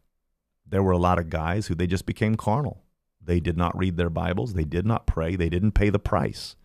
[0.67, 2.83] There were a lot of guys who they just became carnal.
[3.23, 4.53] They did not read their Bibles.
[4.53, 5.35] They did not pray.
[5.35, 6.55] They didn't pay the price.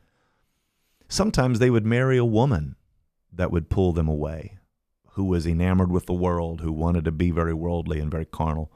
[1.08, 2.76] Sometimes they would marry a woman
[3.32, 4.58] that would pull them away,
[5.10, 8.72] who was enamored with the world, who wanted to be very worldly and very carnal.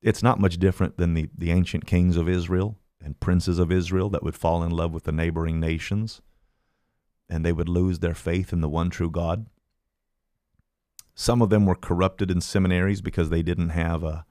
[0.00, 4.08] It's not much different than the, the ancient kings of Israel and princes of Israel
[4.10, 6.20] that would fall in love with the neighboring nations
[7.28, 9.46] and they would lose their faith in the one true God.
[11.14, 14.24] Some of them were corrupted in seminaries because they didn't have a,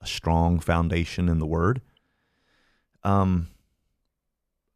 [0.00, 1.82] a strong foundation in the Word.
[3.04, 3.48] Um,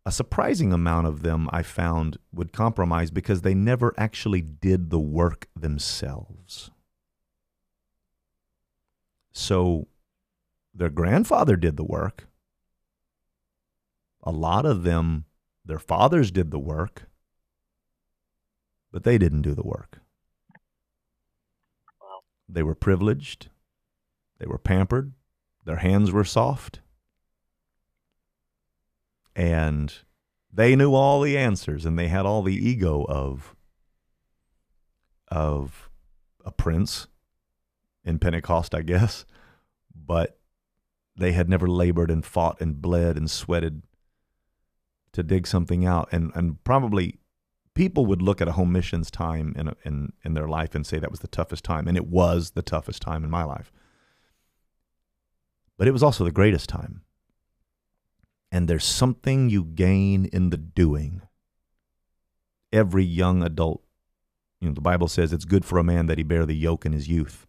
[0.04, 4.98] a surprising amount of them I found would compromise because they never actually did the
[4.98, 6.70] work themselves.
[9.32, 9.86] So
[10.74, 12.26] their grandfather did the work.
[14.24, 15.24] A lot of them,
[15.64, 17.04] their fathers did the work,
[18.90, 20.00] but they didn't do the work.
[22.48, 23.48] They were privileged,
[24.38, 25.12] they were pampered,
[25.64, 26.80] their hands were soft,
[29.34, 29.94] and
[30.52, 33.56] they knew all the answers and they had all the ego of
[35.28, 35.88] of
[36.44, 37.06] a prince
[38.04, 39.24] in Pentecost, I guess,
[39.94, 40.38] but
[41.16, 43.82] they had never labored and fought and bled and sweated
[45.12, 46.08] to dig something out.
[46.12, 47.18] And and probably
[47.74, 50.86] people would look at a home missions time in, a, in in their life and
[50.86, 53.72] say that was the toughest time and it was the toughest time in my life.
[55.78, 57.02] But it was also the greatest time
[58.52, 61.22] and there's something you gain in the doing
[62.72, 63.82] every young adult
[64.60, 66.86] you know the bible says it's good for a man that he bear the yoke
[66.86, 67.46] in his youth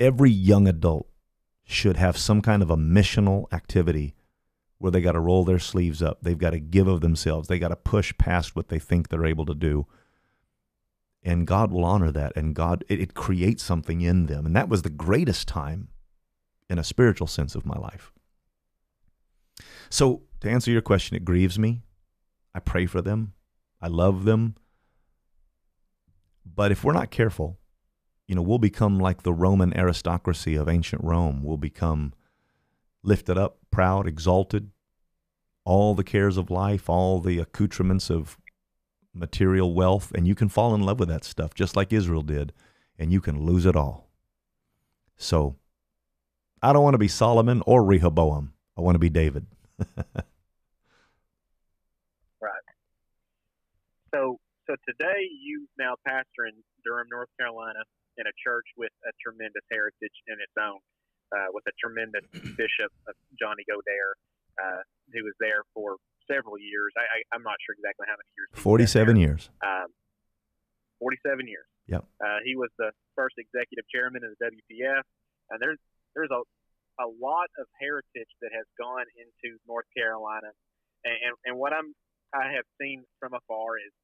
[0.00, 1.06] every young adult
[1.64, 4.14] should have some kind of a missional activity
[4.78, 6.18] where they got to roll their sleeves up.
[6.20, 7.48] They've got to give of themselves.
[7.48, 9.86] They got to push past what they think they're able to do.
[11.22, 12.36] And God will honor that.
[12.36, 14.44] And God, it, it creates something in them.
[14.44, 15.88] And that was the greatest time
[16.68, 18.12] in a spiritual sense of my life.
[19.94, 21.84] So, to answer your question, it grieves me.
[22.52, 23.34] I pray for them.
[23.80, 24.56] I love them.
[26.44, 27.60] But if we're not careful,
[28.26, 31.44] you know, we'll become like the Roman aristocracy of ancient Rome.
[31.44, 32.12] We'll become
[33.04, 34.72] lifted up, proud, exalted,
[35.64, 38.36] all the cares of life, all the accoutrements of
[39.14, 42.52] material wealth, and you can fall in love with that stuff just like Israel did,
[42.98, 44.08] and you can lose it all.
[45.16, 45.54] So,
[46.60, 48.54] I don't want to be Solomon or Rehoboam.
[48.76, 49.46] I want to be David.
[52.40, 52.66] right.
[54.14, 57.82] So, so today you now pastor in Durham, North Carolina,
[58.16, 60.78] in a church with a tremendous heritage in its own,
[61.34, 62.22] uh, with a tremendous
[62.58, 64.14] bishop, uh, Johnny Godair,
[64.62, 65.98] uh, who was there for
[66.30, 66.94] several years.
[66.96, 68.48] I, I, am not sure exactly how many years.
[68.54, 69.50] 47 years.
[69.60, 69.90] Um,
[71.02, 71.68] 47 years.
[71.90, 72.04] Yep.
[72.22, 75.04] Uh, he was the first executive chairman of the WPF,
[75.50, 75.78] and there's
[76.14, 76.40] there's a
[77.00, 80.50] a lot of heritage that has gone into North Carolina,
[81.04, 81.94] and and, and what I'm
[82.34, 83.94] I have seen from afar is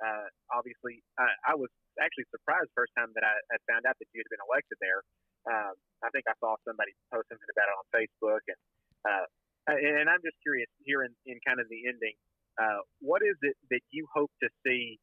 [0.00, 4.08] uh, obviously I, I was actually surprised first time that I had found out that
[4.14, 5.02] you had been elected there.
[5.48, 5.74] Um,
[6.04, 8.60] I think I saw somebody post something about it on Facebook, and
[9.04, 9.26] uh,
[9.68, 12.16] and I'm just curious here in, in kind of the ending,
[12.58, 14.98] uh, what is it that you hope to see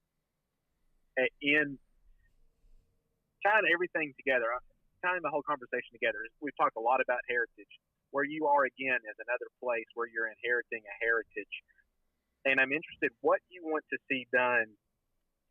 [1.18, 1.78] uh, in
[3.46, 4.52] tying everything together,
[5.04, 6.26] tying the whole conversation together.
[6.42, 7.70] We've talked a lot about heritage.
[8.16, 11.56] Where you are again is another place where you're inheriting a heritage.
[12.48, 14.72] And I'm interested what you want to see done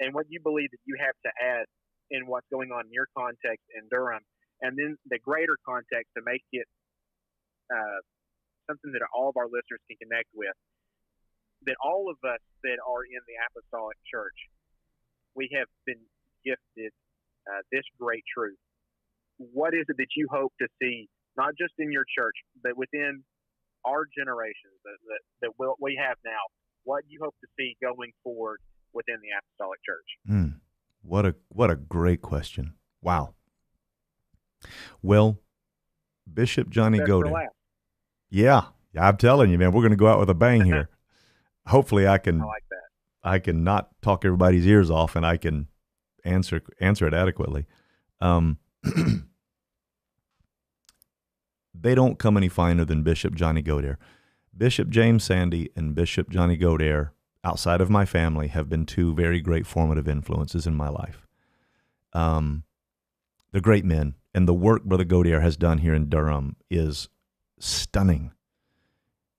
[0.00, 1.68] and what you believe that you have to add
[2.10, 4.22] in what's going on in your context in Durham,
[4.62, 6.68] and then the greater context to make it
[7.72, 8.00] uh,
[8.70, 10.54] something that all of our listeners can connect with.
[11.66, 14.36] That all of us that are in the apostolic church,
[15.34, 16.00] we have been
[16.44, 16.92] gifted
[17.48, 18.60] uh, this great truth.
[19.38, 23.22] What is it that you hope to see, not just in your church, but within
[23.84, 26.40] our generations that, that, that we'll, we have now?
[26.84, 28.60] What you hope to see going forward
[28.92, 30.06] within the apostolic church?
[30.30, 30.60] Mm,
[31.02, 32.74] what a what a great question!
[33.02, 33.34] Wow.
[35.02, 35.40] Well,
[36.32, 37.48] Bishop Johnny Godair.
[38.30, 38.62] Yeah,
[38.98, 40.88] I'm telling you, man, we're going to go out with a bang here.
[41.66, 42.40] Hopefully, I can.
[42.40, 43.28] I like that.
[43.28, 45.68] I can not talk everybody's ears off, and I can
[46.24, 47.66] answer answer it adequately.
[48.20, 48.58] Um,
[51.74, 53.96] they don't come any finer than Bishop Johnny Godair.
[54.56, 57.10] Bishop James Sandy and Bishop Johnny Godair,
[57.44, 61.26] outside of my family, have been two very great formative influences in my life.
[62.12, 62.64] Um,
[63.52, 67.08] they're great men, and the work Brother Godair has done here in Durham is
[67.58, 68.32] stunning.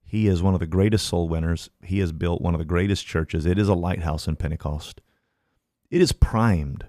[0.05, 1.69] He is one of the greatest soul winners.
[1.83, 3.45] He has built one of the greatest churches.
[3.45, 5.01] It is a lighthouse in Pentecost
[5.89, 6.85] it is primed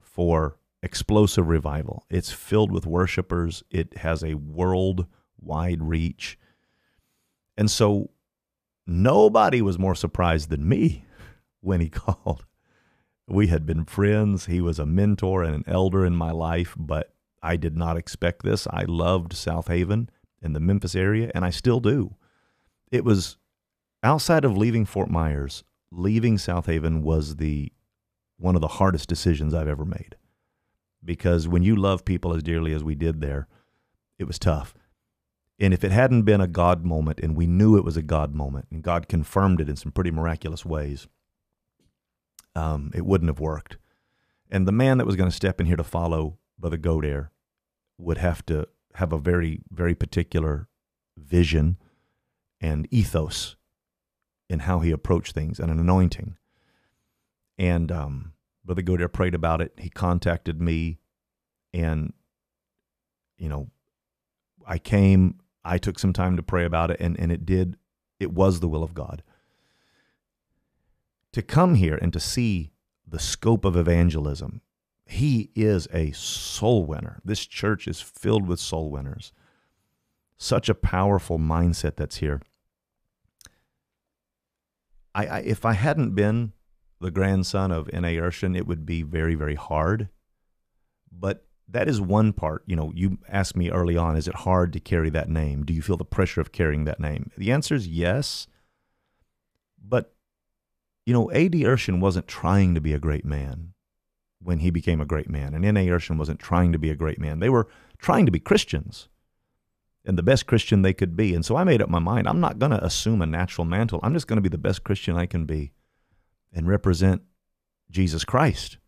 [0.00, 2.04] for explosive revival.
[2.10, 6.38] It's filled with worshipers, it has a worldwide reach.
[7.56, 8.10] And so
[8.86, 11.04] nobody was more surprised than me
[11.60, 12.44] when he called.
[13.26, 14.46] We had been friends.
[14.46, 18.42] He was a mentor and an elder in my life, but I did not expect
[18.42, 18.66] this.
[18.70, 20.08] I loved Southaven
[20.40, 22.14] in the Memphis area, and I still do.
[22.90, 23.36] It was
[24.02, 27.72] outside of leaving Fort Myers, leaving Southaven was the
[28.38, 30.16] one of the hardest decisions I've ever made.
[31.04, 33.46] Because when you love people as dearly as we did there,
[34.18, 34.74] it was tough.
[35.60, 38.34] And if it hadn't been a God moment, and we knew it was a God
[38.34, 41.08] moment, and God confirmed it in some pretty miraculous ways,
[42.54, 43.76] um, it wouldn't have worked.
[44.50, 47.28] And the man that was going to step in here to follow Brother Godair
[47.98, 50.68] would have to have a very, very particular
[51.16, 51.76] vision
[52.60, 53.56] and ethos
[54.48, 56.36] in how he approached things and an anointing.
[57.58, 58.32] And um,
[58.68, 59.72] Brother Godair prayed about it.
[59.78, 60.98] He contacted me,
[61.72, 62.12] and
[63.38, 63.70] you know,
[64.66, 65.40] I came.
[65.64, 67.78] I took some time to pray about it, and and it did.
[68.20, 69.22] It was the will of God.
[71.32, 72.72] To come here and to see
[73.06, 74.60] the scope of evangelism,
[75.06, 77.22] he is a soul winner.
[77.24, 79.32] This church is filled with soul winners.
[80.36, 82.42] Such a powerful mindset that's here.
[85.14, 86.52] I, I if I hadn't been
[87.00, 88.16] the grandson of N.A.
[88.16, 90.08] Urshan, it would be very, very hard.
[91.10, 92.62] But that is one part.
[92.66, 95.64] You know, you asked me early on, is it hard to carry that name?
[95.64, 97.30] Do you feel the pressure of carrying that name?
[97.36, 98.46] The answer is yes.
[99.82, 100.14] But,
[101.06, 101.62] you know, A.D.
[101.62, 103.74] Urshan wasn't trying to be a great man
[104.40, 105.86] when he became a great man, and N.A.
[105.86, 107.40] Urshan wasn't trying to be a great man.
[107.40, 107.68] They were
[107.98, 109.08] trying to be Christians
[110.04, 111.34] and the best Christian they could be.
[111.34, 114.00] And so I made up my mind I'm not going to assume a natural mantle.
[114.02, 115.72] I'm just going to be the best Christian I can be
[116.58, 117.22] and represent
[117.88, 118.78] Jesus Christ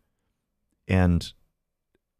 [0.89, 1.31] and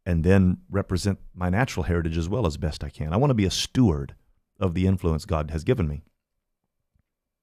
[0.06, 3.12] and then represent my natural heritage as well as best I can.
[3.12, 4.14] I want to be a steward
[4.58, 6.02] of the influence God has given me.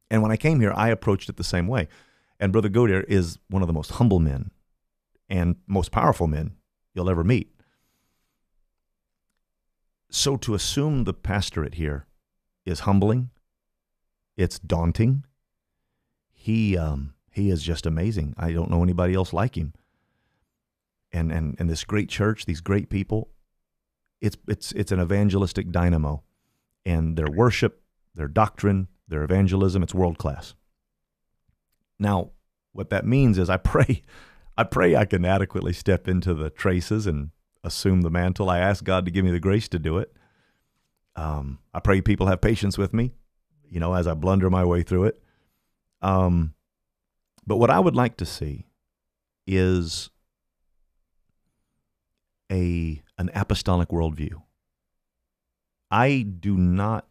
[0.10, 1.88] And when I came here, I approached it the same way.
[2.40, 4.50] And Brother Godair is one of the most humble men
[5.30, 6.56] and most powerful men
[6.94, 7.54] you'll ever meet.
[10.10, 12.08] So to assume the pastorate here
[12.66, 13.30] is humbling,
[14.36, 15.26] it's daunting.
[16.34, 18.36] He um, he is just amazing.
[18.38, 19.74] I don't know anybody else like him.
[21.12, 23.30] And and and this great church, these great people,
[24.22, 26.24] it's it's it's an evangelistic dynamo.
[26.86, 27.82] And their worship,
[28.14, 30.54] their doctrine, their evangelism, it's world class.
[31.98, 32.32] Now,
[32.72, 34.04] what that means is I pray
[34.58, 37.32] I pray I can adequately step into the traces and
[37.64, 38.50] assume the mantle.
[38.50, 40.14] I ask God to give me the grace to do it.
[41.16, 43.14] Um, I pray people have patience with me,
[43.70, 45.22] you know, as I blunder my way through it.
[46.02, 46.54] Um,
[47.50, 48.68] but what I would like to see
[49.48, 50.12] is
[52.52, 54.44] a an apostolic worldview.
[55.90, 57.08] I do not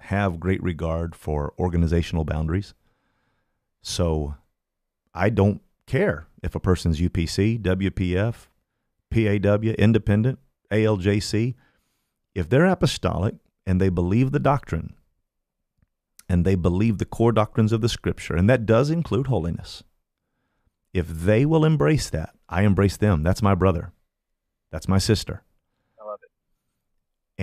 [0.00, 2.74] have great regard for organizational boundaries.
[3.80, 4.34] So
[5.14, 8.48] I don't care if a person's UPC, WPF,
[9.10, 11.54] PAW, independent, ALJC.
[12.34, 14.92] If they're apostolic and they believe the doctrine
[16.28, 19.82] and they believe the core doctrines of the scripture, and that does include holiness,
[20.92, 23.22] if they will embrace that, I embrace them.
[23.22, 23.92] That's my brother.
[24.70, 25.42] That's my sister.
[26.00, 26.30] I love it.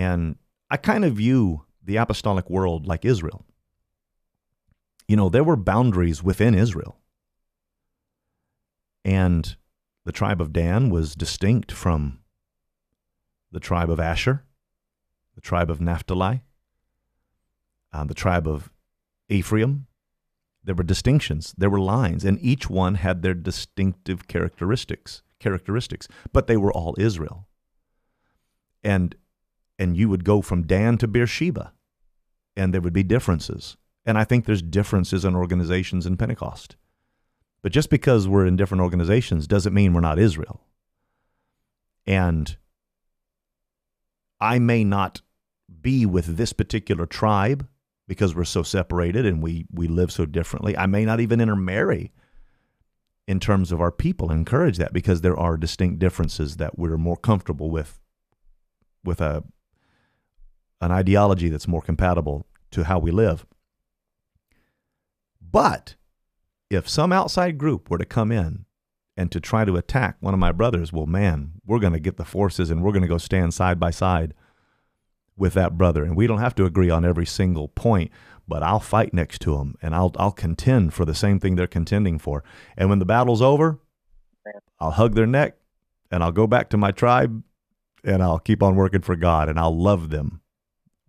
[0.00, 0.36] And
[0.70, 3.44] I kind of view the apostolic world like Israel.
[5.08, 6.96] You know, there were boundaries within Israel.
[9.04, 9.56] And
[10.04, 12.18] the tribe of Dan was distinct from
[13.52, 14.44] the tribe of Asher,
[15.36, 16.42] the tribe of Naphtali,
[17.92, 18.70] uh, the tribe of
[19.28, 19.86] Ephraim.
[20.64, 25.22] There were distinctions, there were lines, and each one had their distinctive characteristics.
[25.38, 27.46] Characteristics, but they were all Israel.
[28.82, 29.14] And
[29.78, 31.72] and you would go from Dan to Beersheba,
[32.56, 33.76] and there would be differences.
[34.06, 36.76] And I think there's differences in organizations in Pentecost.
[37.62, 40.62] But just because we're in different organizations doesn't mean we're not Israel.
[42.06, 42.56] And
[44.40, 45.20] I may not
[45.82, 47.68] be with this particular tribe
[48.08, 50.76] because we're so separated and we, we live so differently.
[50.76, 52.12] I may not even intermarry
[53.26, 54.30] in terms of our people.
[54.30, 57.98] Encourage that because there are distinct differences that we're more comfortable with
[59.04, 59.44] with a
[60.80, 63.46] an ideology that's more compatible to how we live.
[65.40, 65.96] But
[66.68, 68.66] if some outside group were to come in
[69.16, 72.18] and to try to attack one of my brothers, well, man, we're going to get
[72.18, 74.34] the forces and we're going to go stand side by side
[75.36, 76.04] with that brother.
[76.04, 78.10] And we don't have to agree on every single point,
[78.48, 81.66] but I'll fight next to them and I'll, I'll contend for the same thing they're
[81.66, 82.42] contending for.
[82.76, 83.78] And when the battle's over,
[84.80, 85.56] I'll hug their neck
[86.10, 87.42] and I'll go back to my tribe
[88.04, 90.40] and I'll keep on working for God and I'll love them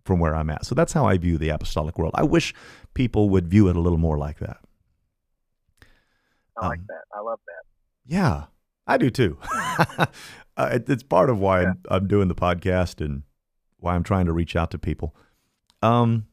[0.04, 0.64] from where I'm at.
[0.64, 2.12] So that's how I view the apostolic world.
[2.14, 2.54] I wish
[2.94, 4.58] people would view it a little more like that.
[6.56, 7.04] I like um, that.
[7.14, 7.62] I love that.
[8.04, 8.44] Yeah,
[8.86, 9.38] I do too.
[9.98, 10.06] uh,
[10.58, 11.68] it, it's part of why yeah.
[11.68, 13.22] I'm, I'm, doing the podcast and
[13.78, 15.14] why I'm trying to reach out to people.
[15.82, 16.26] Um,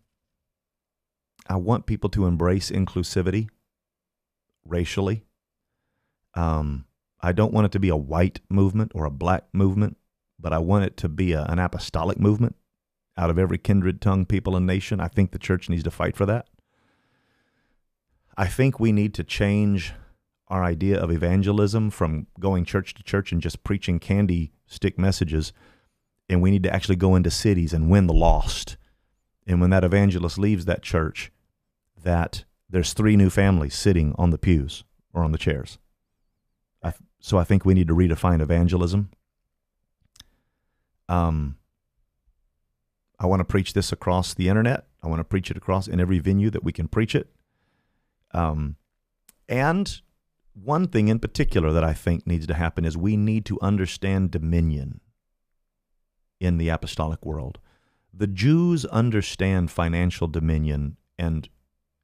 [1.47, 3.49] I want people to embrace inclusivity
[4.65, 5.25] racially.
[6.33, 6.85] Um,
[7.21, 9.97] I don't want it to be a white movement or a black movement,
[10.39, 12.55] but I want it to be a, an apostolic movement
[13.17, 14.99] out of every kindred tongue, people, and nation.
[14.99, 16.47] I think the church needs to fight for that.
[18.37, 19.93] I think we need to change
[20.47, 25.53] our idea of evangelism from going church to church and just preaching candy stick messages.
[26.27, 28.77] And we need to actually go into cities and win the lost.
[29.45, 31.31] And when that evangelist leaves that church,
[32.03, 34.83] that there's three new families sitting on the pews
[35.13, 35.77] or on the chairs.
[36.83, 39.11] I, so I think we need to redefine evangelism.
[41.07, 41.57] Um,
[43.19, 44.87] I want to preach this across the internet.
[45.03, 47.29] I want to preach it across in every venue that we can preach it.
[48.33, 48.75] Um,
[49.47, 50.01] and
[50.53, 54.31] one thing in particular that I think needs to happen is we need to understand
[54.31, 55.01] dominion
[56.39, 57.59] in the apostolic world.
[58.13, 61.49] The Jews understand financial dominion and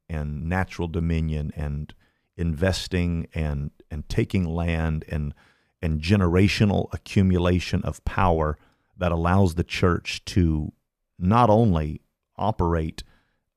[0.10, 1.94] and natural dominion and
[2.36, 5.34] investing and and taking land and
[5.82, 8.58] and generational accumulation of power
[8.98, 10.72] that allows the church to
[11.18, 12.02] not only
[12.38, 13.04] operate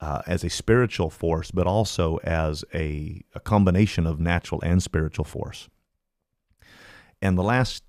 [0.00, 5.24] uh, as a spiritual force, but also as a, a combination of natural and spiritual
[5.24, 5.68] force.
[7.22, 7.82] And the last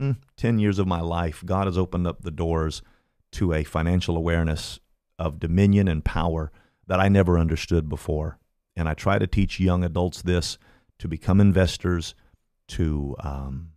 [0.00, 2.82] mm, 10 years of my life, God has opened up the doors
[3.32, 4.80] to a financial awareness
[5.18, 6.50] of dominion and power
[6.86, 8.38] that I never understood before.
[8.74, 10.58] And I try to teach young adults this
[10.98, 12.14] to become investors,
[12.68, 13.72] to um,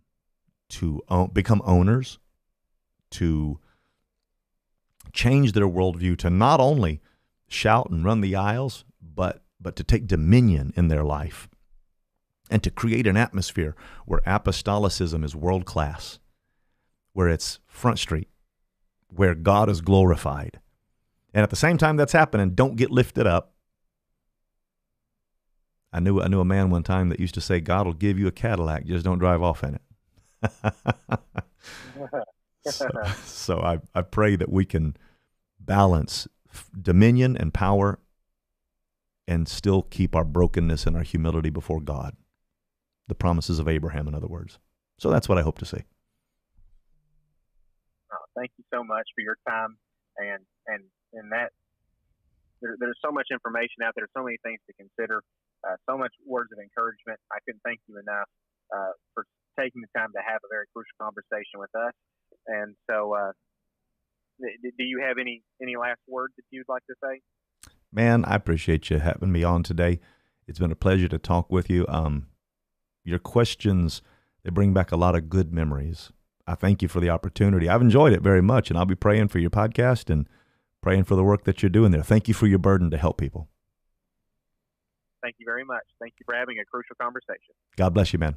[0.70, 2.18] to own, become owners,
[3.10, 3.60] to
[5.12, 7.00] change their worldview to not only
[7.46, 11.48] shout and run the aisles, but but to take dominion in their life
[12.54, 13.74] and to create an atmosphere
[14.06, 16.20] where apostolicism is world class,
[17.12, 18.28] where it's front street,
[19.08, 20.60] where God is glorified.
[21.34, 23.54] And at the same time that's happening, don't get lifted up.
[25.92, 28.20] I knew I knew a man one time that used to say, God will give
[28.20, 30.74] you a Cadillac, just don't drive off in it.
[32.70, 32.88] so,
[33.24, 34.96] so I, I pray that we can
[35.58, 36.28] balance
[36.80, 37.98] dominion and power
[39.26, 42.14] and still keep our brokenness and our humility before God.
[43.08, 44.58] The promises of Abraham, in other words.
[44.98, 45.84] So that's what I hope to see.
[48.12, 49.76] Oh, thank you so much for your time
[50.16, 50.82] and and
[51.12, 51.50] and that
[52.62, 55.22] there, there's so much information out there, so many things to consider,
[55.66, 57.20] uh, so much words of encouragement.
[57.32, 58.28] I couldn't thank you enough
[58.72, 59.26] uh, for
[59.58, 61.92] taking the time to have a very crucial conversation with us.
[62.46, 63.32] And so, uh,
[64.40, 67.20] do you have any any last words that you'd like to say?
[67.92, 70.00] Man, I appreciate you having me on today.
[70.48, 71.86] It's been a pleasure to talk with you.
[71.88, 72.26] Um,
[73.04, 74.02] your questions
[74.44, 76.12] they bring back a lot of good memories.
[76.46, 77.68] I thank you for the opportunity.
[77.68, 80.28] I've enjoyed it very much, and I'll be praying for your podcast and
[80.82, 82.02] praying for the work that you're doing there.
[82.02, 83.48] Thank you for your burden to help people.
[85.22, 85.84] Thank you very much.
[85.98, 87.54] Thank you for having a crucial conversation.
[87.76, 88.36] God bless you, man.